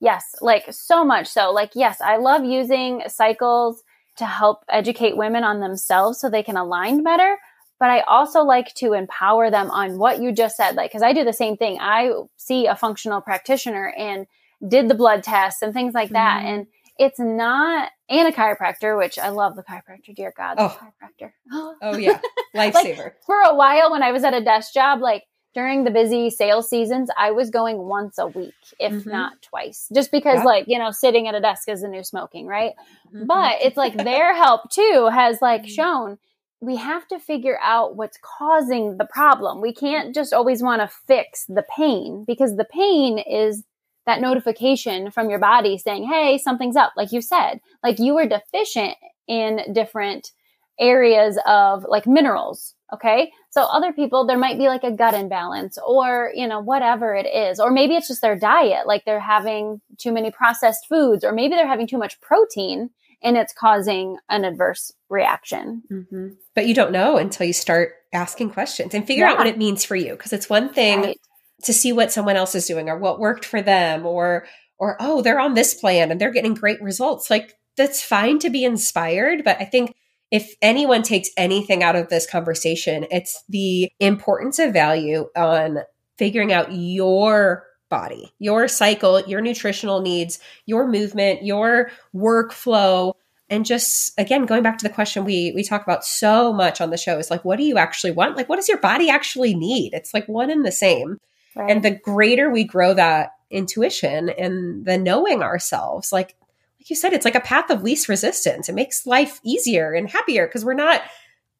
Yes, 0.00 0.34
like 0.40 0.64
so 0.70 1.04
much 1.04 1.26
so. 1.26 1.52
Like, 1.52 1.72
yes, 1.74 2.00
I 2.00 2.16
love 2.16 2.44
using 2.44 3.02
cycles 3.06 3.82
to 4.16 4.26
help 4.26 4.64
educate 4.68 5.16
women 5.16 5.44
on 5.44 5.60
themselves 5.60 6.18
so 6.18 6.28
they 6.28 6.42
can 6.42 6.56
align 6.56 7.02
better. 7.02 7.36
But 7.78 7.90
I 7.90 8.00
also 8.00 8.42
like 8.42 8.74
to 8.76 8.92
empower 8.92 9.50
them 9.50 9.70
on 9.70 9.98
what 9.98 10.20
you 10.20 10.32
just 10.32 10.56
said. 10.56 10.74
Like, 10.74 10.92
cause 10.92 11.02
I 11.02 11.12
do 11.12 11.24
the 11.24 11.32
same 11.32 11.56
thing. 11.56 11.78
I 11.80 12.12
see 12.36 12.66
a 12.66 12.76
functional 12.76 13.20
practitioner 13.20 13.94
and 13.96 14.26
did 14.66 14.88
the 14.88 14.94
blood 14.94 15.22
tests 15.22 15.62
and 15.62 15.72
things 15.72 15.94
like 15.94 16.10
that. 16.10 16.40
Mm-hmm. 16.40 16.48
And 16.48 16.66
it's 16.98 17.18
not, 17.18 17.90
and 18.10 18.28
a 18.28 18.32
chiropractor, 18.32 18.98
which 18.98 19.18
I 19.18 19.30
love 19.30 19.56
the 19.56 19.62
chiropractor. 19.62 20.14
Dear 20.14 20.34
God, 20.36 20.58
the 20.58 20.64
oh. 20.64 20.78
chiropractor. 20.78 21.32
oh 21.82 21.96
yeah. 21.96 22.20
Lifesaver. 22.54 22.98
like, 22.98 23.22
for 23.24 23.40
a 23.40 23.54
while 23.54 23.90
when 23.90 24.02
I 24.02 24.12
was 24.12 24.24
at 24.24 24.34
a 24.34 24.44
desk 24.44 24.74
job, 24.74 25.00
like 25.00 25.24
during 25.54 25.84
the 25.84 25.90
busy 25.90 26.30
sales 26.30 26.68
seasons, 26.68 27.10
I 27.18 27.32
was 27.32 27.50
going 27.50 27.78
once 27.78 28.18
a 28.18 28.26
week, 28.26 28.54
if 28.78 28.92
mm-hmm. 28.92 29.10
not 29.10 29.42
twice, 29.42 29.88
just 29.94 30.12
because, 30.12 30.44
like, 30.44 30.66
you 30.68 30.78
know, 30.78 30.90
sitting 30.90 31.26
at 31.26 31.34
a 31.34 31.40
desk 31.40 31.68
is 31.68 31.82
the 31.82 31.88
new 31.88 32.04
smoking, 32.04 32.46
right? 32.46 32.72
Mm-hmm. 33.08 33.26
But 33.26 33.56
it's 33.60 33.76
like 33.76 33.96
their 34.04 34.34
help 34.34 34.70
too 34.70 35.08
has 35.12 35.42
like 35.42 35.62
mm-hmm. 35.62 35.70
shown 35.70 36.18
we 36.60 36.76
have 36.76 37.08
to 37.08 37.18
figure 37.18 37.58
out 37.62 37.96
what's 37.96 38.18
causing 38.22 38.98
the 38.98 39.06
problem. 39.06 39.60
We 39.60 39.72
can't 39.72 40.14
just 40.14 40.32
always 40.32 40.62
want 40.62 40.82
to 40.82 40.94
fix 41.06 41.46
the 41.46 41.64
pain 41.74 42.24
because 42.26 42.56
the 42.56 42.66
pain 42.66 43.18
is 43.18 43.64
that 44.06 44.20
notification 44.20 45.10
from 45.10 45.30
your 45.30 45.38
body 45.38 45.78
saying, 45.78 46.04
Hey, 46.04 46.36
something's 46.36 46.76
up. 46.76 46.92
Like 46.96 47.12
you 47.12 47.22
said, 47.22 47.60
like 47.82 47.98
you 47.98 48.14
were 48.14 48.26
deficient 48.26 48.94
in 49.26 49.72
different 49.72 50.32
areas 50.78 51.38
of 51.46 51.86
like 51.88 52.06
minerals. 52.06 52.74
Okay. 52.92 53.32
So 53.50 53.62
other 53.62 53.92
people, 53.92 54.26
there 54.26 54.38
might 54.38 54.58
be 54.58 54.68
like 54.68 54.84
a 54.84 54.92
gut 54.92 55.14
imbalance 55.14 55.76
or, 55.84 56.30
you 56.34 56.46
know, 56.46 56.60
whatever 56.60 57.14
it 57.14 57.26
is. 57.26 57.58
Or 57.58 57.70
maybe 57.70 57.96
it's 57.96 58.06
just 58.06 58.22
their 58.22 58.38
diet. 58.38 58.86
Like 58.86 59.04
they're 59.04 59.18
having 59.18 59.80
too 59.98 60.12
many 60.12 60.30
processed 60.30 60.86
foods 60.88 61.24
or 61.24 61.32
maybe 61.32 61.56
they're 61.56 61.66
having 61.66 61.88
too 61.88 61.98
much 61.98 62.20
protein 62.20 62.90
and 63.22 63.36
it's 63.36 63.52
causing 63.52 64.16
an 64.28 64.44
adverse 64.44 64.92
reaction. 65.08 65.82
Mm-hmm. 65.90 66.28
But 66.54 66.66
you 66.68 66.74
don't 66.74 66.92
know 66.92 67.16
until 67.16 67.46
you 67.46 67.52
start 67.52 67.94
asking 68.12 68.50
questions 68.50 68.94
and 68.94 69.04
figure 69.04 69.26
yeah. 69.26 69.32
out 69.32 69.38
what 69.38 69.48
it 69.48 69.58
means 69.58 69.84
for 69.84 69.96
you. 69.96 70.16
Cause 70.16 70.32
it's 70.32 70.48
one 70.48 70.72
thing 70.72 71.00
right. 71.02 71.20
to 71.64 71.72
see 71.72 71.92
what 71.92 72.12
someone 72.12 72.36
else 72.36 72.54
is 72.54 72.66
doing 72.66 72.88
or 72.88 72.98
what 72.98 73.18
worked 73.18 73.44
for 73.44 73.60
them 73.60 74.06
or, 74.06 74.46
or 74.78 74.96
oh, 75.00 75.22
they're 75.22 75.40
on 75.40 75.54
this 75.54 75.74
plan 75.74 76.12
and 76.12 76.20
they're 76.20 76.30
getting 76.30 76.54
great 76.54 76.80
results. 76.80 77.28
Like 77.28 77.54
that's 77.76 78.00
fine 78.00 78.38
to 78.38 78.50
be 78.50 78.64
inspired, 78.64 79.42
but 79.42 79.56
I 79.60 79.64
think 79.64 79.94
if 80.30 80.54
anyone 80.62 81.02
takes 81.02 81.28
anything 81.36 81.82
out 81.82 81.96
of 81.96 82.08
this 82.08 82.26
conversation, 82.26 83.06
it's 83.10 83.42
the 83.48 83.90
importance 83.98 84.58
of 84.58 84.72
value 84.72 85.28
on 85.36 85.80
figuring 86.18 86.52
out 86.52 86.72
your 86.72 87.66
body, 87.88 88.32
your 88.38 88.68
cycle, 88.68 89.20
your 89.22 89.40
nutritional 89.40 90.00
needs, 90.00 90.38
your 90.66 90.86
movement, 90.86 91.42
your 91.42 91.90
workflow, 92.14 93.14
and 93.50 93.66
just 93.66 94.18
again 94.18 94.46
going 94.46 94.62
back 94.62 94.78
to 94.78 94.86
the 94.86 94.94
question 94.94 95.24
we 95.24 95.52
we 95.56 95.64
talk 95.64 95.82
about 95.82 96.04
so 96.04 96.52
much 96.52 96.80
on 96.80 96.90
the 96.90 96.96
show 96.96 97.18
is 97.18 97.30
like 97.30 97.44
what 97.44 97.56
do 97.56 97.64
you 97.64 97.76
actually 97.76 98.12
want? 98.12 98.36
Like 98.36 98.48
what 98.48 98.56
does 98.56 98.68
your 98.68 98.78
body 98.78 99.10
actually 99.10 99.54
need? 99.54 99.92
It's 99.92 100.14
like 100.14 100.28
one 100.28 100.50
and 100.50 100.64
the 100.64 100.72
same. 100.72 101.18
Right. 101.56 101.68
And 101.68 101.82
the 101.82 101.90
greater 101.90 102.48
we 102.48 102.62
grow 102.62 102.94
that 102.94 103.32
intuition 103.50 104.30
and 104.30 104.84
the 104.84 104.96
knowing 104.96 105.42
ourselves, 105.42 106.12
like 106.12 106.36
like 106.80 106.88
you 106.88 106.96
said, 106.96 107.12
it's 107.12 107.26
like 107.26 107.34
a 107.34 107.40
path 107.40 107.68
of 107.68 107.82
least 107.82 108.08
resistance. 108.08 108.68
It 108.68 108.74
makes 108.74 109.06
life 109.06 109.38
easier 109.44 109.92
and 109.92 110.08
happier 110.08 110.46
because 110.46 110.64
we're 110.64 110.72
not 110.72 111.02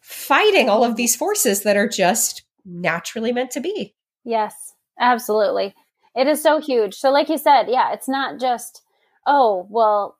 fighting 0.00 0.70
all 0.70 0.82
of 0.82 0.96
these 0.96 1.14
forces 1.14 1.62
that 1.62 1.76
are 1.76 1.88
just 1.88 2.42
naturally 2.64 3.30
meant 3.30 3.50
to 3.50 3.60
be. 3.60 3.94
Yes, 4.24 4.72
absolutely. 4.98 5.74
It 6.14 6.26
is 6.26 6.42
so 6.42 6.58
huge. 6.58 6.94
So, 6.94 7.10
like 7.10 7.28
you 7.28 7.36
said, 7.36 7.66
yeah, 7.68 7.92
it's 7.92 8.08
not 8.08 8.40
just, 8.40 8.82
oh, 9.26 9.66
well, 9.68 10.16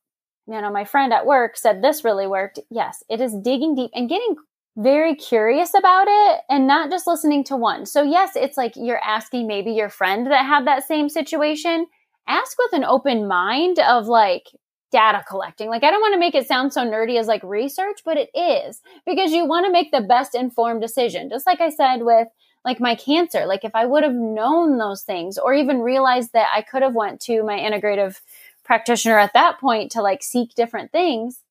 you 0.46 0.60
know, 0.60 0.70
my 0.70 0.84
friend 0.84 1.14
at 1.14 1.24
work 1.24 1.56
said 1.56 1.82
this 1.82 2.04
really 2.04 2.26
worked. 2.26 2.58
Yes, 2.70 3.02
it 3.08 3.22
is 3.22 3.34
digging 3.42 3.74
deep 3.74 3.90
and 3.94 4.08
getting 4.08 4.36
very 4.76 5.14
curious 5.14 5.72
about 5.72 6.08
it 6.08 6.40
and 6.50 6.66
not 6.66 6.90
just 6.90 7.06
listening 7.06 7.42
to 7.44 7.56
one. 7.56 7.86
So, 7.86 8.02
yes, 8.02 8.32
it's 8.36 8.58
like 8.58 8.74
you're 8.76 9.02
asking 9.02 9.46
maybe 9.46 9.72
your 9.72 9.88
friend 9.88 10.26
that 10.26 10.44
had 10.44 10.66
that 10.66 10.86
same 10.86 11.08
situation. 11.08 11.86
Ask 12.28 12.58
with 12.58 12.74
an 12.74 12.84
open 12.84 13.26
mind 13.26 13.78
of 13.78 14.06
like, 14.06 14.44
data 14.90 15.24
collecting. 15.28 15.68
Like, 15.68 15.84
I 15.84 15.90
don't 15.90 16.00
want 16.00 16.14
to 16.14 16.20
make 16.20 16.34
it 16.34 16.46
sound 16.46 16.72
so 16.72 16.84
nerdy 16.84 17.18
as 17.18 17.26
like 17.26 17.42
research, 17.42 18.00
but 18.04 18.16
it 18.16 18.30
is 18.34 18.80
because 19.06 19.32
you 19.32 19.44
want 19.46 19.66
to 19.66 19.72
make 19.72 19.90
the 19.90 20.00
best 20.00 20.34
informed 20.34 20.80
decision. 20.80 21.30
Just 21.30 21.46
like 21.46 21.60
I 21.60 21.70
said 21.70 22.02
with 22.02 22.28
like 22.64 22.80
my 22.80 22.94
cancer, 22.94 23.46
like 23.46 23.64
if 23.64 23.74
I 23.74 23.86
would 23.86 24.02
have 24.02 24.14
known 24.14 24.78
those 24.78 25.02
things 25.02 25.38
or 25.38 25.54
even 25.54 25.80
realized 25.80 26.32
that 26.32 26.48
I 26.54 26.62
could 26.62 26.82
have 26.82 26.94
went 26.94 27.20
to 27.22 27.42
my 27.42 27.58
integrative 27.58 28.20
practitioner 28.64 29.18
at 29.18 29.32
that 29.32 29.58
point 29.58 29.92
to 29.92 30.02
like 30.02 30.22
seek 30.22 30.54
different 30.54 30.92
things, 30.92 31.42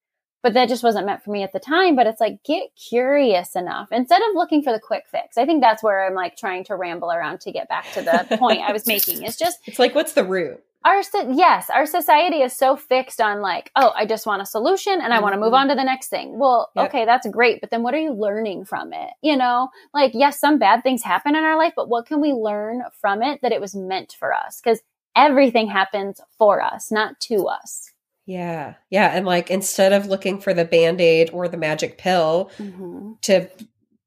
but 0.41 0.53
that 0.53 0.69
just 0.69 0.83
wasn't 0.83 1.05
meant 1.05 1.23
for 1.23 1.31
me 1.31 1.43
at 1.43 1.51
the 1.51 1.59
time. 1.59 1.95
But 1.95 2.07
it's 2.07 2.21
like, 2.21 2.43
get 2.43 2.69
curious 2.75 3.55
enough 3.55 3.89
instead 3.91 4.21
of 4.21 4.35
looking 4.35 4.61
for 4.61 4.71
the 4.71 4.79
quick 4.79 5.05
fix. 5.09 5.37
I 5.37 5.45
think 5.45 5.61
that's 5.61 5.81
where 5.83 6.05
I'm 6.05 6.13
like 6.13 6.37
trying 6.37 6.63
to 6.65 6.75
ramble 6.75 7.11
around 7.11 7.41
to 7.41 7.51
get 7.51 7.67
back 7.67 7.91
to 7.93 8.01
the 8.01 8.37
point 8.37 8.61
I 8.61 8.71
was 8.71 8.85
making. 8.85 9.23
It's 9.23 9.37
just, 9.37 9.59
it's 9.65 9.79
like, 9.79 9.95
what's 9.95 10.13
the 10.13 10.23
root? 10.23 10.63
Our 10.85 11.01
yes 11.33 11.69
our 11.69 11.85
society 11.85 12.37
is 12.37 12.53
so 12.53 12.75
fixed 12.75 13.19
on 13.19 13.41
like 13.41 13.71
oh 13.75 13.91
i 13.95 14.05
just 14.05 14.25
want 14.25 14.41
a 14.41 14.45
solution 14.45 15.01
and 15.01 15.13
i 15.13 15.19
want 15.19 15.33
to 15.33 15.39
move 15.39 15.47
mm-hmm. 15.47 15.55
on 15.55 15.67
to 15.67 15.75
the 15.75 15.83
next 15.83 16.07
thing 16.07 16.39
well 16.39 16.69
yep. 16.75 16.87
okay 16.87 17.05
that's 17.05 17.27
great 17.27 17.59
but 17.59 17.69
then 17.69 17.83
what 17.83 17.93
are 17.93 17.99
you 17.99 18.13
learning 18.13 18.63
from 18.63 18.93
it 18.93 19.09
you 19.21 19.35
know 19.35 19.69
like 19.93 20.11
yes 20.13 20.39
some 20.39 20.57
bad 20.57 20.81
things 20.81 21.03
happen 21.03 21.35
in 21.35 21.43
our 21.43 21.57
life 21.57 21.73
but 21.75 21.89
what 21.89 22.05
can 22.05 22.21
we 22.21 22.31
learn 22.31 22.81
from 22.99 23.21
it 23.21 23.39
that 23.41 23.51
it 23.51 23.61
was 23.61 23.75
meant 23.75 24.15
for 24.17 24.33
us 24.33 24.61
because 24.63 24.79
everything 25.15 25.67
happens 25.67 26.21
for 26.37 26.61
us 26.61 26.91
not 26.91 27.19
to 27.19 27.45
us 27.47 27.91
yeah 28.25 28.75
yeah 28.89 29.11
and 29.13 29.25
like 29.25 29.51
instead 29.51 29.91
of 29.91 30.05
looking 30.05 30.39
for 30.39 30.53
the 30.53 30.65
band-aid 30.65 31.29
or 31.33 31.47
the 31.47 31.57
magic 31.57 31.97
pill 31.97 32.49
mm-hmm. 32.57 33.11
to 33.21 33.49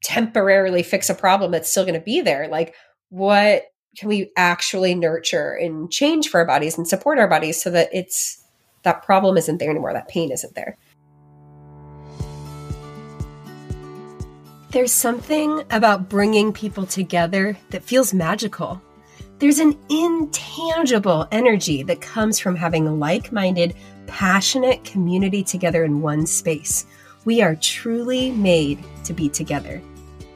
temporarily 0.02 0.82
fix 0.82 1.10
a 1.10 1.14
problem 1.14 1.50
that's 1.50 1.70
still 1.70 1.84
going 1.84 1.94
to 1.94 2.00
be 2.00 2.20
there 2.20 2.48
like 2.48 2.74
what 3.10 3.64
can 3.97 4.09
we 4.09 4.32
actually 4.36 4.95
nurture 4.95 5.53
and 5.53 5.90
change 5.90 6.28
for 6.28 6.40
our 6.40 6.47
bodies 6.47 6.78
and 6.78 6.88
support 6.88 7.18
our 7.18 7.28
bodies 7.28 7.62
so 7.62 7.70
that 7.70 7.90
it's 7.93 8.43
that 8.82 9.03
problem 9.03 9.36
isn't 9.36 9.59
there 9.59 9.70
anymore, 9.70 9.93
that 9.93 10.09
pain 10.09 10.32
isn't 10.32 10.55
there. 10.55 10.76
There's 14.70 14.93
something 14.93 15.62
about 15.70 16.09
bringing 16.09 16.53
people 16.53 16.86
together 16.86 17.59
that 17.70 17.84
feels 17.84 18.14
magical. 18.14 18.80
There's 19.38 19.59
an 19.59 19.78
intangible 19.90 21.28
energy 21.30 21.82
that 21.82 22.01
comes 22.01 22.38
from 22.38 22.57
having 22.57 22.99
like 22.99 23.32
minded, 23.32 23.74
passionate 24.07 24.82
community 24.84 25.43
together 25.43 25.84
in 25.84 26.01
one 26.01 26.26
space. 26.26 26.86
We 27.26 27.43
are 27.43 27.55
truly 27.57 28.30
made 28.30 28.82
to 29.05 29.12
be 29.12 29.28
together. 29.28 29.82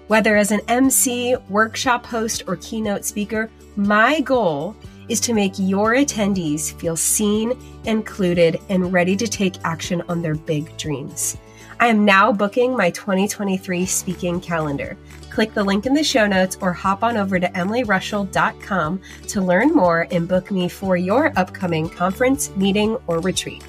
Whether 0.09 0.37
as 0.37 0.53
an 0.53 0.61
MC, 0.69 1.35
workshop 1.49 2.07
host, 2.07 2.45
or 2.47 2.57
keynote 2.57 3.05
speaker, 3.05 3.51
my 3.75 4.21
goal 4.21 4.77
is 5.09 5.21
to 5.21 5.35
make 5.35 5.55
your 5.57 5.95
attendees 5.95 6.73
feel 6.75 6.97
seen, 6.97 7.59
included, 7.85 8.61
and 8.69 8.93
ready 8.93 9.17
to 9.17 9.27
take 9.27 9.65
action 9.65 10.03
on 10.09 10.23
their 10.23 10.37
big 10.37 10.77
dreams. 10.77 11.37
I 11.81 11.89
am 11.89 12.05
now 12.05 12.33
booking 12.33 12.77
my 12.77 12.91
2023 12.91 13.85
speaking 13.85 14.41
calendar. 14.41 14.97
Click 15.31 15.53
the 15.53 15.65
link 15.65 15.87
in 15.87 15.93
the 15.93 16.05
show 16.05 16.27
notes 16.27 16.57
or 16.61 16.73
hop 16.73 17.03
on 17.03 17.17
over 17.17 17.39
to 17.39 17.49
emilyrushell.com 17.49 19.01
to 19.29 19.41
learn 19.43 19.73
more 19.73 20.07
and 20.11 20.27
book 20.29 20.51
me 20.51 20.69
for 20.69 20.97
your 20.97 21.33
upcoming 21.37 21.89
conference, 21.89 22.55
meeting, 22.57 22.97
or 23.07 23.21
retreat. 23.21 23.63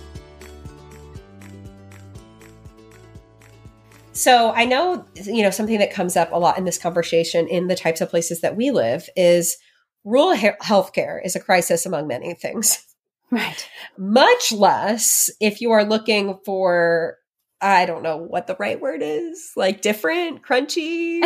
So 4.18 4.52
I 4.52 4.66
know, 4.66 5.06
you 5.14 5.44
know, 5.44 5.52
something 5.52 5.78
that 5.78 5.94
comes 5.94 6.18
up 6.18 6.32
a 6.32 6.38
lot 6.38 6.58
in 6.58 6.66
this 6.66 6.80
conversation 6.80 7.48
in 7.48 7.68
the 7.68 7.76
types 7.76 8.02
of 8.02 8.10
places 8.10 8.42
that 8.42 8.56
we 8.56 8.72
live 8.72 9.08
is 9.16 9.58
rural 10.04 10.34
he- 10.34 10.50
healthcare 10.64 11.24
is 11.24 11.36
a 11.36 11.40
crisis 11.40 11.86
among 11.86 12.08
many 12.08 12.34
things. 12.34 12.84
Right. 13.30 13.70
Much 13.98 14.52
less 14.52 15.30
if 15.40 15.62
you 15.62 15.72
are 15.72 15.84
looking 15.84 16.40
for, 16.46 17.18
I 17.62 17.86
don't 17.86 18.02
know 18.02 18.18
what 18.18 18.48
the 18.48 18.56
right 18.58 18.82
word 18.82 19.02
is, 19.04 19.52
like 19.56 19.82
different, 19.82 20.42
crunchy, 20.44 21.22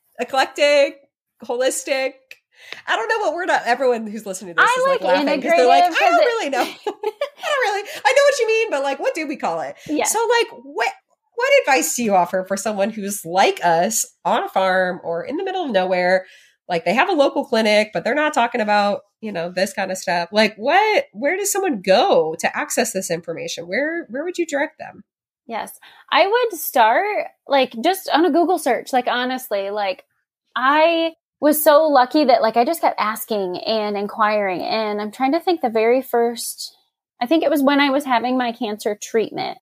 eclectic, 0.20 0.98
holistic. 1.42 2.14
I 2.86 2.96
don't 2.96 3.08
know 3.08 3.18
what 3.20 3.34
word 3.34 3.48
everyone 3.64 4.08
who's 4.08 4.26
listening 4.26 4.56
to 4.56 4.60
this 4.60 4.68
I 4.68 4.78
is 4.78 4.86
like, 4.88 5.00
like 5.00 5.24
laughing 5.24 5.40
because 5.40 5.56
they're 5.56 5.68
like, 5.68 5.84
I 5.84 5.88
don't 5.88 6.16
really 6.18 6.50
know. 6.50 6.62
I 6.62 6.74
don't 6.74 7.62
really. 7.62 7.88
I 8.04 8.12
know 8.12 8.22
what 8.24 8.38
you 8.40 8.46
mean, 8.46 8.70
but 8.70 8.82
like, 8.82 8.98
what 8.98 9.14
do 9.14 9.26
we 9.26 9.36
call 9.36 9.60
it? 9.60 9.76
Yeah. 9.86 10.04
So 10.04 10.18
like, 10.18 10.48
what 10.64 10.92
what 11.36 11.60
advice 11.60 11.94
do 11.94 12.02
you 12.02 12.14
offer 12.14 12.44
for 12.48 12.56
someone 12.56 12.90
who's 12.90 13.24
like 13.24 13.60
us 13.62 14.06
on 14.24 14.44
a 14.44 14.48
farm 14.48 15.00
or 15.04 15.22
in 15.22 15.36
the 15.36 15.44
middle 15.44 15.66
of 15.66 15.70
nowhere? 15.70 16.26
Like 16.68 16.84
they 16.84 16.94
have 16.94 17.10
a 17.10 17.14
local 17.14 17.44
clinic, 17.44 17.90
but 17.92 18.02
they're 18.02 18.14
not 18.14 18.34
talking 18.34 18.60
about, 18.60 19.02
you 19.20 19.30
know, 19.30 19.50
this 19.50 19.72
kind 19.72 19.92
of 19.92 19.98
stuff. 19.98 20.30
Like 20.32 20.56
what 20.56 21.04
where 21.12 21.36
does 21.36 21.52
someone 21.52 21.82
go 21.82 22.34
to 22.40 22.56
access 22.56 22.92
this 22.92 23.10
information? 23.10 23.68
Where 23.68 24.06
where 24.08 24.24
would 24.24 24.38
you 24.38 24.46
direct 24.46 24.78
them? 24.78 25.04
Yes. 25.46 25.78
I 26.10 26.26
would 26.26 26.58
start 26.58 27.28
like 27.46 27.74
just 27.84 28.08
on 28.12 28.24
a 28.24 28.32
Google 28.32 28.58
search. 28.58 28.92
Like 28.92 29.06
honestly, 29.06 29.70
like 29.70 30.04
I 30.56 31.12
was 31.38 31.62
so 31.62 31.86
lucky 31.86 32.24
that 32.24 32.40
like 32.40 32.56
I 32.56 32.64
just 32.64 32.80
kept 32.80 32.98
asking 32.98 33.58
and 33.58 33.96
inquiring 33.96 34.62
and 34.62 35.02
I'm 35.02 35.12
trying 35.12 35.32
to 35.32 35.40
think 35.40 35.60
the 35.60 35.68
very 35.68 36.00
first 36.00 36.74
I 37.20 37.26
think 37.26 37.44
it 37.44 37.50
was 37.50 37.62
when 37.62 37.80
I 37.80 37.90
was 37.90 38.04
having 38.04 38.36
my 38.36 38.52
cancer 38.52 38.98
treatment. 39.00 39.58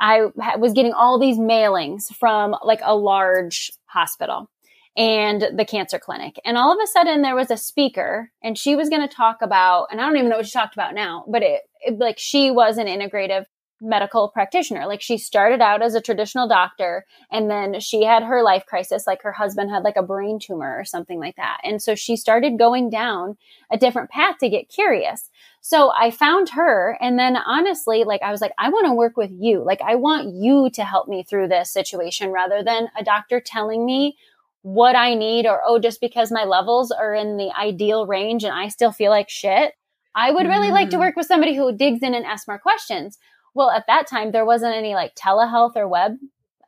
I 0.00 0.26
was 0.58 0.72
getting 0.72 0.92
all 0.92 1.18
these 1.18 1.38
mailings 1.38 2.14
from 2.14 2.54
like 2.62 2.80
a 2.82 2.94
large 2.94 3.72
hospital 3.86 4.50
and 4.96 5.46
the 5.56 5.64
cancer 5.64 5.98
clinic. 5.98 6.40
And 6.44 6.56
all 6.56 6.72
of 6.72 6.78
a 6.82 6.86
sudden 6.86 7.22
there 7.22 7.36
was 7.36 7.50
a 7.50 7.56
speaker 7.56 8.30
and 8.42 8.58
she 8.58 8.76
was 8.76 8.88
going 8.88 9.06
to 9.06 9.14
talk 9.14 9.42
about, 9.42 9.88
and 9.90 10.00
I 10.00 10.06
don't 10.06 10.16
even 10.16 10.28
know 10.28 10.36
what 10.36 10.46
she 10.46 10.52
talked 10.52 10.74
about 10.74 10.94
now, 10.94 11.24
but 11.28 11.42
it, 11.42 11.62
it, 11.80 11.98
like 11.98 12.18
she 12.18 12.50
was 12.50 12.78
an 12.78 12.86
integrative 12.86 13.44
medical 13.80 14.28
practitioner. 14.28 14.86
Like 14.86 15.00
she 15.00 15.18
started 15.18 15.60
out 15.60 15.82
as 15.82 15.94
a 15.94 16.00
traditional 16.00 16.48
doctor 16.48 17.04
and 17.30 17.50
then 17.50 17.80
she 17.80 18.04
had 18.04 18.22
her 18.22 18.42
life 18.42 18.66
crisis. 18.66 19.06
Like 19.06 19.22
her 19.22 19.32
husband 19.32 19.70
had 19.70 19.84
like 19.84 19.96
a 19.96 20.02
brain 20.02 20.38
tumor 20.38 20.76
or 20.78 20.84
something 20.84 21.20
like 21.20 21.36
that. 21.36 21.58
And 21.62 21.80
so 21.80 21.94
she 21.94 22.16
started 22.16 22.58
going 22.58 22.90
down 22.90 23.36
a 23.70 23.78
different 23.78 24.10
path 24.10 24.36
to 24.40 24.48
get 24.48 24.68
curious. 24.68 25.30
So 25.60 25.92
I 25.96 26.10
found 26.10 26.50
her. 26.50 26.98
And 27.00 27.18
then 27.18 27.36
honestly, 27.36 28.04
like 28.04 28.22
I 28.22 28.30
was 28.30 28.40
like, 28.40 28.52
I 28.58 28.68
want 28.70 28.86
to 28.86 28.94
work 28.94 29.16
with 29.16 29.30
you. 29.32 29.64
Like 29.64 29.80
I 29.82 29.94
want 29.94 30.34
you 30.34 30.70
to 30.70 30.84
help 30.84 31.08
me 31.08 31.22
through 31.22 31.48
this 31.48 31.72
situation 31.72 32.30
rather 32.30 32.62
than 32.62 32.88
a 32.98 33.04
doctor 33.04 33.40
telling 33.40 33.84
me 33.84 34.16
what 34.62 34.96
I 34.96 35.14
need 35.14 35.46
or, 35.46 35.60
oh, 35.64 35.78
just 35.78 36.00
because 36.00 36.32
my 36.32 36.44
levels 36.44 36.90
are 36.90 37.14
in 37.14 37.36
the 37.36 37.50
ideal 37.56 38.06
range 38.06 38.44
and 38.44 38.52
I 38.52 38.68
still 38.68 38.92
feel 38.92 39.10
like 39.10 39.28
shit. 39.28 39.72
I 40.14 40.32
would 40.32 40.46
really 40.46 40.68
mm. 40.68 40.72
like 40.72 40.90
to 40.90 40.96
mm. 40.96 41.00
work 41.00 41.16
with 41.16 41.26
somebody 41.26 41.54
who 41.54 41.76
digs 41.76 42.02
in 42.02 42.14
and 42.14 42.26
asks 42.26 42.48
more 42.48 42.58
questions. 42.58 43.18
Well, 43.54 43.70
at 43.70 43.86
that 43.86 44.06
time, 44.06 44.32
there 44.32 44.44
wasn't 44.44 44.76
any 44.76 44.94
like 44.94 45.14
telehealth 45.14 45.76
or 45.76 45.88
web 45.88 46.16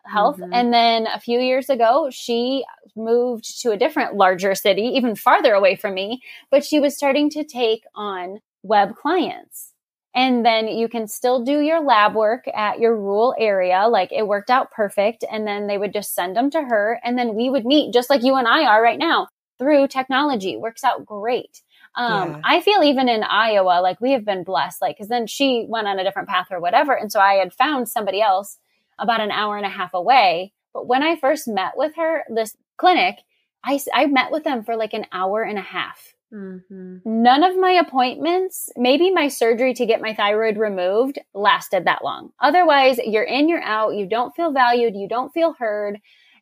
health. 0.04 0.38
Mm-hmm. 0.38 0.52
And 0.52 0.72
then 0.72 1.06
a 1.06 1.20
few 1.20 1.38
years 1.38 1.70
ago, 1.70 2.08
she 2.10 2.64
moved 2.96 3.60
to 3.62 3.70
a 3.70 3.76
different 3.76 4.16
larger 4.16 4.54
city, 4.54 4.82
even 4.82 5.14
farther 5.14 5.52
away 5.52 5.76
from 5.76 5.94
me, 5.94 6.20
but 6.50 6.64
she 6.64 6.80
was 6.80 6.96
starting 6.96 7.30
to 7.30 7.44
take 7.44 7.84
on 7.94 8.40
web 8.62 8.94
clients. 8.96 9.72
And 10.14 10.44
then 10.44 10.66
you 10.66 10.88
can 10.88 11.06
still 11.06 11.44
do 11.44 11.60
your 11.60 11.80
lab 11.80 12.16
work 12.16 12.46
at 12.52 12.80
your 12.80 12.96
rural 12.96 13.34
area. 13.38 13.86
Like 13.88 14.10
it 14.10 14.26
worked 14.26 14.50
out 14.50 14.72
perfect. 14.72 15.24
And 15.30 15.46
then 15.46 15.68
they 15.68 15.78
would 15.78 15.92
just 15.92 16.14
send 16.14 16.36
them 16.36 16.50
to 16.50 16.62
her. 16.62 17.00
And 17.04 17.16
then 17.16 17.36
we 17.36 17.48
would 17.48 17.64
meet 17.64 17.94
just 17.94 18.10
like 18.10 18.24
you 18.24 18.34
and 18.34 18.48
I 18.48 18.64
are 18.64 18.82
right 18.82 18.98
now 18.98 19.28
through 19.58 19.86
technology. 19.86 20.56
Works 20.56 20.82
out 20.82 21.06
great. 21.06 21.62
Um, 21.96 22.30
yeah. 22.30 22.40
I 22.44 22.60
feel 22.60 22.82
even 22.82 23.08
in 23.08 23.22
Iowa, 23.22 23.80
like 23.82 24.00
we 24.00 24.12
have 24.12 24.24
been 24.24 24.44
blessed, 24.44 24.80
like, 24.80 24.98
cause 24.98 25.08
then 25.08 25.26
she 25.26 25.66
went 25.68 25.88
on 25.88 25.98
a 25.98 26.04
different 26.04 26.28
path 26.28 26.48
or 26.50 26.60
whatever. 26.60 26.92
And 26.92 27.10
so 27.10 27.20
I 27.20 27.34
had 27.34 27.52
found 27.52 27.88
somebody 27.88 28.22
else 28.22 28.58
about 28.98 29.20
an 29.20 29.30
hour 29.30 29.56
and 29.56 29.66
a 29.66 29.70
half 29.70 29.92
away. 29.94 30.52
But 30.72 30.86
when 30.86 31.02
I 31.02 31.16
first 31.16 31.48
met 31.48 31.72
with 31.76 31.96
her, 31.96 32.22
this 32.28 32.56
clinic, 32.76 33.16
I, 33.64 33.80
I 33.92 34.06
met 34.06 34.30
with 34.30 34.44
them 34.44 34.62
for 34.62 34.76
like 34.76 34.94
an 34.94 35.06
hour 35.12 35.42
and 35.42 35.58
a 35.58 35.62
half. 35.62 36.14
Mm-hmm. 36.32 36.98
None 37.04 37.42
of 37.42 37.58
my 37.58 37.72
appointments, 37.72 38.68
maybe 38.76 39.10
my 39.10 39.26
surgery 39.26 39.74
to 39.74 39.86
get 39.86 40.00
my 40.00 40.14
thyroid 40.14 40.56
removed, 40.56 41.18
lasted 41.34 41.86
that 41.86 42.04
long. 42.04 42.30
Otherwise, 42.40 42.98
you're 43.04 43.24
in, 43.24 43.48
you're 43.48 43.62
out, 43.62 43.96
you 43.96 44.06
don't 44.06 44.34
feel 44.36 44.52
valued, 44.52 44.94
you 44.94 45.08
don't 45.08 45.32
feel 45.32 45.54
heard. 45.54 45.98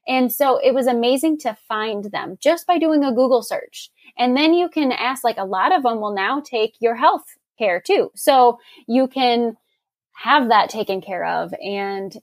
And 0.07 0.33
so 0.33 0.59
it 0.63 0.75
was 0.75 0.87
amazing 0.87 1.39
to 1.41 1.57
find 1.69 2.05
them 2.05 2.37
just 2.41 2.67
by 2.67 2.79
doing 2.79 3.03
a 3.03 3.15
Google 3.15 3.43
search. 3.43 3.91
And 4.19 4.37
then 4.37 4.53
you 4.55 4.69
can 4.69 4.93
ask, 4.93 5.23
like, 5.25 5.39
a 5.39 5.45
lot 5.45 5.75
of 5.75 5.83
them 5.83 6.01
will 6.01 6.15
now 6.15 6.41
take 6.41 6.75
your 6.81 6.97
health 6.97 7.25
care 7.59 7.81
too. 7.81 8.11
So 8.15 8.59
you 8.87 9.09
can 9.09 9.57
have 10.15 10.49
that 10.49 10.71
taken 10.71 11.01
care 11.01 11.25
of. 11.25 11.55
And 11.63 12.17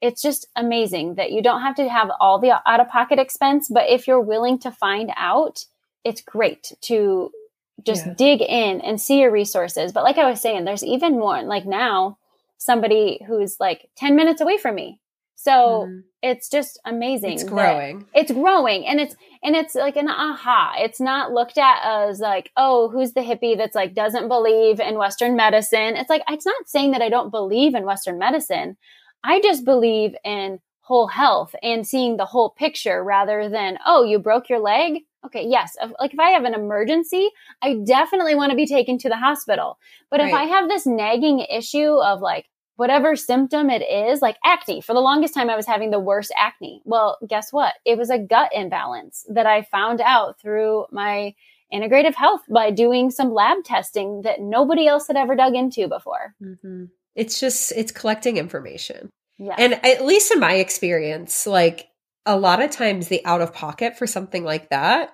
it's 0.00 0.22
just 0.22 0.46
amazing 0.54 1.14
that 1.14 1.32
you 1.32 1.42
don't 1.42 1.62
have 1.62 1.76
to 1.76 1.88
have 1.88 2.10
all 2.20 2.38
the 2.38 2.60
out 2.66 2.80
of 2.80 2.88
pocket 2.88 3.18
expense. 3.18 3.68
But 3.72 3.88
if 3.88 4.06
you're 4.06 4.20
willing 4.20 4.58
to 4.60 4.70
find 4.70 5.10
out, 5.16 5.64
it's 6.04 6.20
great 6.20 6.72
to 6.82 7.32
just 7.84 8.06
yeah. 8.06 8.14
dig 8.14 8.40
in 8.40 8.80
and 8.80 9.00
see 9.00 9.20
your 9.20 9.30
resources. 9.30 9.92
But 9.92 10.04
like 10.04 10.18
I 10.18 10.28
was 10.28 10.40
saying, 10.40 10.64
there's 10.64 10.84
even 10.84 11.12
more 11.12 11.42
like 11.42 11.66
now 11.66 12.18
somebody 12.58 13.20
who's 13.26 13.58
like 13.58 13.90
10 13.96 14.14
minutes 14.14 14.40
away 14.40 14.58
from 14.58 14.74
me. 14.74 15.00
So 15.44 15.88
mm. 15.90 16.02
it's 16.22 16.48
just 16.48 16.80
amazing. 16.86 17.32
It's 17.32 17.44
growing. 17.44 18.06
It's 18.14 18.32
growing 18.32 18.86
and 18.86 18.98
it's 18.98 19.14
and 19.42 19.54
it's 19.54 19.74
like 19.74 19.96
an 19.96 20.08
aha. 20.08 20.72
It's 20.78 21.00
not 21.00 21.32
looked 21.32 21.58
at 21.58 21.82
as 21.84 22.18
like, 22.18 22.50
oh, 22.56 22.88
who's 22.88 23.12
the 23.12 23.20
hippie 23.20 23.54
that's 23.54 23.74
like 23.74 23.94
doesn't 23.94 24.28
believe 24.28 24.80
in 24.80 24.96
Western 24.96 25.36
medicine. 25.36 25.96
It's 25.96 26.08
like 26.08 26.22
it's 26.30 26.46
not 26.46 26.66
saying 26.66 26.92
that 26.92 27.02
I 27.02 27.10
don't 27.10 27.30
believe 27.30 27.74
in 27.74 27.84
Western 27.84 28.18
medicine. 28.18 28.78
I 29.22 29.38
just 29.42 29.66
believe 29.66 30.14
in 30.24 30.60
whole 30.80 31.08
health 31.08 31.54
and 31.62 31.86
seeing 31.86 32.16
the 32.16 32.24
whole 32.24 32.48
picture 32.48 33.04
rather 33.04 33.50
than, 33.50 33.78
oh, 33.86 34.02
you 34.02 34.18
broke 34.18 34.48
your 34.48 34.60
leg? 34.60 35.02
Okay, 35.26 35.46
yes. 35.46 35.76
Like 36.00 36.14
if 36.14 36.20
I 36.20 36.30
have 36.30 36.44
an 36.44 36.54
emergency, 36.54 37.28
I 37.60 37.80
definitely 37.84 38.34
want 38.34 38.50
to 38.50 38.56
be 38.56 38.66
taken 38.66 38.96
to 38.98 39.10
the 39.10 39.16
hospital. 39.16 39.78
But 40.10 40.20
right. 40.20 40.28
if 40.28 40.34
I 40.34 40.44
have 40.44 40.70
this 40.70 40.86
nagging 40.86 41.40
issue 41.40 42.00
of 42.02 42.20
like 42.22 42.46
whatever 42.76 43.16
symptom 43.16 43.70
it 43.70 43.82
is, 43.82 44.20
like 44.20 44.36
acne, 44.44 44.80
for 44.80 44.94
the 44.94 45.00
longest 45.00 45.34
time 45.34 45.48
I 45.48 45.56
was 45.56 45.66
having 45.66 45.90
the 45.90 46.00
worst 46.00 46.32
acne. 46.36 46.82
Well, 46.84 47.18
guess 47.26 47.52
what? 47.52 47.74
It 47.84 47.96
was 47.96 48.10
a 48.10 48.18
gut 48.18 48.50
imbalance 48.54 49.24
that 49.28 49.46
I 49.46 49.62
found 49.62 50.00
out 50.00 50.40
through 50.40 50.86
my 50.90 51.34
integrative 51.72 52.14
health 52.14 52.42
by 52.48 52.70
doing 52.70 53.10
some 53.10 53.32
lab 53.32 53.64
testing 53.64 54.22
that 54.22 54.40
nobody 54.40 54.86
else 54.86 55.06
had 55.06 55.16
ever 55.16 55.34
dug 55.34 55.54
into 55.54 55.88
before. 55.88 56.34
Mm-hmm. 56.42 56.84
It's 57.14 57.40
just, 57.40 57.72
it's 57.72 57.92
collecting 57.92 58.36
information. 58.36 59.10
Yeah. 59.38 59.54
And 59.58 59.74
at 59.84 60.04
least 60.04 60.32
in 60.32 60.40
my 60.40 60.54
experience, 60.54 61.46
like 61.46 61.88
a 62.26 62.36
lot 62.36 62.62
of 62.62 62.70
times 62.70 63.08
the 63.08 63.24
out 63.24 63.40
of 63.40 63.52
pocket 63.52 63.96
for 63.98 64.06
something 64.06 64.44
like 64.44 64.70
that 64.70 65.12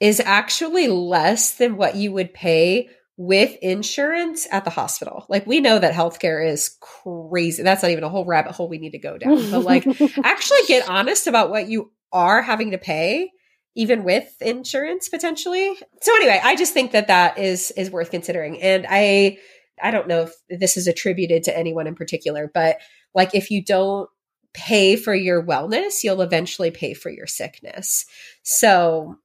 is 0.00 0.20
actually 0.20 0.88
less 0.88 1.52
than 1.52 1.76
what 1.76 1.96
you 1.96 2.12
would 2.12 2.34
pay 2.34 2.88
with 3.16 3.56
insurance 3.62 4.46
at 4.50 4.64
the 4.64 4.70
hospital. 4.70 5.24
Like 5.28 5.46
we 5.46 5.60
know 5.60 5.78
that 5.78 5.94
healthcare 5.94 6.46
is 6.46 6.76
crazy. 6.80 7.62
That's 7.62 7.82
not 7.82 7.90
even 7.90 8.04
a 8.04 8.08
whole 8.08 8.26
rabbit 8.26 8.52
hole 8.52 8.68
we 8.68 8.78
need 8.78 8.92
to 8.92 8.98
go 8.98 9.16
down. 9.16 9.50
But 9.50 9.60
like 9.60 9.86
actually 10.24 10.60
get 10.68 10.88
honest 10.88 11.26
about 11.26 11.50
what 11.50 11.68
you 11.68 11.92
are 12.12 12.42
having 12.42 12.72
to 12.72 12.78
pay 12.78 13.30
even 13.74 14.04
with 14.04 14.26
insurance 14.40 15.08
potentially. 15.08 15.76
So 16.02 16.14
anyway, 16.16 16.40
I 16.42 16.56
just 16.56 16.72
think 16.72 16.92
that 16.92 17.08
that 17.08 17.38
is 17.38 17.70
is 17.72 17.90
worth 17.90 18.10
considering. 18.10 18.60
And 18.60 18.86
I 18.88 19.38
I 19.82 19.90
don't 19.90 20.08
know 20.08 20.22
if 20.22 20.60
this 20.60 20.76
is 20.76 20.86
attributed 20.86 21.44
to 21.44 21.56
anyone 21.56 21.86
in 21.86 21.94
particular, 21.94 22.50
but 22.52 22.78
like 23.14 23.34
if 23.34 23.50
you 23.50 23.62
don't 23.62 24.08
pay 24.54 24.96
for 24.96 25.14
your 25.14 25.44
wellness, 25.44 26.02
you'll 26.02 26.22
eventually 26.22 26.70
pay 26.70 26.94
for 26.94 27.10
your 27.10 27.26
sickness. 27.26 28.06
So, 28.42 29.18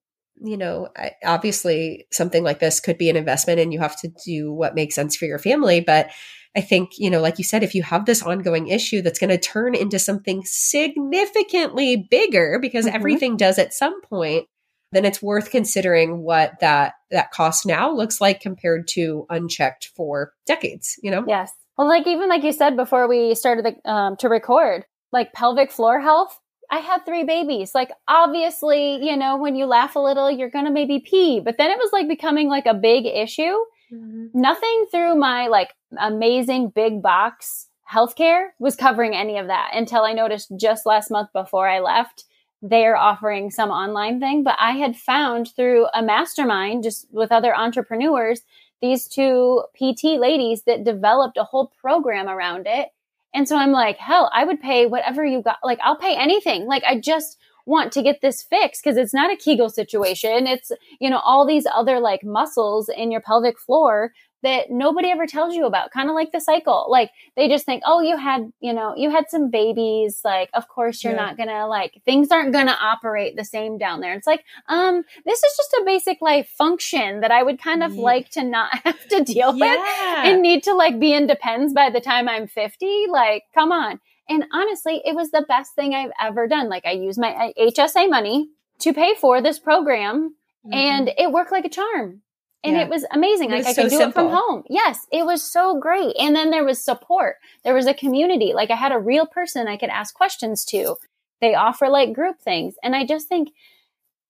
you 0.43 0.57
know, 0.57 0.89
obviously 1.23 2.07
something 2.11 2.43
like 2.43 2.59
this 2.59 2.79
could 2.79 2.97
be 2.97 3.09
an 3.09 3.15
investment 3.15 3.59
and 3.59 3.71
you 3.71 3.79
have 3.79 3.99
to 4.01 4.11
do 4.25 4.51
what 4.51 4.75
makes 4.75 4.95
sense 4.95 5.15
for 5.15 5.25
your 5.25 5.39
family. 5.39 5.81
But 5.81 6.09
I 6.55 6.61
think, 6.61 6.91
you 6.97 7.09
know, 7.09 7.21
like 7.21 7.37
you 7.37 7.43
said, 7.43 7.63
if 7.63 7.75
you 7.75 7.83
have 7.83 8.05
this 8.05 8.21
ongoing 8.21 8.67
issue 8.67 9.01
that's 9.01 9.19
going 9.19 9.29
to 9.29 9.37
turn 9.37 9.73
into 9.73 9.99
something 9.99 10.43
significantly 10.45 12.07
bigger 12.09 12.59
because 12.61 12.85
mm-hmm. 12.85 12.95
everything 12.95 13.37
does 13.37 13.57
at 13.57 13.73
some 13.73 14.01
point, 14.01 14.47
then 14.91 15.05
it's 15.05 15.21
worth 15.21 15.51
considering 15.51 16.21
what 16.23 16.59
that 16.59 16.93
that 17.11 17.31
cost 17.31 17.65
now 17.65 17.91
looks 17.91 18.19
like 18.19 18.41
compared 18.41 18.87
to 18.89 19.25
unchecked 19.29 19.91
for 19.95 20.33
decades, 20.45 20.99
you 21.01 21.11
know? 21.11 21.23
Yes. 21.25 21.51
Well, 21.77 21.87
like 21.87 22.05
even 22.07 22.27
like 22.27 22.43
you 22.43 22.51
said 22.51 22.75
before 22.75 23.07
we 23.07 23.33
started 23.35 23.65
the, 23.65 23.89
um, 23.89 24.17
to 24.17 24.27
record, 24.27 24.85
like 25.13 25.33
pelvic 25.33 25.71
floor 25.71 26.01
health. 26.01 26.37
I 26.71 26.77
had 26.77 27.05
three 27.05 27.23
babies. 27.23 27.75
Like 27.75 27.91
obviously, 28.07 29.05
you 29.05 29.15
know, 29.17 29.37
when 29.37 29.55
you 29.55 29.65
laugh 29.65 29.95
a 29.95 29.99
little, 29.99 30.31
you're 30.31 30.49
going 30.49 30.65
to 30.65 30.71
maybe 30.71 30.99
pee, 30.99 31.39
but 31.39 31.57
then 31.57 31.69
it 31.69 31.77
was 31.77 31.91
like 31.91 32.07
becoming 32.07 32.47
like 32.47 32.65
a 32.65 32.73
big 32.73 33.05
issue. 33.05 33.57
Mm-hmm. 33.93 34.27
Nothing 34.33 34.85
through 34.89 35.15
my 35.15 35.47
like 35.47 35.73
amazing 35.99 36.69
big 36.69 37.01
box 37.01 37.67
healthcare 37.91 38.47
was 38.57 38.77
covering 38.77 39.13
any 39.13 39.37
of 39.37 39.47
that 39.47 39.71
until 39.73 40.03
I 40.03 40.13
noticed 40.13 40.53
just 40.55 40.85
last 40.85 41.11
month 41.11 41.29
before 41.33 41.67
I 41.67 41.79
left 41.79 42.23
they're 42.61 42.95
offering 42.95 43.49
some 43.49 43.71
online 43.71 44.19
thing, 44.19 44.43
but 44.43 44.55
I 44.59 44.73
had 44.73 44.95
found 44.95 45.51
through 45.55 45.87
a 45.93 46.03
mastermind 46.03 46.83
just 46.83 47.07
with 47.11 47.31
other 47.31 47.55
entrepreneurs, 47.55 48.41
these 48.81 49.07
two 49.07 49.63
PT 49.75 50.19
ladies 50.19 50.63
that 50.63 50.83
developed 50.83 51.37
a 51.37 51.43
whole 51.43 51.71
program 51.81 52.27
around 52.27 52.67
it 52.67 52.89
and 53.33 53.47
so 53.47 53.57
I'm 53.57 53.71
like, 53.71 53.97
hell, 53.97 54.29
I 54.33 54.43
would 54.43 54.61
pay 54.61 54.85
whatever 54.85 55.25
you 55.25 55.41
got. 55.41 55.57
Like, 55.63 55.79
I'll 55.83 55.97
pay 55.97 56.15
anything. 56.15 56.65
Like, 56.65 56.83
I 56.83 56.99
just 56.99 57.37
want 57.65 57.91
to 57.93 58.03
get 58.03 58.21
this 58.21 58.41
fixed 58.41 58.83
because 58.83 58.97
it's 58.97 59.13
not 59.13 59.31
a 59.31 59.35
Kegel 59.35 59.69
situation. 59.69 60.47
It's, 60.47 60.71
you 60.99 61.09
know, 61.09 61.19
all 61.19 61.45
these 61.45 61.65
other 61.73 61.99
like 61.99 62.23
muscles 62.23 62.89
in 62.89 63.11
your 63.11 63.21
pelvic 63.21 63.59
floor 63.59 64.11
that 64.43 64.69
nobody 64.69 65.09
ever 65.09 65.27
tells 65.27 65.55
you 65.55 65.65
about, 65.65 65.91
kind 65.91 66.09
of 66.09 66.15
like 66.15 66.31
the 66.31 66.41
cycle. 66.41 66.87
Like 66.89 67.11
they 67.35 67.47
just 67.47 67.65
think, 67.65 67.83
oh, 67.85 68.01
you 68.01 68.17
had, 68.17 68.51
you 68.59 68.73
know, 68.73 68.93
you 68.95 69.09
had 69.09 69.29
some 69.29 69.49
babies. 69.49 70.21
Like, 70.23 70.49
of 70.53 70.67
course 70.67 71.03
you're 71.03 71.13
yeah. 71.13 71.21
not 71.21 71.37
gonna 71.37 71.67
like 71.67 72.01
things 72.05 72.29
aren't 72.31 72.53
gonna 72.53 72.77
operate 72.79 73.35
the 73.35 73.45
same 73.45 73.77
down 73.77 74.01
there. 74.01 74.13
It's 74.13 74.27
like, 74.27 74.43
um, 74.67 75.03
this 75.25 75.43
is 75.43 75.57
just 75.57 75.73
a 75.73 75.83
basic 75.85 76.21
life 76.21 76.49
function 76.49 77.21
that 77.21 77.31
I 77.31 77.43
would 77.43 77.61
kind 77.61 77.83
of 77.83 77.93
yeah. 77.93 78.01
like 78.01 78.29
to 78.31 78.43
not 78.43 78.79
have 78.83 79.07
to 79.09 79.23
deal 79.23 79.55
yeah. 79.55 79.75
with 79.75 80.25
and 80.25 80.41
need 80.41 80.63
to 80.63 80.73
like 80.73 80.99
be 80.99 81.13
independent 81.13 81.75
by 81.75 81.89
the 81.89 82.01
time 82.01 82.27
I'm 82.27 82.47
50. 82.47 83.07
Like, 83.09 83.43
come 83.53 83.71
on. 83.71 83.99
And 84.29 84.45
honestly, 84.53 85.01
it 85.03 85.15
was 85.15 85.31
the 85.31 85.45
best 85.47 85.75
thing 85.75 85.93
I've 85.93 86.11
ever 86.19 86.47
done. 86.47 86.69
Like 86.69 86.85
I 86.85 86.91
used 86.91 87.19
my 87.19 87.51
HSA 87.59 88.09
money 88.09 88.49
to 88.79 88.93
pay 88.93 89.13
for 89.15 89.41
this 89.41 89.59
program 89.59 90.35
mm-hmm. 90.65 90.73
and 90.73 91.11
it 91.17 91.31
worked 91.31 91.51
like 91.51 91.65
a 91.65 91.69
charm 91.69 92.21
and 92.63 92.75
yeah. 92.75 92.83
it 92.83 92.89
was 92.89 93.05
amazing. 93.11 93.51
It 93.51 93.65
like 93.65 93.67
I 93.67 93.73
could 93.73 93.89
do 93.89 93.97
simple. 93.97 94.07
it 94.07 94.13
from 94.13 94.29
home. 94.29 94.63
Yes, 94.69 95.07
it 95.11 95.25
was 95.25 95.41
so 95.41 95.79
great. 95.79 96.15
And 96.19 96.35
then 96.35 96.51
there 96.51 96.63
was 96.63 96.83
support. 96.83 97.37
There 97.63 97.73
was 97.73 97.87
a 97.87 97.93
community. 97.93 98.53
Like 98.53 98.69
I 98.69 98.75
had 98.75 98.91
a 98.91 98.99
real 98.99 99.25
person 99.25 99.67
I 99.67 99.77
could 99.77 99.89
ask 99.89 100.13
questions 100.13 100.63
to. 100.65 100.97
They 101.39 101.55
offer 101.55 101.89
like 101.89 102.13
group 102.13 102.39
things. 102.39 102.75
And 102.83 102.95
I 102.95 103.05
just 103.05 103.27
think 103.27 103.49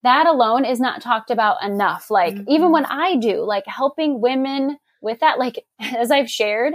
that 0.03 0.27
alone 0.27 0.63
is 0.63 0.79
not 0.79 1.01
talked 1.01 1.29
about 1.29 1.61
enough. 1.61 2.09
Like 2.09 2.35
mm-hmm. 2.35 2.49
even 2.49 2.71
when 2.71 2.85
I 2.85 3.17
do, 3.17 3.43
like 3.43 3.67
helping 3.67 4.21
women 4.21 4.77
with 5.01 5.19
that, 5.19 5.37
like 5.37 5.65
as 5.79 6.09
I've 6.09 6.29
shared 6.29 6.73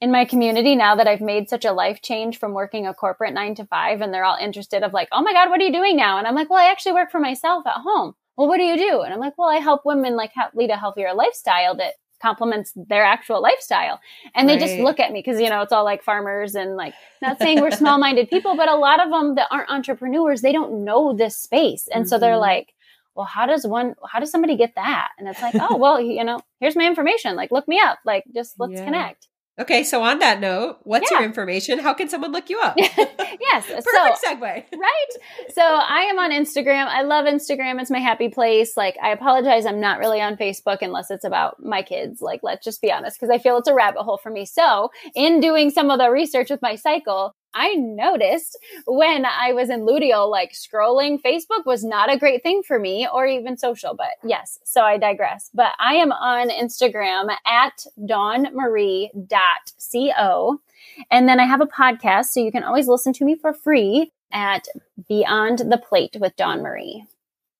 in 0.00 0.10
my 0.10 0.24
community 0.24 0.74
now 0.74 0.96
that 0.96 1.06
I've 1.06 1.20
made 1.20 1.48
such 1.48 1.64
a 1.64 1.72
life 1.72 2.02
change 2.02 2.38
from 2.38 2.52
working 2.52 2.86
a 2.86 2.92
corporate 2.92 3.32
nine 3.32 3.54
to 3.54 3.64
five 3.64 4.00
and 4.00 4.12
they're 4.12 4.24
all 4.24 4.36
interested 4.36 4.82
of 4.82 4.92
like, 4.92 5.08
oh 5.12 5.22
my 5.22 5.32
God, 5.32 5.50
what 5.50 5.60
are 5.60 5.64
you 5.64 5.72
doing 5.72 5.96
now? 5.96 6.18
And 6.18 6.26
I'm 6.26 6.34
like, 6.34 6.50
well, 6.50 6.58
I 6.58 6.70
actually 6.70 6.92
work 6.92 7.12
for 7.12 7.20
myself 7.20 7.64
at 7.64 7.80
home 7.80 8.14
well, 8.36 8.48
what 8.48 8.58
do 8.58 8.64
you 8.64 8.76
do? 8.76 9.02
And 9.02 9.12
I'm 9.12 9.20
like, 9.20 9.36
well, 9.38 9.48
I 9.48 9.56
help 9.56 9.84
women 9.84 10.16
like 10.16 10.32
lead 10.54 10.70
a 10.70 10.76
healthier 10.76 11.14
lifestyle 11.14 11.74
that 11.76 11.94
complements 12.20 12.72
their 12.74 13.04
actual 13.04 13.42
lifestyle. 13.42 14.00
And 14.34 14.48
right. 14.48 14.58
they 14.58 14.66
just 14.66 14.78
look 14.80 15.00
at 15.00 15.12
me 15.12 15.20
because, 15.20 15.40
you 15.40 15.50
know, 15.50 15.62
it's 15.62 15.72
all 15.72 15.84
like 15.84 16.02
farmers 16.02 16.54
and 16.54 16.76
like, 16.76 16.94
not 17.22 17.38
saying 17.38 17.60
we're 17.60 17.70
small 17.70 17.98
minded 17.98 18.30
people, 18.30 18.56
but 18.56 18.68
a 18.68 18.76
lot 18.76 19.04
of 19.04 19.10
them 19.10 19.34
that 19.34 19.48
aren't 19.50 19.70
entrepreneurs, 19.70 20.40
they 20.40 20.52
don't 20.52 20.84
know 20.84 21.14
this 21.14 21.36
space. 21.36 21.88
And 21.92 22.04
mm-hmm. 22.04 22.08
so 22.08 22.18
they're 22.18 22.32
mm-hmm. 22.32 22.40
like, 22.40 22.74
well, 23.14 23.26
how 23.26 23.46
does 23.46 23.66
one, 23.66 23.94
how 24.10 24.18
does 24.18 24.30
somebody 24.30 24.56
get 24.56 24.74
that? 24.76 25.10
And 25.18 25.28
it's 25.28 25.40
like, 25.40 25.54
oh, 25.58 25.76
well, 25.76 26.00
you 26.00 26.22
know, 26.24 26.40
here's 26.60 26.76
my 26.76 26.86
information. 26.86 27.36
Like, 27.36 27.50
look 27.50 27.66
me 27.66 27.80
up. 27.80 27.98
Like, 28.04 28.24
just 28.34 28.54
let's 28.58 28.74
yeah. 28.74 28.84
connect. 28.84 29.28
Okay, 29.58 29.84
so 29.84 30.02
on 30.02 30.18
that 30.18 30.38
note, 30.38 30.78
what's 30.82 31.10
yeah. 31.10 31.18
your 31.18 31.26
information? 31.26 31.78
How 31.78 31.94
can 31.94 32.10
someone 32.10 32.30
look 32.30 32.50
you 32.50 32.60
up? 32.60 32.74
yes, 32.78 33.66
perfect 33.68 33.86
so, 33.86 34.34
segue. 34.34 34.40
right. 34.42 35.06
So 35.54 35.62
I 35.62 36.08
am 36.10 36.18
on 36.18 36.30
Instagram. 36.30 36.86
I 36.86 37.02
love 37.02 37.24
Instagram. 37.24 37.80
It's 37.80 37.90
my 37.90 37.98
happy 37.98 38.28
place. 38.28 38.76
Like 38.76 38.96
I 39.02 39.12
apologize, 39.12 39.64
I'm 39.64 39.80
not 39.80 39.98
really 39.98 40.20
on 40.20 40.36
Facebook 40.36 40.78
unless 40.82 41.10
it's 41.10 41.24
about 41.24 41.62
my 41.64 41.80
kids. 41.80 42.20
Like 42.20 42.40
let's 42.42 42.64
just 42.64 42.82
be 42.82 42.92
honest, 42.92 43.18
because 43.18 43.34
I 43.34 43.38
feel 43.38 43.56
it's 43.56 43.68
a 43.68 43.74
rabbit 43.74 44.02
hole 44.02 44.18
for 44.18 44.30
me. 44.30 44.44
So 44.44 44.90
in 45.14 45.40
doing 45.40 45.70
some 45.70 45.90
of 45.90 45.98
the 45.98 46.10
research 46.10 46.50
with 46.50 46.60
my 46.60 46.74
cycle, 46.74 47.34
I 47.54 47.74
noticed 47.74 48.58
when 48.86 49.24
I 49.24 49.52
was 49.52 49.70
in 49.70 49.86
luteal, 49.86 50.30
like 50.30 50.52
scrolling 50.52 51.20
Facebook 51.20 51.64
was 51.64 51.82
not 51.84 52.12
a 52.12 52.18
great 52.18 52.42
thing 52.42 52.62
for 52.62 52.78
me 52.78 53.08
or 53.12 53.26
even 53.26 53.56
social, 53.56 53.94
but 53.94 54.10
yes, 54.22 54.58
so 54.64 54.82
I 54.82 54.98
digress. 54.98 55.50
But 55.54 55.72
I 55.78 55.94
am 55.94 56.12
on 56.12 56.50
Instagram 56.50 57.34
at 57.46 57.86
dawnmarie.co. 57.98 59.20
And 61.10 61.28
then 61.28 61.40
I 61.40 61.44
have 61.44 61.60
a 61.60 61.66
podcast, 61.66 62.26
so 62.26 62.40
you 62.40 62.52
can 62.52 62.62
always 62.62 62.88
listen 62.88 63.12
to 63.14 63.24
me 63.24 63.34
for 63.36 63.52
free 63.52 64.12
at 64.32 64.66
Beyond 65.08 65.58
the 65.58 65.78
Plate 65.78 66.16
with 66.18 66.36
Dawn 66.36 66.62
Marie. 66.62 67.06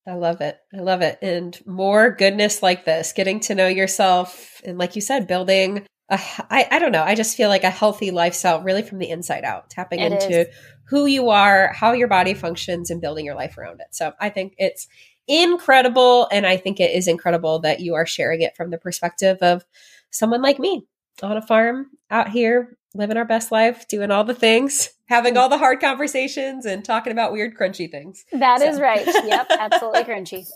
I 0.07 0.15
love 0.15 0.41
it. 0.41 0.59
I 0.73 0.79
love 0.79 1.03
it. 1.03 1.19
And 1.21 1.59
more 1.67 2.11
goodness 2.11 2.63
like 2.63 2.85
this, 2.85 3.13
getting 3.13 3.41
to 3.41 3.55
know 3.55 3.67
yourself. 3.67 4.63
And 4.65 4.79
like 4.79 4.95
you 4.95 5.03
said, 5.03 5.27
building 5.27 5.85
a, 6.09 6.19
I, 6.51 6.69
I 6.71 6.79
don't 6.79 6.93
know. 6.93 7.03
I 7.03 7.15
just 7.15 7.37
feel 7.37 7.49
like 7.49 7.65
a 7.65 7.71
healthy 7.71 8.11
lifestyle 8.11 8.63
really 8.63 8.83
from 8.83 8.99
the 8.99 9.11
inside 9.11 9.45
out, 9.45 9.71
tapping 9.71 10.01
it 10.01 10.13
into 10.13 10.49
is. 10.49 10.57
who 10.89 11.07
you 11.07 11.31
are, 11.31 11.73
how 11.73 11.93
your 11.93 12.09
body 12.09 12.35
functions, 12.35 12.91
and 12.91 13.01
building 13.01 13.25
your 13.25 13.35
life 13.35 13.59
around 13.59 13.81
it. 13.81 13.89
So 13.91 14.13
I 14.21 14.31
think 14.31 14.55
it's 14.59 14.89
incredible. 15.29 16.29
And 16.31 16.47
I 16.47 16.57
think 16.57 16.81
it 16.81 16.93
is 16.93 17.09
incredible 17.09 17.61
that 17.61 17.81
you 17.81 17.95
are 17.95 18.07
sharing 18.07 18.43
it 18.43 18.57
from 18.57 18.71
the 18.71 18.79
perspective 18.79 19.39
of 19.41 19.65
someone 20.11 20.43
like 20.43 20.59
me 20.59 20.87
on 21.23 21.37
a 21.37 21.43
farm 21.43 21.87
out 22.11 22.29
here 22.29 22.77
living 22.97 23.17
our 23.17 23.25
best 23.25 23.53
life, 23.53 23.87
doing 23.89 24.11
all 24.11 24.25
the 24.25 24.35
things, 24.35 24.91
having 25.09 25.37
all 25.37 25.49
the 25.49 25.59
hard 25.59 25.81
conversations, 25.81 26.65
and 26.67 26.85
talking 26.85 27.13
about 27.13 27.33
weird, 27.33 27.57
crunchy 27.57 27.91
things. 27.91 28.25
That 28.33 28.61
so. 28.61 28.69
is 28.69 28.81
right. 28.81 29.07
Yep, 29.07 29.47
absolutely 29.59 30.05
crunchy. 30.05 30.47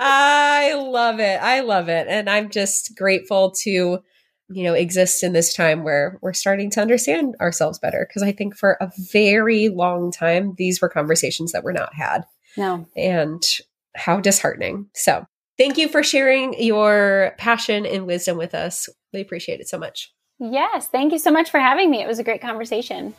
I 0.00 0.74
love 0.74 1.18
it. 1.20 1.40
I 1.40 1.60
love 1.60 1.88
it. 1.88 2.06
And 2.08 2.28
I'm 2.28 2.50
just 2.50 2.96
grateful 2.96 3.52
to, 3.62 4.00
you 4.54 4.64
know, 4.64 4.74
exists 4.74 5.22
in 5.22 5.32
this 5.32 5.54
time 5.54 5.84
where 5.84 6.18
we're 6.22 6.32
starting 6.32 6.70
to 6.70 6.80
understand 6.80 7.34
ourselves 7.40 7.78
better. 7.78 8.06
Because 8.08 8.22
I 8.22 8.32
think 8.32 8.56
for 8.56 8.76
a 8.80 8.90
very 9.12 9.68
long 9.68 10.10
time, 10.10 10.54
these 10.56 10.80
were 10.80 10.88
conversations 10.88 11.52
that 11.52 11.64
were 11.64 11.72
not 11.72 11.94
had. 11.94 12.24
No. 12.56 12.86
And 12.96 13.42
how 13.94 14.20
disheartening. 14.20 14.88
So, 14.94 15.26
thank 15.58 15.78
you 15.78 15.88
for 15.88 16.02
sharing 16.02 16.60
your 16.62 17.34
passion 17.38 17.86
and 17.86 18.06
wisdom 18.06 18.38
with 18.38 18.54
us. 18.54 18.88
We 19.12 19.20
appreciate 19.20 19.60
it 19.60 19.68
so 19.68 19.78
much. 19.78 20.12
Yes, 20.38 20.88
thank 20.88 21.12
you 21.12 21.18
so 21.18 21.30
much 21.30 21.50
for 21.50 21.60
having 21.60 21.90
me. 21.90 22.02
It 22.02 22.08
was 22.08 22.18
a 22.18 22.24
great 22.24 22.40
conversation. 22.40 23.14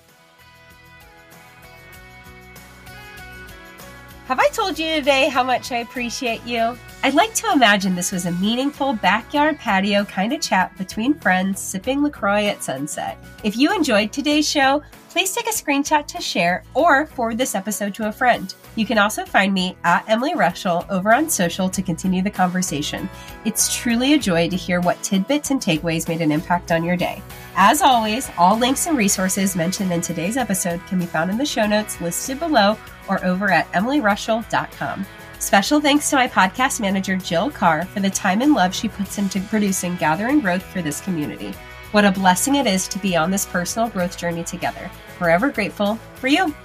Have 4.27 4.39
I 4.39 4.47
told 4.53 4.79
you 4.79 4.95
today 4.95 5.27
how 5.27 5.43
much 5.43 5.73
I 5.73 5.79
appreciate 5.79 6.45
you? 6.45 6.77
I'd 7.03 7.13
like 7.13 7.33
to 7.33 7.51
imagine 7.51 7.93
this 7.93 8.13
was 8.13 8.25
a 8.25 8.31
meaningful 8.31 8.93
backyard 8.93 9.59
patio 9.59 10.05
kind 10.05 10.31
of 10.31 10.39
chat 10.39 10.75
between 10.77 11.13
friends 11.19 11.59
sipping 11.59 12.01
LaCroix 12.01 12.45
at 12.45 12.63
sunset. 12.63 13.17
If 13.43 13.57
you 13.57 13.75
enjoyed 13.75 14.13
today's 14.13 14.49
show, 14.49 14.81
please 15.09 15.33
take 15.33 15.47
a 15.47 15.51
screenshot 15.51 16.07
to 16.07 16.21
share 16.21 16.63
or 16.73 17.05
forward 17.05 17.37
this 17.37 17.53
episode 17.53 17.93
to 17.95 18.07
a 18.07 18.13
friend. 18.13 18.55
You 18.77 18.85
can 18.85 18.97
also 18.97 19.25
find 19.25 19.53
me 19.53 19.75
at 19.83 20.05
Emily 20.07 20.35
Rushell 20.35 20.85
over 20.89 21.13
on 21.13 21.29
social 21.29 21.67
to 21.69 21.81
continue 21.81 22.21
the 22.21 22.31
conversation. 22.31 23.09
It's 23.43 23.75
truly 23.75 24.13
a 24.13 24.17
joy 24.17 24.47
to 24.47 24.55
hear 24.55 24.79
what 24.79 25.03
tidbits 25.03 25.51
and 25.51 25.59
takeaways 25.59 26.07
made 26.07 26.21
an 26.21 26.31
impact 26.31 26.71
on 26.71 26.85
your 26.85 26.95
day. 26.95 27.21
As 27.57 27.81
always, 27.81 28.31
all 28.37 28.57
links 28.57 28.87
and 28.87 28.97
resources 28.97 29.57
mentioned 29.57 29.91
in 29.91 29.99
today's 29.99 30.37
episode 30.37 30.79
can 30.87 30.97
be 30.97 31.05
found 31.05 31.29
in 31.29 31.37
the 31.37 31.45
show 31.45 31.67
notes 31.67 31.99
listed 31.99 32.39
below 32.39 32.77
or 33.07 33.23
over 33.25 33.51
at 33.51 33.71
emilyrushell.com. 33.73 35.05
Special 35.39 35.81
thanks 35.81 36.09
to 36.09 36.15
my 36.15 36.27
podcast 36.27 36.79
manager, 36.79 37.17
Jill 37.17 37.51
Carr, 37.51 37.85
for 37.85 37.99
the 37.99 38.09
time 38.09 38.41
and 38.41 38.53
love 38.53 38.73
she 38.73 38.87
puts 38.87 39.17
into 39.17 39.41
producing 39.41 39.95
Gather 39.97 40.29
in 40.29 40.39
Growth 40.39 40.63
for 40.63 40.81
this 40.81 41.01
community. 41.01 41.53
What 41.91 42.05
a 42.05 42.11
blessing 42.11 42.55
it 42.55 42.65
is 42.65 42.87
to 42.87 42.99
be 42.99 43.15
on 43.15 43.29
this 43.29 43.45
personal 43.45 43.89
growth 43.89 44.17
journey 44.17 44.43
together. 44.43 44.89
Forever 45.17 45.51
grateful 45.51 45.95
for 46.15 46.27
you. 46.27 46.55